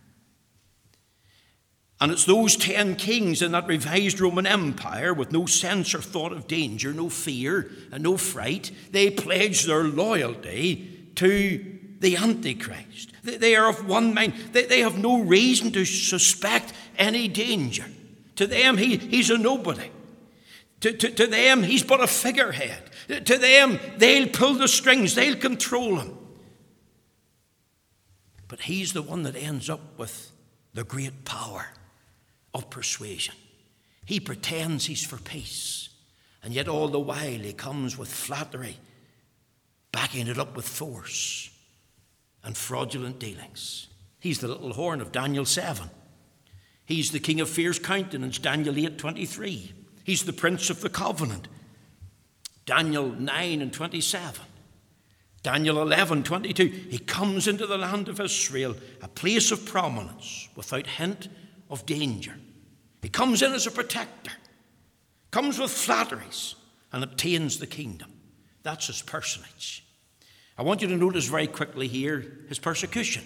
And 2.02 2.12
it's 2.12 2.26
those 2.26 2.56
ten 2.56 2.96
kings 2.96 3.44
in 3.44 3.52
that 3.52 3.68
revised 3.68 4.20
Roman 4.20 4.48
Empire 4.48 5.14
with 5.14 5.32
no 5.32 5.46
sense 5.46 5.94
or 5.94 6.02
thought 6.02 6.32
of 6.32 6.48
danger, 6.48 6.92
no 6.96 7.10
fear, 7.10 7.70
and 7.92 8.02
no 8.02 8.18
fright, 8.18 8.72
they 8.90 9.12
pledge 9.12 9.66
their 9.66 9.84
loyalty 9.84 11.12
to 11.16 11.78
the 12.00 12.18
Antichrist. 12.18 13.12
They 13.24 13.56
are 13.56 13.70
of 13.70 13.88
one 13.88 14.16
mind. 14.16 14.34
They 14.52 14.80
have 14.80 14.98
no 14.98 15.22
reason 15.22 15.72
to 15.74 15.86
suspect 15.86 16.74
any 16.98 17.28
danger. 17.28 17.86
To 18.38 18.48
them, 18.48 18.78
he, 18.78 18.98
he's 18.98 19.30
a 19.30 19.38
nobody. 19.38 19.92
To, 20.80 20.94
to, 20.94 21.12
to 21.12 21.28
them, 21.28 21.62
he's 21.62 21.84
but 21.84 22.02
a 22.02 22.08
figurehead. 22.08 22.90
To 23.26 23.38
them, 23.38 23.80
they'll 23.98 24.30
pull 24.30 24.56
the 24.56 24.68
strings, 24.68 25.14
they'll 25.14 25.36
control 25.36 26.00
him. 26.00 26.18
But 28.48 28.62
he's 28.62 28.94
the 28.94 29.04
one 29.04 29.22
that 29.22 29.36
ends 29.36 29.70
up 29.70 30.00
with 30.00 30.32
the 30.74 30.84
great 30.84 31.26
power 31.26 31.68
of 32.54 32.70
persuasion. 32.70 33.36
He 34.06 34.20
pretends 34.20 34.86
he's 34.86 35.06
for 35.06 35.18
peace, 35.18 35.90
and 36.44 36.54
yet 36.54 36.68
all 36.68 36.88
the 36.88 37.00
while 37.00 37.20
he 37.20 37.54
comes 37.54 37.98
with 37.98 38.12
flattery, 38.12 38.78
backing 39.92 40.28
it 40.28 40.38
up 40.38 40.56
with 40.56 40.68
force 40.68 41.50
and 42.44 42.58
fraudulent 42.58 43.20
dealings. 43.20 43.88
He's 44.20 44.40
the 44.40 44.48
little 44.48 44.74
horn 44.74 45.02
of 45.02 45.12
Daniel 45.12 45.46
7. 45.46 45.90
He's 46.86 47.12
the 47.12 47.20
king 47.20 47.40
of 47.40 47.50
fierce 47.50 47.80
countenance, 47.80 48.38
Daniel 48.38 48.78
8 48.78 48.98
23. 48.98 49.74
He's 50.04 50.24
the 50.24 50.34
prince 50.34 50.70
of 50.70 50.82
the 50.82 50.90
covenant, 50.90 51.48
Daniel 52.66 53.10
9 53.10 53.62
and 53.62 53.72
27. 53.72 54.46
Daniel 55.44 55.82
11, 55.82 56.24
22. 56.24 56.66
He 56.66 57.00
comes 57.00 57.48
into 57.48 57.66
the 57.66 57.78
land 57.78 58.10
of 58.10 58.20
Israel, 58.20 58.76
a 59.02 59.08
place 59.08 59.52
of 59.52 59.66
prominence, 59.66 60.50
without 60.56 60.86
hint 60.86 61.30
of 61.72 61.86
danger. 61.86 62.36
He 63.02 63.10
comes 63.10 63.42
in 63.42 63.54
as 63.54 63.66
a 63.66 63.72
protector, 63.72 64.32
comes 65.32 65.58
with 65.58 65.72
flatteries, 65.72 66.56
and 66.92 67.04
obtains 67.04 67.58
the 67.58 67.68
kingdom. 67.68 68.12
That's 68.64 68.88
his 68.88 69.02
personage. 69.02 69.84
I 70.58 70.64
want 70.64 70.82
you 70.82 70.88
to 70.90 70.98
notice 70.98 71.26
very 71.26 71.48
quickly 71.48 71.88
here 71.88 72.40
his 72.50 72.60
persecution. 72.60 73.24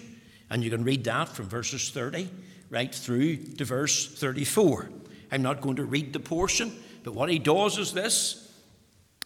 And 0.48 0.62
you 0.62 0.70
can 0.70 0.84
read 0.84 1.04
that 1.04 1.28
from 1.28 1.48
verses 1.48 1.90
30 1.90 2.30
right 2.70 2.94
through 2.94 3.36
to 3.36 3.64
verse 3.64 4.06
34. 4.18 4.88
I'm 5.30 5.42
not 5.42 5.60
going 5.60 5.76
to 5.76 5.84
read 5.84 6.12
the 6.12 6.20
portion, 6.20 6.72
but 7.02 7.14
what 7.14 7.28
he 7.28 7.38
does 7.38 7.78
is 7.78 7.92
this. 7.92 8.42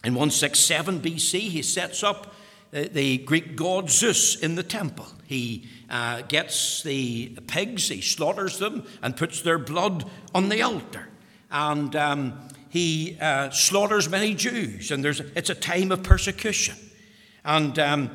In 0.03 0.15
167 0.15 0.99
BC, 0.99 1.39
he 1.39 1.61
sets 1.61 2.03
up 2.03 2.33
the 2.71 3.17
Greek 3.19 3.55
god 3.55 3.89
Zeus 3.89 4.35
in 4.35 4.55
the 4.55 4.63
temple. 4.63 5.07
He 5.25 5.67
uh, 5.89 6.21
gets 6.23 6.83
the 6.83 7.37
pigs, 7.47 7.89
he 7.89 8.01
slaughters 8.01 8.59
them, 8.59 8.85
and 9.01 9.15
puts 9.15 9.41
their 9.41 9.57
blood 9.57 10.09
on 10.33 10.49
the 10.49 10.61
altar. 10.61 11.09
And 11.49 11.95
um, 11.95 12.49
he 12.69 13.17
uh, 13.19 13.49
slaughters 13.49 14.09
many 14.09 14.33
Jews, 14.33 14.91
and 14.91 15.05
it's 15.05 15.49
a 15.49 15.55
time 15.55 15.91
of 15.91 16.03
persecution. 16.03 16.75
And 17.43 17.77
um, 17.77 18.11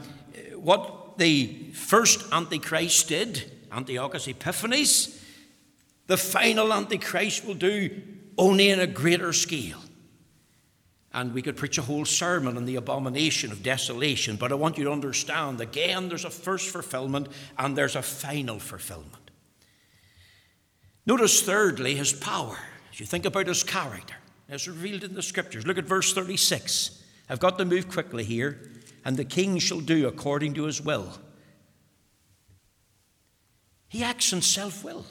what 0.54 1.18
the 1.18 1.70
first 1.74 2.24
Antichrist 2.32 3.08
did, 3.08 3.50
Antiochus 3.70 4.26
Epiphanes, 4.26 5.22
the 6.06 6.16
final 6.16 6.72
Antichrist 6.72 7.44
will 7.44 7.54
do 7.54 8.02
only 8.38 8.70
in 8.70 8.80
a 8.80 8.86
greater 8.86 9.32
scale. 9.32 9.78
And 11.16 11.32
we 11.32 11.40
could 11.40 11.56
preach 11.56 11.78
a 11.78 11.82
whole 11.82 12.04
sermon 12.04 12.58
on 12.58 12.66
the 12.66 12.76
abomination 12.76 13.50
of 13.50 13.62
desolation, 13.62 14.36
but 14.36 14.52
I 14.52 14.54
want 14.54 14.76
you 14.76 14.84
to 14.84 14.92
understand 14.92 15.62
again, 15.62 16.10
there's 16.10 16.26
a 16.26 16.30
first 16.30 16.68
fulfillment 16.68 17.28
and 17.56 17.74
there's 17.74 17.96
a 17.96 18.02
final 18.02 18.58
fulfillment. 18.58 19.30
Notice, 21.06 21.40
thirdly, 21.40 21.94
his 21.94 22.12
power. 22.12 22.58
As 22.92 23.00
you 23.00 23.06
think 23.06 23.24
about 23.24 23.46
his 23.46 23.62
character, 23.62 24.16
as 24.50 24.68
revealed 24.68 25.04
in 25.04 25.14
the 25.14 25.22
scriptures, 25.22 25.66
look 25.66 25.78
at 25.78 25.86
verse 25.86 26.12
36. 26.12 27.02
I've 27.30 27.40
got 27.40 27.56
to 27.56 27.64
move 27.64 27.88
quickly 27.88 28.22
here. 28.22 28.60
And 29.02 29.16
the 29.16 29.24
king 29.24 29.58
shall 29.58 29.80
do 29.80 30.06
according 30.06 30.52
to 30.54 30.64
his 30.64 30.82
will. 30.82 31.16
He 33.88 34.02
acts 34.02 34.34
in 34.34 34.42
self 34.42 34.84
will. 34.84 35.06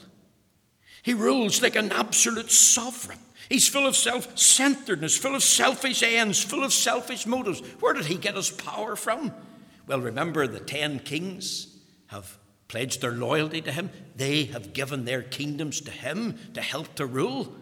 He 1.02 1.14
rules 1.14 1.62
like 1.62 1.74
an 1.74 1.90
absolute 1.90 2.52
sovereign. 2.52 3.18
He's 3.48 3.68
full 3.68 3.86
of 3.86 3.96
self 3.96 4.36
centeredness, 4.38 5.16
full 5.16 5.34
of 5.34 5.42
selfish 5.42 6.02
ends, 6.02 6.42
full 6.42 6.64
of 6.64 6.72
selfish 6.72 7.26
motives. 7.26 7.60
Where 7.80 7.94
did 7.94 8.06
he 8.06 8.16
get 8.16 8.36
his 8.36 8.50
power 8.50 8.96
from? 8.96 9.32
Well, 9.86 10.00
remember 10.00 10.46
the 10.46 10.60
ten 10.60 10.98
kings 10.98 11.68
have 12.08 12.38
pledged 12.68 13.00
their 13.00 13.12
loyalty 13.12 13.60
to 13.62 13.72
him. 13.72 13.90
They 14.16 14.44
have 14.44 14.72
given 14.72 15.04
their 15.04 15.22
kingdoms 15.22 15.80
to 15.82 15.90
him 15.90 16.38
to 16.54 16.60
help 16.60 16.94
to 16.96 17.06
rule, 17.06 17.54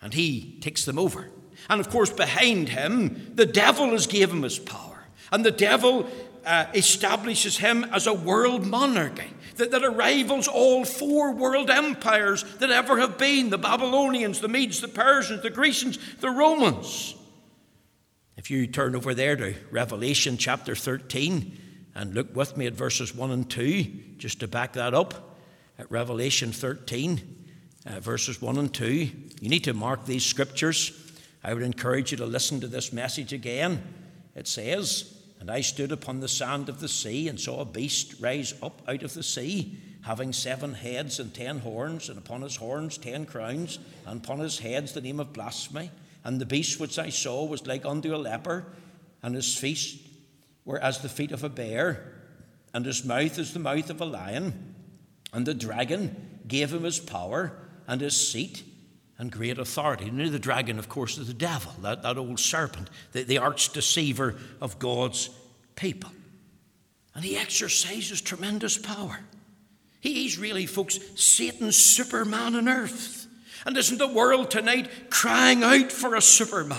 and 0.00 0.14
he 0.14 0.58
takes 0.60 0.84
them 0.84 0.98
over. 0.98 1.30
And 1.68 1.80
of 1.80 1.90
course, 1.90 2.10
behind 2.10 2.70
him, 2.70 3.32
the 3.34 3.46
devil 3.46 3.90
has 3.90 4.06
gave 4.06 4.30
him 4.30 4.42
his 4.42 4.58
power. 4.58 5.06
And 5.30 5.44
the 5.44 5.50
devil 5.50 6.08
uh, 6.46 6.66
establishes 6.74 7.58
him 7.58 7.84
as 7.84 8.06
a 8.06 8.14
world 8.14 8.66
monarchy 8.66 9.30
that, 9.56 9.70
that 9.70 9.88
rivals 9.90 10.48
all 10.48 10.84
four 10.84 11.32
world 11.32 11.70
empires 11.70 12.44
that 12.58 12.70
ever 12.70 12.98
have 12.98 13.18
been 13.18 13.50
the 13.50 13.58
Babylonians, 13.58 14.40
the 14.40 14.48
Medes, 14.48 14.80
the 14.80 14.88
Persians, 14.88 15.42
the 15.42 15.50
Grecians, 15.50 15.98
the 16.20 16.30
Romans. 16.30 17.14
If 18.36 18.50
you 18.50 18.66
turn 18.66 18.96
over 18.96 19.14
there 19.14 19.36
to 19.36 19.54
Revelation 19.70 20.36
chapter 20.36 20.74
13 20.74 21.58
and 21.94 22.14
look 22.14 22.34
with 22.34 22.56
me 22.56 22.66
at 22.66 22.74
verses 22.74 23.14
1 23.14 23.30
and 23.30 23.48
2, 23.48 23.84
just 24.18 24.40
to 24.40 24.48
back 24.48 24.72
that 24.74 24.94
up, 24.94 25.36
at 25.78 25.90
Revelation 25.90 26.52
13, 26.52 27.20
uh, 27.86 28.00
verses 28.00 28.40
1 28.40 28.58
and 28.58 28.72
2, 28.72 28.86
you 29.40 29.48
need 29.48 29.64
to 29.64 29.74
mark 29.74 30.04
these 30.04 30.24
scriptures. 30.24 31.12
I 31.42 31.54
would 31.54 31.62
encourage 31.62 32.10
you 32.10 32.18
to 32.18 32.26
listen 32.26 32.60
to 32.60 32.66
this 32.66 32.92
message 32.92 33.32
again. 33.32 33.82
It 34.34 34.48
says, 34.48 35.23
and 35.44 35.50
I 35.50 35.60
stood 35.60 35.92
upon 35.92 36.20
the 36.20 36.26
sand 36.26 36.70
of 36.70 36.80
the 36.80 36.88
sea 36.88 37.28
and 37.28 37.38
saw 37.38 37.60
a 37.60 37.66
beast 37.66 38.14
rise 38.18 38.54
up 38.62 38.80
out 38.88 39.02
of 39.02 39.12
the 39.12 39.22
sea, 39.22 39.76
having 40.00 40.32
seven 40.32 40.72
heads 40.72 41.20
and 41.20 41.34
ten 41.34 41.58
horns, 41.58 42.08
and 42.08 42.16
upon 42.16 42.40
his 42.40 42.56
horns 42.56 42.96
ten 42.96 43.26
crowns, 43.26 43.78
and 44.06 44.24
upon 44.24 44.38
his 44.38 44.60
heads 44.60 44.94
the 44.94 45.02
name 45.02 45.20
of 45.20 45.34
blasphemy. 45.34 45.90
And 46.24 46.40
the 46.40 46.46
beast 46.46 46.80
which 46.80 46.98
I 46.98 47.10
saw 47.10 47.44
was 47.44 47.66
like 47.66 47.84
unto 47.84 48.14
a 48.14 48.16
leper, 48.16 48.64
and 49.22 49.34
his 49.34 49.54
feet 49.54 50.00
were 50.64 50.80
as 50.82 51.00
the 51.00 51.10
feet 51.10 51.30
of 51.30 51.44
a 51.44 51.50
bear, 51.50 52.14
and 52.72 52.86
his 52.86 53.04
mouth 53.04 53.38
as 53.38 53.52
the 53.52 53.58
mouth 53.58 53.90
of 53.90 54.00
a 54.00 54.06
lion. 54.06 54.74
And 55.34 55.44
the 55.44 55.52
dragon 55.52 56.40
gave 56.48 56.72
him 56.72 56.84
his 56.84 57.00
power 57.00 57.52
and 57.86 58.00
his 58.00 58.16
seat 58.16 58.62
and 59.18 59.30
great 59.30 59.58
authority. 59.58 60.08
And 60.08 60.20
the 60.20 60.38
dragon, 60.38 60.78
of 60.78 60.88
course, 60.88 61.18
is 61.18 61.28
the 61.28 61.34
devil, 61.34 61.72
that, 61.82 62.02
that 62.02 62.18
old 62.18 62.40
serpent, 62.40 62.90
the, 63.12 63.22
the 63.22 63.38
arch 63.38 63.72
deceiver 63.72 64.36
of 64.60 64.78
God's 64.78 65.30
people. 65.76 66.10
And 67.14 67.24
he 67.24 67.36
exercises 67.36 68.20
tremendous 68.20 68.76
power. 68.76 69.20
He's 70.00 70.38
really, 70.38 70.66
folks, 70.66 70.98
Satan's 71.14 71.76
superman 71.76 72.56
on 72.56 72.68
earth. 72.68 73.26
And 73.64 73.76
isn't 73.76 73.98
the 73.98 74.08
world 74.08 74.50
tonight 74.50 74.90
crying 75.10 75.62
out 75.62 75.90
for 75.90 76.14
a 76.14 76.20
superman? 76.20 76.76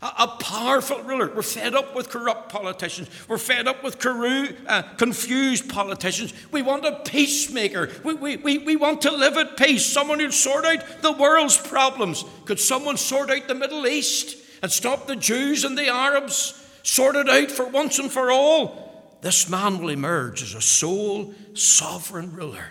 A, 0.00 0.28
powerful 0.28 1.02
ruler. 1.02 1.32
We're 1.34 1.42
fed 1.42 1.74
up 1.74 1.94
with 1.94 2.08
corrupt 2.08 2.50
politicians. 2.50 3.08
We're 3.28 3.36
fed 3.36 3.66
up 3.66 3.82
with 3.82 3.96
uh, 4.04 4.82
confused 4.96 5.68
politicians. 5.68 6.32
We 6.52 6.62
want 6.62 6.84
a 6.84 7.00
peacemaker. 7.04 7.90
We, 8.04 8.14
we, 8.14 8.36
we, 8.36 8.58
we 8.58 8.76
want 8.76 9.02
to 9.02 9.10
live 9.10 9.36
at 9.36 9.56
peace. 9.56 9.84
Someone 9.84 10.20
who'd 10.20 10.32
sort 10.32 10.64
out 10.64 11.02
the 11.02 11.12
world's 11.12 11.56
problems. 11.56 12.24
Could 12.44 12.60
someone 12.60 12.96
sort 12.96 13.28
out 13.28 13.48
the 13.48 13.56
Middle 13.56 13.88
East 13.88 14.36
and 14.62 14.70
stop 14.70 15.08
the 15.08 15.16
Jews 15.16 15.64
and 15.64 15.76
the 15.76 15.88
Arabs? 15.88 16.54
Sort 16.84 17.16
it 17.16 17.28
out 17.28 17.50
for 17.50 17.66
once 17.66 17.98
and 17.98 18.10
for 18.10 18.30
all? 18.30 19.18
This 19.20 19.48
man 19.48 19.78
will 19.78 19.88
emerge 19.88 20.42
as 20.42 20.54
a 20.54 20.60
sole 20.60 21.34
sovereign 21.54 22.32
ruler. 22.32 22.66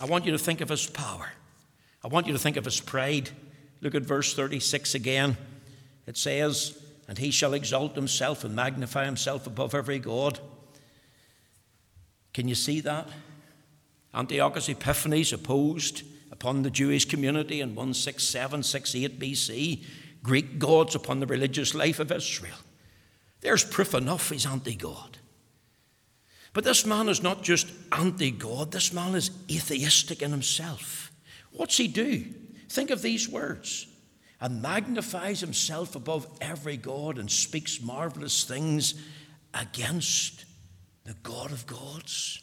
I 0.00 0.06
want 0.06 0.26
you 0.26 0.32
to 0.32 0.38
think 0.38 0.60
of 0.60 0.68
his 0.68 0.88
power. 0.88 1.30
I 2.02 2.08
want 2.08 2.26
you 2.26 2.32
to 2.32 2.38
think 2.40 2.56
of 2.56 2.64
his 2.64 2.80
pride. 2.80 3.30
Look 3.80 3.94
at 3.94 4.02
verse 4.02 4.34
36 4.34 4.96
again. 4.96 5.36
It 6.06 6.16
says, 6.16 6.78
And 7.08 7.18
he 7.18 7.30
shall 7.30 7.54
exalt 7.54 7.94
himself 7.94 8.44
and 8.44 8.54
magnify 8.54 9.04
himself 9.04 9.46
above 9.46 9.74
every 9.74 9.98
God. 9.98 10.38
Can 12.32 12.48
you 12.48 12.54
see 12.54 12.80
that? 12.80 13.08
Antiochus 14.14 14.68
Epiphanes 14.68 15.32
opposed 15.32 16.02
upon 16.32 16.62
the 16.62 16.70
Jewish 16.70 17.04
community 17.04 17.60
in 17.60 17.74
167, 17.74 18.62
68 18.62 19.20
BC, 19.20 19.84
Greek 20.22 20.58
gods 20.58 20.94
upon 20.94 21.20
the 21.20 21.26
religious 21.26 21.74
life 21.74 22.00
of 22.00 22.12
Israel. 22.12 22.56
There's 23.40 23.64
proof 23.64 23.94
enough 23.94 24.30
he's 24.30 24.46
anti 24.46 24.74
God. 24.74 25.18
But 26.52 26.64
this 26.64 26.84
man 26.84 27.08
is 27.08 27.22
not 27.22 27.42
just 27.42 27.68
anti 27.92 28.30
God, 28.30 28.72
this 28.72 28.92
man 28.92 29.14
is 29.14 29.30
atheistic 29.50 30.22
in 30.22 30.30
himself. 30.30 31.12
What's 31.52 31.76
he 31.76 31.88
do? 31.88 32.24
Think 32.68 32.90
of 32.90 33.02
these 33.02 33.28
words 33.28 33.86
and 34.40 34.62
magnifies 34.62 35.40
himself 35.40 35.94
above 35.94 36.26
every 36.40 36.76
God 36.76 37.18
and 37.18 37.30
speaks 37.30 37.80
marvelous 37.80 38.44
things 38.44 38.94
against 39.52 40.44
the 41.04 41.14
God 41.22 41.52
of 41.52 41.66
gods. 41.66 42.42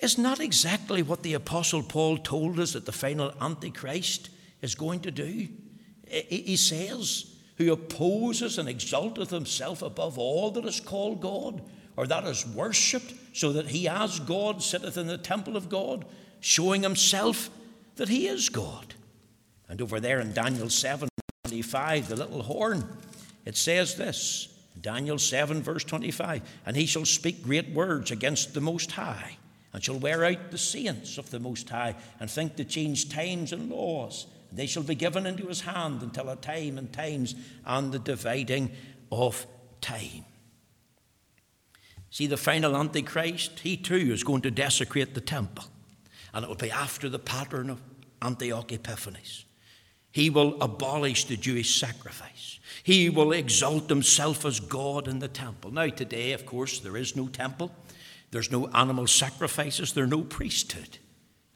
Is 0.00 0.18
not 0.18 0.40
exactly 0.40 1.02
what 1.02 1.22
the 1.22 1.34
Apostle 1.34 1.82
Paul 1.82 2.18
told 2.18 2.60
us 2.60 2.74
that 2.74 2.84
the 2.84 2.92
final 2.92 3.32
Antichrist 3.40 4.28
is 4.60 4.74
going 4.74 5.00
to 5.00 5.10
do? 5.10 5.48
He 6.06 6.56
says, 6.56 7.34
Who 7.56 7.72
opposes 7.72 8.58
and 8.58 8.68
exalteth 8.68 9.30
himself 9.30 9.80
above 9.80 10.18
all 10.18 10.50
that 10.50 10.66
is 10.66 10.80
called 10.80 11.22
God, 11.22 11.62
or 11.96 12.06
that 12.06 12.24
is 12.24 12.46
worshipped, 12.46 13.14
so 13.32 13.52
that 13.54 13.68
he 13.68 13.88
as 13.88 14.20
God 14.20 14.62
sitteth 14.62 14.98
in 14.98 15.06
the 15.06 15.16
temple 15.16 15.56
of 15.56 15.70
God, 15.70 16.04
showing 16.40 16.82
himself 16.82 17.48
that 17.96 18.10
he 18.10 18.26
is 18.26 18.50
God. 18.50 18.94
And 19.68 19.82
over 19.82 20.00
there 20.00 20.20
in 20.20 20.32
Daniel 20.32 20.70
7 20.70 21.08
25, 21.44 22.08
the 22.08 22.16
little 22.16 22.42
horn, 22.42 22.84
it 23.44 23.56
says 23.56 23.96
this 23.96 24.48
Daniel 24.80 25.18
7, 25.18 25.62
verse 25.62 25.84
25, 25.84 26.42
and 26.66 26.76
he 26.76 26.86
shall 26.86 27.04
speak 27.04 27.42
great 27.42 27.70
words 27.70 28.10
against 28.10 28.54
the 28.54 28.60
Most 28.60 28.92
High, 28.92 29.36
and 29.72 29.82
shall 29.82 29.98
wear 29.98 30.24
out 30.24 30.50
the 30.50 30.58
saints 30.58 31.18
of 31.18 31.30
the 31.30 31.40
Most 31.40 31.68
High, 31.68 31.94
and 32.20 32.30
think 32.30 32.56
to 32.56 32.64
change 32.64 33.08
times 33.08 33.52
and 33.52 33.70
laws. 33.70 34.26
They 34.52 34.66
shall 34.66 34.82
be 34.82 34.94
given 34.94 35.26
into 35.26 35.46
his 35.46 35.62
hand 35.62 36.02
until 36.02 36.28
a 36.28 36.36
time 36.36 36.78
and 36.78 36.92
times 36.92 37.34
and 37.64 37.92
the 37.92 37.98
dividing 37.98 38.70
of 39.10 39.46
time. 39.80 40.24
See, 42.10 42.26
the 42.26 42.36
final 42.36 42.76
Antichrist, 42.76 43.60
he 43.60 43.76
too 43.76 43.94
is 43.94 44.24
going 44.24 44.42
to 44.42 44.50
desecrate 44.50 45.14
the 45.14 45.20
temple. 45.20 45.64
And 46.32 46.44
it 46.44 46.48
will 46.48 46.56
be 46.56 46.70
after 46.70 47.08
the 47.08 47.18
pattern 47.18 47.68
of 47.70 47.82
Antioch 48.22 48.72
Epiphanes. 48.72 49.44
He 50.16 50.30
will 50.30 50.56
abolish 50.62 51.26
the 51.26 51.36
Jewish 51.36 51.78
sacrifice. 51.78 52.58
He 52.82 53.10
will 53.10 53.32
exalt 53.32 53.90
himself 53.90 54.46
as 54.46 54.60
God 54.60 55.08
in 55.08 55.18
the 55.18 55.28
temple. 55.28 55.70
Now, 55.70 55.88
today, 55.88 56.32
of 56.32 56.46
course, 56.46 56.78
there 56.78 56.96
is 56.96 57.14
no 57.14 57.28
temple, 57.28 57.70
there's 58.30 58.50
no 58.50 58.68
animal 58.68 59.08
sacrifices, 59.08 59.92
there's 59.92 60.08
no 60.08 60.22
priesthood. 60.22 60.96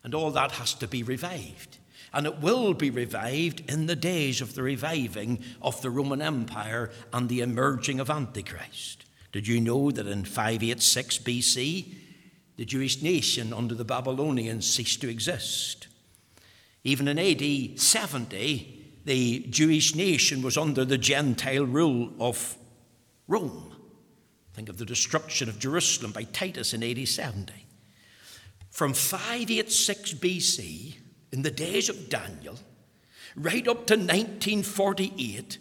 And 0.04 0.14
all 0.14 0.30
that 0.32 0.52
has 0.52 0.74
to 0.74 0.86
be 0.86 1.02
revived. 1.02 1.78
And 2.12 2.26
it 2.26 2.42
will 2.42 2.74
be 2.74 2.90
revived 2.90 3.62
in 3.66 3.86
the 3.86 3.96
days 3.96 4.42
of 4.42 4.54
the 4.54 4.62
reviving 4.62 5.42
of 5.62 5.80
the 5.80 5.88
Roman 5.88 6.20
Empire 6.20 6.90
and 7.14 7.30
the 7.30 7.40
emerging 7.40 7.98
of 7.98 8.10
Antichrist. 8.10 9.06
Did 9.32 9.48
you 9.48 9.58
know 9.62 9.90
that 9.90 10.06
in 10.06 10.26
586 10.26 11.16
BC, 11.20 11.94
the 12.58 12.66
Jewish 12.66 13.00
nation 13.00 13.54
under 13.54 13.74
the 13.74 13.86
Babylonians 13.86 14.68
ceased 14.68 15.00
to 15.00 15.08
exist? 15.08 15.86
Even 16.84 17.08
in 17.08 17.18
AD 17.18 17.78
70, 17.78 18.80
the 19.04 19.40
Jewish 19.50 19.94
nation 19.94 20.42
was 20.42 20.56
under 20.56 20.84
the 20.84 20.98
Gentile 20.98 21.66
rule 21.66 22.12
of 22.18 22.56
Rome. 23.28 23.74
Think 24.54 24.68
of 24.68 24.78
the 24.78 24.84
destruction 24.84 25.48
of 25.48 25.58
Jerusalem 25.58 26.12
by 26.12 26.24
Titus 26.24 26.74
in 26.74 26.82
AD 26.82 27.06
70. 27.06 27.52
From 28.70 28.94
586 28.94 30.14
BC, 30.14 30.96
in 31.32 31.42
the 31.42 31.50
days 31.50 31.88
of 31.88 32.08
Daniel, 32.08 32.58
right 33.36 33.66
up 33.68 33.86
to 33.86 33.94
1948, 33.94 35.58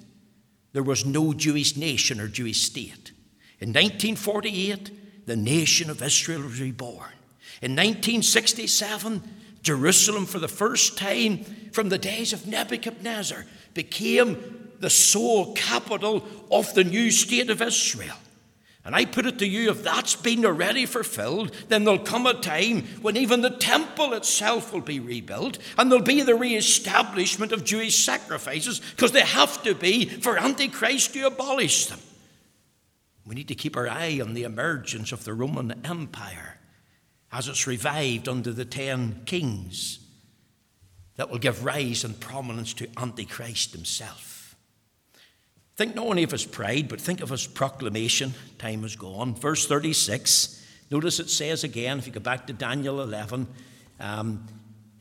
there 0.73 0.83
was 0.83 1.05
no 1.05 1.33
Jewish 1.33 1.75
nation 1.75 2.19
or 2.19 2.27
Jewish 2.27 2.61
state. 2.61 3.11
In 3.59 3.69
1948, 3.69 5.27
the 5.27 5.35
nation 5.35 5.89
of 5.89 6.01
Israel 6.01 6.43
was 6.43 6.61
reborn. 6.61 7.13
In 7.61 7.71
1967, 7.71 9.21
Jerusalem, 9.61 10.25
for 10.25 10.39
the 10.39 10.47
first 10.47 10.97
time 10.97 11.43
from 11.71 11.89
the 11.89 11.97
days 11.97 12.33
of 12.33 12.47
Nebuchadnezzar, 12.47 13.45
became 13.73 14.69
the 14.79 14.89
sole 14.89 15.53
capital 15.53 16.25
of 16.51 16.73
the 16.73 16.83
new 16.83 17.11
state 17.11 17.49
of 17.49 17.61
Israel. 17.61 18.15
And 18.85 18.95
I 18.95 19.05
put 19.05 19.25
it 19.25 19.39
to 19.39 19.47
you 19.47 19.69
if 19.69 19.83
that's 19.83 20.15
been 20.15 20.45
already 20.45 20.85
fulfilled, 20.85 21.53
then 21.67 21.83
there'll 21.83 21.99
come 21.99 22.25
a 22.25 22.33
time 22.33 22.83
when 23.01 23.17
even 23.17 23.41
the 23.41 23.49
temple 23.49 24.13
itself 24.13 24.73
will 24.73 24.81
be 24.81 24.99
rebuilt 24.99 25.59
and 25.77 25.91
there'll 25.91 26.03
be 26.03 26.21
the 26.21 26.33
re 26.33 26.55
establishment 26.55 27.51
of 27.51 27.65
Jewish 27.65 28.03
sacrifices 28.03 28.79
because 28.79 29.11
they 29.11 29.21
have 29.21 29.61
to 29.63 29.75
be 29.75 30.05
for 30.05 30.37
Antichrist 30.39 31.13
to 31.13 31.27
abolish 31.27 31.87
them. 31.87 31.99
We 33.25 33.35
need 33.35 33.49
to 33.49 33.55
keep 33.55 33.75
our 33.75 33.87
eye 33.87 34.21
on 34.21 34.33
the 34.33 34.43
emergence 34.43 35.11
of 35.11 35.25
the 35.25 35.33
Roman 35.33 35.85
Empire 35.85 36.58
as 37.31 37.47
it's 37.47 37.67
revived 37.67 38.27
under 38.27 38.51
the 38.51 38.65
ten 38.65 39.21
kings 39.25 39.99
that 41.15 41.29
will 41.29 41.37
give 41.37 41.65
rise 41.65 42.03
and 42.03 42.19
prominence 42.19 42.73
to 42.73 42.87
Antichrist 42.97 43.73
himself. 43.73 44.55
Think 45.75 45.95
not 45.95 46.07
only 46.07 46.23
of 46.23 46.31
his 46.31 46.45
pride, 46.45 46.87
but 46.87 46.99
think 46.99 47.21
of 47.21 47.29
his 47.29 47.45
proclamation. 47.45 48.33
Time 48.57 48.83
is 48.83 48.95
gone. 48.95 49.35
Verse 49.35 49.67
36, 49.67 50.65
notice 50.91 51.19
it 51.19 51.29
says 51.29 51.63
again, 51.63 51.99
if 51.99 52.07
you 52.07 52.13
go 52.13 52.19
back 52.19 52.47
to 52.47 52.53
Daniel 52.53 53.01
11, 53.01 53.47
um, 53.99 54.47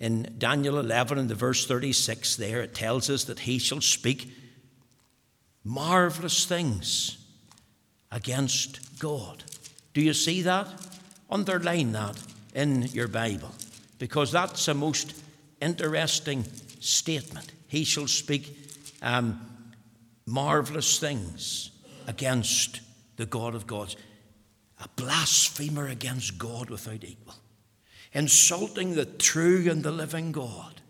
in 0.01 0.35
Daniel 0.39 0.79
11, 0.79 1.19
in 1.19 1.29
the 1.29 1.35
verse 1.35 1.67
36, 1.67 2.37
there 2.37 2.63
it 2.63 2.75
tells 2.75 3.11
us 3.11 3.25
that 3.25 3.41
he 3.41 3.59
shall 3.59 3.81
speak 3.81 4.33
marvelous 5.65 6.47
things 6.47 7.25
against 8.11 8.99
God. 8.99 9.45
Do 9.95 10.01
you 10.01 10.15
see 10.15 10.43
that? 10.43 10.69
Underline 11.31 11.93
that 11.93 12.21
in 12.55 12.83
your 12.83 13.09
Bible 13.09 13.55
because 13.99 14.33
that's 14.33 14.69
a 14.69 14.75
most 14.75 15.15
interesting 15.61 16.45
statement. 16.81 17.53
He 17.67 17.85
shall 17.85 18.07
speak 18.07 18.57
um, 19.03 19.41
marvelous 20.27 20.99
things 20.99 21.71
against 22.07 22.81
the 23.17 23.27
God 23.27 23.55
of 23.55 23.67
gods. 23.67 23.97
A 24.83 24.89
blasphemer 24.97 25.89
against 25.89 26.39
God 26.39 26.71
without 26.71 27.05
equal. 27.05 27.35
Insulting 28.13 28.95
the 28.95 29.05
true 29.05 29.69
and 29.71 29.83
the 29.83 29.91
living 29.91 30.33
God. 30.33 30.81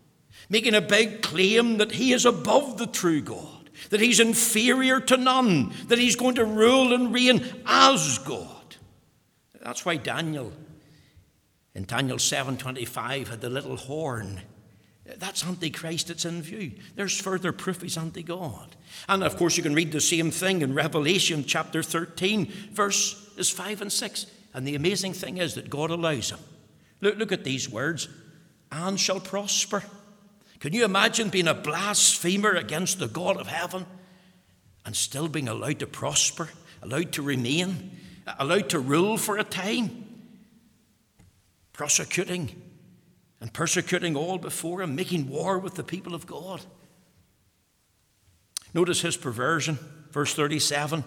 Making 0.49 0.75
a 0.75 0.81
big 0.81 1.21
claim 1.21 1.77
that 1.77 1.93
he 1.93 2.13
is 2.13 2.25
above 2.25 2.77
the 2.77 2.87
true 2.87 3.21
God. 3.21 3.69
That 3.89 3.99
he's 3.99 4.19
inferior 4.19 4.99
to 5.01 5.17
none. 5.17 5.73
That 5.87 5.97
he's 5.97 6.15
going 6.15 6.35
to 6.35 6.45
rule 6.45 6.93
and 6.93 7.13
reign 7.13 7.45
as 7.65 8.19
God. 8.19 8.58
That's 9.69 9.85
why 9.85 9.97
Daniel 9.97 10.51
in 11.75 11.85
Daniel 11.85 12.17
7:25 12.17 13.27
had 13.27 13.39
the 13.39 13.51
little 13.51 13.77
horn. 13.77 14.41
That's 15.05 15.45
Antichrist 15.45 16.07
that's 16.07 16.25
in 16.25 16.41
view. 16.41 16.71
There's 16.95 17.21
further 17.21 17.51
proof 17.51 17.83
he's 17.83 17.95
anti-God. 17.95 18.75
And 19.07 19.23
of 19.23 19.37
course 19.37 19.57
you 19.57 19.61
can 19.63 19.75
read 19.75 19.91
the 19.91 20.01
same 20.01 20.31
thing 20.31 20.63
in 20.63 20.73
Revelation 20.73 21.45
chapter 21.45 21.83
13, 21.83 22.51
verses 22.71 23.51
5 23.51 23.83
and 23.83 23.93
6. 23.93 24.25
And 24.55 24.65
the 24.65 24.73
amazing 24.73 25.13
thing 25.13 25.37
is 25.37 25.53
that 25.53 25.69
God 25.69 25.91
allows 25.91 26.31
him. 26.31 26.39
Look, 26.99 27.17
look 27.17 27.31
at 27.31 27.43
these 27.43 27.69
words. 27.69 28.09
And 28.71 28.99
shall 28.99 29.19
prosper. 29.19 29.83
Can 30.59 30.73
you 30.73 30.83
imagine 30.83 31.29
being 31.29 31.47
a 31.47 31.53
blasphemer 31.53 32.53
against 32.53 32.97
the 32.97 33.07
God 33.07 33.37
of 33.37 33.45
heaven 33.45 33.85
and 34.83 34.95
still 34.95 35.27
being 35.27 35.47
allowed 35.47 35.77
to 35.77 35.85
prosper, 35.85 36.49
allowed 36.81 37.11
to 37.11 37.21
remain, 37.21 37.97
allowed 38.37 38.69
to 38.69 38.79
rule 38.79 39.17
for 39.17 39.37
a 39.37 39.43
time? 39.43 40.05
prosecuting 41.79 42.61
and 43.39 43.53
persecuting 43.53 44.13
all 44.13 44.37
before 44.37 44.81
him, 44.81 44.95
making 44.95 45.29
war 45.29 45.57
with 45.57 45.75
the 45.75 45.83
people 45.83 46.13
of 46.13 46.27
God. 46.27 46.59
Notice 48.73 48.99
his 48.99 49.15
perversion, 49.15 49.79
verse 50.11 50.33
37 50.33 51.05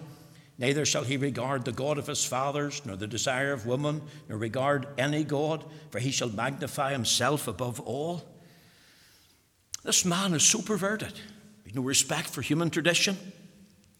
Neither 0.57 0.83
shall 0.83 1.03
he 1.03 1.15
regard 1.15 1.63
the 1.63 1.71
God 1.71 1.99
of 1.99 2.07
his 2.07 2.25
fathers, 2.25 2.81
nor 2.85 2.95
the 2.95 3.05
desire 3.05 3.53
of 3.53 3.67
woman, 3.67 4.01
nor 4.27 4.39
regard 4.39 4.87
any 4.97 5.23
God, 5.23 5.63
for 5.91 5.99
he 5.99 6.09
shall 6.09 6.29
magnify 6.29 6.91
himself 6.91 7.47
above 7.47 7.79
all. 7.79 8.23
This 9.83 10.03
man 10.05 10.33
is 10.33 10.41
so 10.41 10.59
perverted. 10.59 11.13
No 11.75 11.83
respect 11.83 12.29
for 12.29 12.41
human 12.41 12.71
tradition, 12.71 13.15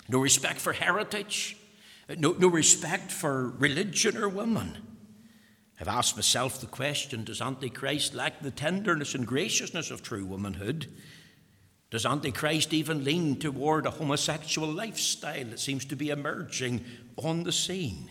no 0.10 0.18
respect 0.18 0.60
for 0.60 0.74
heritage, 0.74 1.56
no, 2.18 2.32
no 2.34 2.48
respect 2.48 3.12
for 3.12 3.50
religion 3.52 4.18
or 4.18 4.30
woman. 4.30 4.78
I've 5.80 5.88
asked 5.88 6.16
myself 6.16 6.60
the 6.60 6.68
question 6.68 7.24
Does 7.24 7.42
Antichrist 7.42 8.14
lack 8.14 8.42
the 8.42 8.52
tenderness 8.52 9.16
and 9.16 9.26
graciousness 9.26 9.92
of 9.92 10.02
true 10.02 10.26
womanhood? 10.26 10.88
Does 11.90 12.06
Antichrist 12.06 12.74
even 12.74 13.04
lean 13.04 13.38
toward 13.38 13.86
a 13.86 13.92
homosexual 13.92 14.68
lifestyle 14.68 15.46
that 15.46 15.60
seems 15.60 15.86
to 15.86 15.96
be 15.96 16.10
emerging 16.10 16.84
on 17.18 17.44
the 17.44 17.52
scene? 17.52 18.10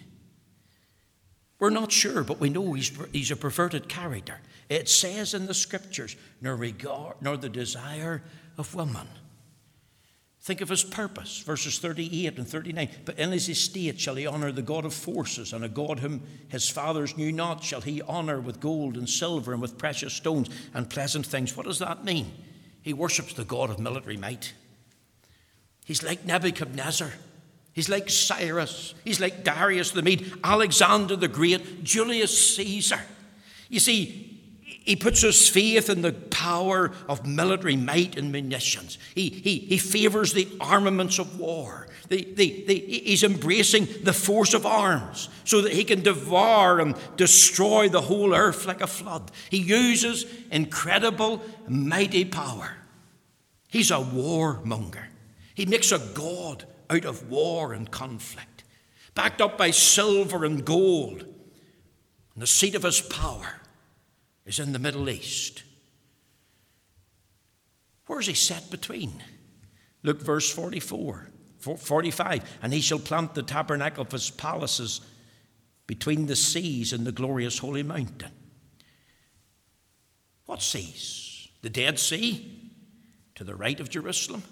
We're 1.59 1.71
not 1.71 1.93
sure, 1.93 2.25
but 2.25 2.41
we 2.41 2.49
know 2.49 2.73
he's, 2.73 2.93
he's 3.13 3.31
a 3.31 3.37
perverted 3.37 3.89
character. 3.89 4.41
It 4.69 4.89
says 4.89 5.35
in 5.35 5.47
the 5.47 5.55
scriptures, 5.55 6.17
nor 6.41 6.57
regard, 6.57 7.17
nor 7.21 7.37
the 7.37 7.49
desire 7.49 8.23
of 8.59 8.75
woman. 8.75 9.07
Think 10.43 10.61
of 10.61 10.69
his 10.69 10.83
purpose, 10.83 11.39
verses 11.39 11.79
38 11.79 12.37
and 12.37 12.49
39. 12.49 12.89
But 13.05 13.17
in 13.17 13.31
his 13.31 13.49
estate 13.49 14.01
shall 14.01 14.17
he 14.17 14.27
honour 14.27 14.51
the 14.51 14.61
God 14.61 14.85
of 14.85 14.93
forces, 14.93 15.53
and 15.53 15.65
a 15.65 15.69
God 15.69 16.01
whom 16.01 16.21
his 16.49 16.69
fathers 16.69 17.17
knew 17.17 17.31
not 17.31 17.63
shall 17.63 17.81
he 17.81 18.03
honour 18.03 18.41
with 18.41 18.59
gold 18.59 18.97
and 18.97 19.09
silver 19.09 19.53
and 19.53 19.63
with 19.63 19.79
precious 19.79 20.15
stones 20.15 20.51
and 20.75 20.91
pleasant 20.91 21.27
things. 21.27 21.57
What 21.57 21.67
does 21.67 21.79
that 21.79 22.05
mean? 22.05 22.33
He 22.83 22.93
worships 22.93 23.35
the 23.35 23.45
God 23.45 23.71
of 23.71 23.79
military 23.79 24.17
might. 24.17 24.53
He's 25.85 26.03
like 26.03 26.25
Nebuchadnezzar. 26.25 27.13
He's 27.73 27.89
like 27.89 28.11
Cyrus. 28.11 28.95
He's 29.05 29.21
like 29.21 29.45
Darius 29.45 29.93
the 29.93 30.03
Mede, 30.03 30.33
Alexander 30.43 31.15
the 31.15 31.29
Great, 31.29 31.85
Julius 31.85 32.57
Caesar. 32.57 33.01
You 33.69 33.79
see, 33.79 34.32
he 34.85 34.97
puts 34.97 35.23
his 35.23 35.49
faith 35.49 35.89
in 35.89 36.03
the 36.03 36.13
power 36.13 36.91
of 37.09 37.27
military 37.27 37.77
might 37.77 38.17
and 38.17 38.33
munitions. 38.33 38.99
He, 39.15 39.29
he, 39.29 39.59
he 39.59 39.79
favors 39.79 40.33
the 40.33 40.49
armaments 40.61 41.19
of 41.19 41.39
war. 41.39 41.87
The, 42.09 42.25
the, 42.35 42.65
the, 42.67 42.75
he's 42.75 43.23
embracing 43.23 43.87
the 44.03 44.13
force 44.13 44.55
of 44.55 44.67
arms 44.67 45.29
so 45.45 45.61
that 45.61 45.73
he 45.73 45.85
can 45.85 46.03
devour 46.03 46.81
and 46.81 46.97
destroy 47.17 47.89
the 47.89 48.01
whole 48.01 48.35
earth 48.35 48.67
like 48.67 48.81
a 48.81 48.87
flood. 48.87 49.31
He 49.51 49.59
uses 49.59 50.27
incredible, 50.51 51.41
mighty 51.69 52.25
power. 52.25 52.73
He's 53.69 53.91
a 53.91 53.95
warmonger. 53.99 55.05
He 55.55 55.65
makes 55.65 55.93
a 55.93 55.99
god 55.99 56.67
out 56.91 57.05
of 57.05 57.31
war 57.31 57.73
and 57.73 57.91
conflict, 57.91 58.65
backed 59.15 59.41
up 59.41 59.57
by 59.57 59.71
silver 59.71 60.45
and 60.45 60.65
gold. 60.65 61.21
And 62.35 62.43
the 62.43 62.47
seat 62.47 62.75
of 62.75 62.83
his 62.83 63.01
power 63.01 63.62
is 64.47 64.59
in 64.59 64.73
the 64.73 64.79
Middle 64.79 65.09
East. 65.09 65.63
Where 68.07 68.21
is 68.21 68.27
he 68.27 68.35
set 68.35 68.71
between? 68.71 69.23
Look, 70.03 70.21
verse 70.21 70.51
44, 70.51 71.29
45. 71.59 72.59
And 72.63 72.73
he 72.73 72.81
shall 72.81 72.99
plant 72.99 73.35
the 73.35 73.43
tabernacle 73.43 74.03
of 74.03 74.13
his 74.13 74.31
palaces 74.31 75.01
between 75.87 76.27
the 76.27 76.37
seas 76.37 76.93
and 76.93 77.07
the 77.07 77.13
glorious 77.13 77.59
holy 77.59 77.83
mountain. 77.83 78.33
What 80.47 80.63
seas? 80.63 81.49
The 81.63 81.71
Dead 81.71 81.99
Sea 81.99 82.71
to 83.37 83.45
the 83.45 83.55
right 83.55 83.79
of 83.79 83.89
Jerusalem 83.89 84.43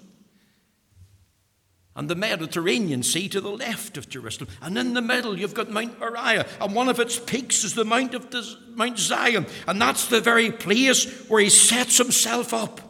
and 2.00 2.08
the 2.08 2.14
Mediterranean 2.14 3.02
Sea 3.02 3.28
to 3.28 3.42
the 3.42 3.50
left 3.50 3.98
of 3.98 4.08
Jerusalem. 4.08 4.48
And 4.62 4.78
in 4.78 4.94
the 4.94 5.02
middle, 5.02 5.38
you've 5.38 5.52
got 5.52 5.68
Mount 5.68 6.00
Moriah, 6.00 6.46
and 6.58 6.74
one 6.74 6.88
of 6.88 6.98
its 6.98 7.18
peaks 7.18 7.62
is 7.62 7.74
the 7.74 7.84
Mount 7.84 8.14
of 8.14 8.34
Mount 8.74 8.98
Zion, 8.98 9.44
and 9.68 9.82
that's 9.82 10.06
the 10.06 10.22
very 10.22 10.50
place 10.50 11.28
where 11.28 11.42
he 11.42 11.50
sets 11.50 11.98
himself 11.98 12.54
up. 12.54 12.80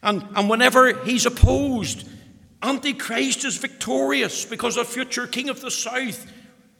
And, 0.00 0.24
and 0.36 0.48
whenever 0.48 0.94
he's 1.02 1.26
opposed, 1.26 2.08
Antichrist 2.62 3.44
is 3.44 3.56
victorious 3.56 4.44
because 4.44 4.76
a 4.76 4.84
future 4.84 5.26
king 5.26 5.48
of 5.48 5.60
the 5.60 5.72
south 5.72 6.32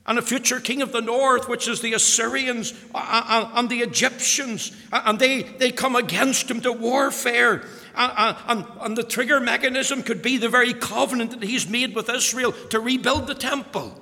and 0.07 0.21
a 0.21 0.23
future 0.23 0.61
king 0.61 0.83
of 0.83 0.93
the 0.93 1.01
north, 1.01 1.49
which 1.49 1.67
is 1.67 1.81
the 1.81 1.95
Assyrians 1.95 2.75
and 2.95 3.69
the 3.69 3.81
Egyptians, 3.81 4.71
and 4.93 5.19
they, 5.19 5.43
they 5.43 5.73
come 5.73 5.97
against 5.97 6.49
him 6.49 6.61
to 6.61 6.71
warfare 6.71 7.65
and, 7.95 8.67
and, 8.81 8.97
the 8.97 9.03
trigger 9.03 9.41
mechanism 9.41 10.03
could 10.03 10.23
be 10.23 10.37
the 10.37 10.49
very 10.49 10.75
covenant 10.75 11.33
that 11.33 11.43
he's 11.43 11.69
made 11.69 11.95
with 11.95 12.09
Israel 12.09 12.53
to 12.71 12.81
rebuild 12.81 13.27
the 13.27 13.35
temple. 13.35 14.01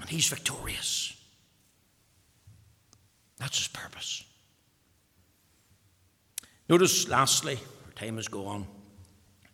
And 0.00 0.08
he's 0.10 0.28
victorious. 0.28 1.16
That's 3.38 3.58
his 3.58 3.68
purpose. 3.68 4.24
Notice, 6.68 7.08
lastly, 7.08 7.58
our 7.86 7.92
time 7.92 8.16
has 8.16 8.28
gone. 8.28 8.66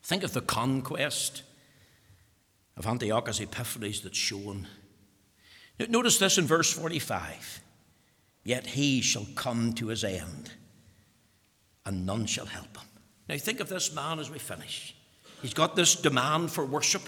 Think 0.03 0.23
of 0.23 0.33
the 0.33 0.41
conquest 0.41 1.43
of 2.77 2.87
Antiochus 2.87 3.41
Epiphanes 3.41 4.03
that's 4.03 4.17
shown. 4.17 4.67
Notice 5.89 6.19
this 6.19 6.39
in 6.39 6.47
verse 6.47 6.73
45 6.73 7.61
Yet 8.45 8.69
he 8.69 9.03
shall 9.03 9.27
come 9.35 9.75
to 9.75 9.89
his 9.89 10.05
end 10.05 10.53
and 11.89 12.05
none 12.05 12.27
shall 12.27 12.45
help 12.45 12.77
him. 12.77 12.87
Now, 13.31 13.39
think 13.39 13.61
of 13.61 13.71
this 13.71 13.95
man 13.95 14.19
as 14.19 14.31
we 14.31 14.39
finish. 14.39 14.95
He's 15.41 15.55
got 15.55 15.75
this 15.75 15.95
demand 15.95 16.51
for 16.51 16.65
worship. 16.65 17.03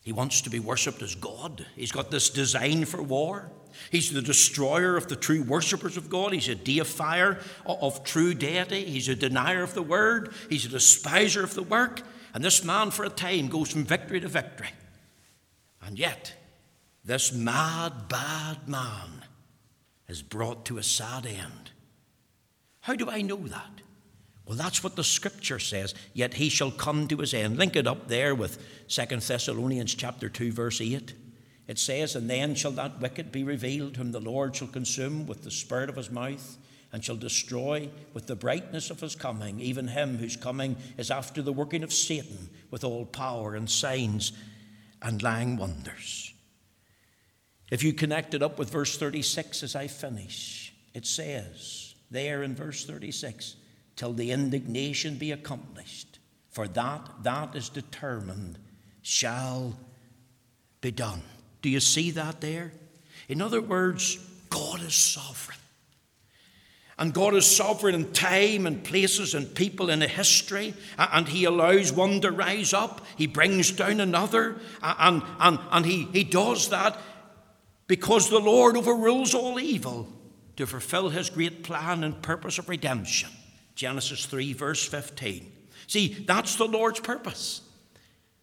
He 0.00 0.12
wants 0.12 0.40
to 0.42 0.50
be 0.50 0.58
worshipped 0.58 1.00
as 1.00 1.14
God. 1.14 1.64
He's 1.76 1.92
got 1.92 2.10
this 2.10 2.28
design 2.28 2.84
for 2.84 3.00
war. 3.00 3.52
He's 3.90 4.10
the 4.10 4.20
destroyer 4.20 4.96
of 4.96 5.06
the 5.06 5.14
true 5.14 5.44
worshippers 5.44 5.96
of 5.96 6.10
God. 6.10 6.32
He's 6.32 6.48
a 6.48 6.56
deifier 6.56 7.40
of 7.64 8.02
true 8.02 8.34
deity. 8.34 8.84
He's 8.84 9.08
a 9.08 9.14
denier 9.14 9.62
of 9.62 9.74
the 9.74 9.82
word. 9.82 10.32
He's 10.50 10.66
a 10.66 10.70
despiser 10.70 11.44
of 11.44 11.54
the 11.54 11.62
work. 11.62 12.02
And 12.34 12.44
this 12.44 12.64
man, 12.64 12.90
for 12.90 13.04
a 13.04 13.10
time, 13.10 13.46
goes 13.46 13.70
from 13.70 13.84
victory 13.84 14.20
to 14.20 14.28
victory. 14.28 14.70
And 15.86 15.98
yet, 16.00 16.34
this 17.04 17.32
mad, 17.32 18.08
bad 18.08 18.68
man 18.68 19.24
is 20.08 20.20
brought 20.20 20.64
to 20.66 20.78
a 20.78 20.82
sad 20.82 21.26
end. 21.26 21.70
How 22.84 22.94
do 22.94 23.08
I 23.08 23.22
know 23.22 23.38
that? 23.48 23.80
Well, 24.44 24.58
that's 24.58 24.84
what 24.84 24.94
the 24.94 25.04
scripture 25.04 25.58
says. 25.58 25.94
Yet 26.12 26.34
he 26.34 26.50
shall 26.50 26.70
come 26.70 27.08
to 27.08 27.16
his 27.16 27.32
end. 27.32 27.56
Link 27.56 27.76
it 27.76 27.86
up 27.86 28.08
there 28.08 28.34
with 28.34 28.58
2 28.88 29.06
Thessalonians 29.06 29.94
chapter 29.94 30.28
2, 30.28 30.52
verse 30.52 30.82
8. 30.82 31.14
It 31.66 31.78
says, 31.78 32.14
And 32.14 32.28
then 32.28 32.54
shall 32.54 32.72
that 32.72 33.00
wicked 33.00 33.32
be 33.32 33.42
revealed, 33.42 33.96
whom 33.96 34.12
the 34.12 34.20
Lord 34.20 34.54
shall 34.54 34.68
consume 34.68 35.26
with 35.26 35.44
the 35.44 35.50
spirit 35.50 35.88
of 35.88 35.96
his 35.96 36.10
mouth, 36.10 36.58
and 36.92 37.02
shall 37.02 37.16
destroy 37.16 37.88
with 38.12 38.26
the 38.26 38.36
brightness 38.36 38.90
of 38.90 39.00
his 39.00 39.16
coming, 39.16 39.60
even 39.60 39.88
him 39.88 40.18
whose 40.18 40.36
coming 40.36 40.76
is 40.98 41.10
after 41.10 41.40
the 41.40 41.54
working 41.54 41.84
of 41.84 41.90
Satan 41.90 42.50
with 42.70 42.84
all 42.84 43.06
power 43.06 43.54
and 43.54 43.70
signs 43.70 44.32
and 45.00 45.22
lying 45.22 45.56
wonders. 45.56 46.34
If 47.70 47.82
you 47.82 47.94
connect 47.94 48.34
it 48.34 48.42
up 48.42 48.58
with 48.58 48.68
verse 48.68 48.98
36 48.98 49.62
as 49.62 49.74
I 49.74 49.86
finish, 49.86 50.74
it 50.92 51.06
says 51.06 51.83
there 52.14 52.42
in 52.42 52.54
verse 52.54 52.86
36 52.86 53.56
till 53.96 54.12
the 54.12 54.30
indignation 54.30 55.16
be 55.16 55.32
accomplished, 55.32 56.18
for 56.50 56.66
that 56.68 57.10
that 57.22 57.54
is 57.54 57.68
determined 57.68 58.58
shall 59.02 59.76
be 60.80 60.90
done. 60.90 61.22
Do 61.60 61.68
you 61.68 61.80
see 61.80 62.10
that 62.12 62.40
there? 62.40 62.72
In 63.28 63.42
other 63.42 63.60
words, 63.60 64.18
God 64.50 64.82
is 64.82 64.94
sovereign. 64.94 65.58
And 66.96 67.12
God 67.12 67.34
is 67.34 67.44
sovereign 67.44 67.94
in 67.94 68.12
time 68.12 68.66
and 68.66 68.84
places 68.84 69.34
and 69.34 69.52
people 69.52 69.90
in 69.90 70.00
a 70.00 70.06
history, 70.06 70.74
and 70.96 71.26
He 71.26 71.44
allows 71.44 71.92
one 71.92 72.20
to 72.20 72.30
rise 72.30 72.72
up, 72.72 73.04
He 73.16 73.26
brings 73.26 73.72
down 73.72 74.00
another, 74.00 74.56
and, 74.80 75.22
and, 75.40 75.58
and 75.72 75.84
he, 75.84 76.04
he 76.12 76.22
does 76.22 76.70
that 76.70 76.96
because 77.88 78.30
the 78.30 78.38
Lord 78.38 78.76
overrules 78.76 79.34
all 79.34 79.58
evil 79.58 80.08
to 80.56 80.66
fulfill 80.66 81.08
His 81.08 81.30
great 81.30 81.64
plan 81.64 82.04
and 82.04 82.20
purpose 82.22 82.58
of 82.58 82.68
redemption. 82.68 83.30
Genesis 83.74 84.26
3, 84.26 84.52
verse 84.52 84.86
15. 84.86 85.50
See, 85.86 86.24
that's 86.26 86.56
the 86.56 86.66
Lord's 86.66 87.00
purpose. 87.00 87.60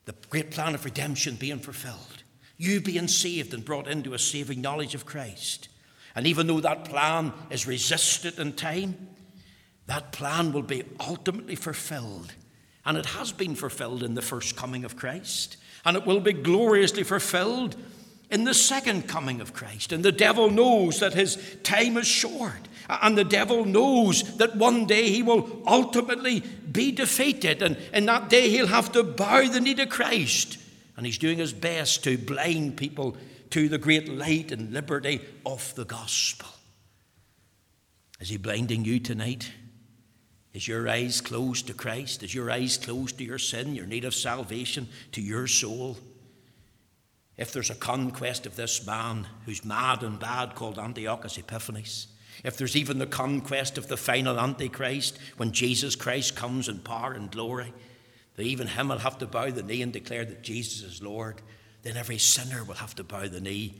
The 0.06 0.16
great 0.30 0.52
plan 0.52 0.76
of 0.76 0.86
redemption 0.86 1.36
being 1.36 1.60
fulfilled. 1.60 2.24
You 2.58 2.82
being 2.82 3.08
saved 3.08 3.54
and 3.54 3.66
brought 3.66 3.88
into 3.88 4.14
a 4.14 4.20
saving 4.20 4.62
knowledge 4.62 4.94
of 4.94 5.06
Christ. 5.06 5.70
And 6.16 6.28
even 6.28 6.48
though 6.48 6.60
that 6.60 6.86
plan 6.86 7.34
is 7.50 7.66
resisted 7.66 8.38
in 8.38 8.54
time, 8.54 9.08
that 9.88 10.12
plan 10.12 10.52
will 10.52 10.62
be 10.62 10.84
ultimately 11.00 11.56
fulfilled. 11.56 12.34
And 12.86 12.98
it 12.98 13.06
has 13.08 13.32
been 13.32 13.56
fulfilled 13.56 14.04
in 14.04 14.16
the 14.16 14.22
first 14.22 14.56
coming 14.56 14.84
of 14.86 14.96
Christ. 14.96 15.58
And 15.86 15.96
it 15.98 16.06
will 16.06 16.20
be 16.20 16.34
gloriously 16.34 17.04
fulfilled 17.04 17.76
in 18.32 18.46
the 18.46 18.54
second 18.54 19.08
coming 19.08 19.42
of 19.42 19.54
Christ. 19.54 19.92
And 19.92 20.04
the 20.04 20.12
devil 20.12 20.50
knows 20.50 21.02
that 21.02 21.14
his 21.14 21.38
time 21.64 21.98
is 21.98 22.08
short. 22.08 22.68
And 22.90 23.18
the 23.18 23.24
devil 23.24 23.66
knows 23.66 24.38
that 24.38 24.56
one 24.56 24.86
day 24.86 25.10
he 25.10 25.22
will 25.22 25.62
ultimately 25.68 26.40
be 26.40 26.92
defeated. 26.92 27.62
And 27.62 27.78
in 27.94 28.06
that 28.06 28.30
day 28.30 28.50
he'll 28.50 28.68
have 28.68 28.92
to 28.94 29.04
bow 29.04 29.48
the 29.48 29.60
knee 29.60 29.76
to 29.76 29.86
Christ. 29.86 30.58
And 30.98 31.06
he's 31.06 31.18
doing 31.18 31.38
his 31.38 31.54
best 31.54 32.04
to 32.06 32.18
blind 32.18 32.78
people 32.78 33.18
to 33.52 33.68
the 33.68 33.78
great 33.78 34.08
light 34.08 34.52
and 34.52 34.74
liberty 34.74 35.22
of 35.46 35.76
the 35.76 35.86
gospel. 35.86 36.48
Is 38.20 38.30
he 38.30 38.38
blinding 38.38 38.86
you 38.86 39.00
tonight? 39.00 39.52
Is 40.54 40.68
your 40.68 40.88
eyes 40.88 41.22
closed 41.22 41.68
to 41.68 41.74
Christ? 41.74 42.24
Is 42.24 42.36
your 42.36 42.52
eyes 42.52 42.78
closed 42.78 43.18
to 43.18 43.24
your 43.24 43.40
sin, 43.40 43.74
your 43.74 43.88
need 43.88 44.06
of 44.06 44.14
salvation, 44.14 44.88
to 45.14 45.22
your 45.22 45.48
soul? 45.48 45.98
If 47.42 47.52
there's 47.52 47.72
a 47.72 47.76
conquest 47.76 48.46
of 48.46 48.56
this 48.56 48.86
man 48.86 49.28
who's 49.46 49.66
mad 49.66 50.04
and 50.04 50.20
bad 50.20 50.56
called 50.56 50.78
Antiochus 50.78 51.38
Epiphanes, 51.38 52.08
if 52.44 52.56
there's 52.56 52.78
even 52.78 53.00
the 53.00 53.08
conquest 53.08 53.78
of 53.78 53.88
the 53.88 53.98
final 53.98 54.40
Antichrist 54.40 55.18
when 55.38 55.52
Jesus 55.52 55.96
Christ 55.96 56.36
comes 56.36 56.70
in 56.70 56.80
power 56.80 57.14
and 57.14 57.32
glory, 57.32 57.74
that 58.36 58.44
even 58.44 58.68
him 58.68 58.88
will 58.88 59.00
have 59.00 59.18
to 59.18 59.26
bow 59.26 59.50
the 59.50 59.64
knee 59.64 59.82
and 59.82 59.92
declare 59.92 60.24
that 60.24 60.44
Jesus 60.44 60.84
is 60.84 61.02
Lord 61.02 61.42
then 61.84 61.98
every 61.98 62.18
sinner 62.18 62.64
will 62.64 62.76
have 62.76 62.96
to 62.96 63.04
bow 63.04 63.28
the 63.28 63.42
knee. 63.42 63.74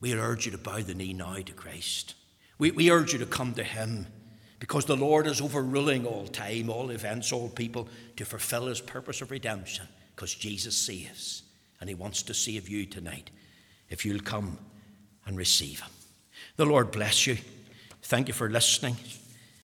We 0.00 0.14
urge 0.14 0.46
you 0.46 0.52
to 0.52 0.58
bow 0.58 0.80
the 0.80 0.94
knee 0.94 1.12
now 1.12 1.36
to 1.36 1.52
Christ. 1.52 2.14
We, 2.58 2.72
we 2.72 2.90
urge 2.90 3.12
you 3.12 3.18
to 3.20 3.26
come 3.26 3.54
to 3.54 3.64
Him 3.64 4.06
because 4.58 4.84
the 4.84 4.96
Lord 4.96 5.26
is 5.26 5.40
overruling 5.40 6.04
all 6.06 6.26
time, 6.26 6.68
all 6.68 6.90
events, 6.90 7.32
all 7.32 7.48
people 7.48 7.88
to 8.16 8.24
fulfill 8.24 8.66
His 8.66 8.80
purpose 8.80 9.20
of 9.20 9.30
redemption 9.30 9.86
because 10.14 10.34
Jesus 10.34 10.76
saves 10.76 11.41
and 11.82 11.88
He 11.88 11.96
wants 11.96 12.22
to 12.22 12.32
save 12.32 12.68
you 12.68 12.86
tonight 12.86 13.32
if 13.88 14.06
you'll 14.06 14.20
come 14.20 14.56
and 15.26 15.36
receive 15.36 15.80
Him. 15.80 15.90
The 16.54 16.64
Lord 16.64 16.92
bless 16.92 17.26
you. 17.26 17.38
Thank 18.02 18.28
you 18.28 18.34
for 18.34 18.48
listening. 18.48 18.94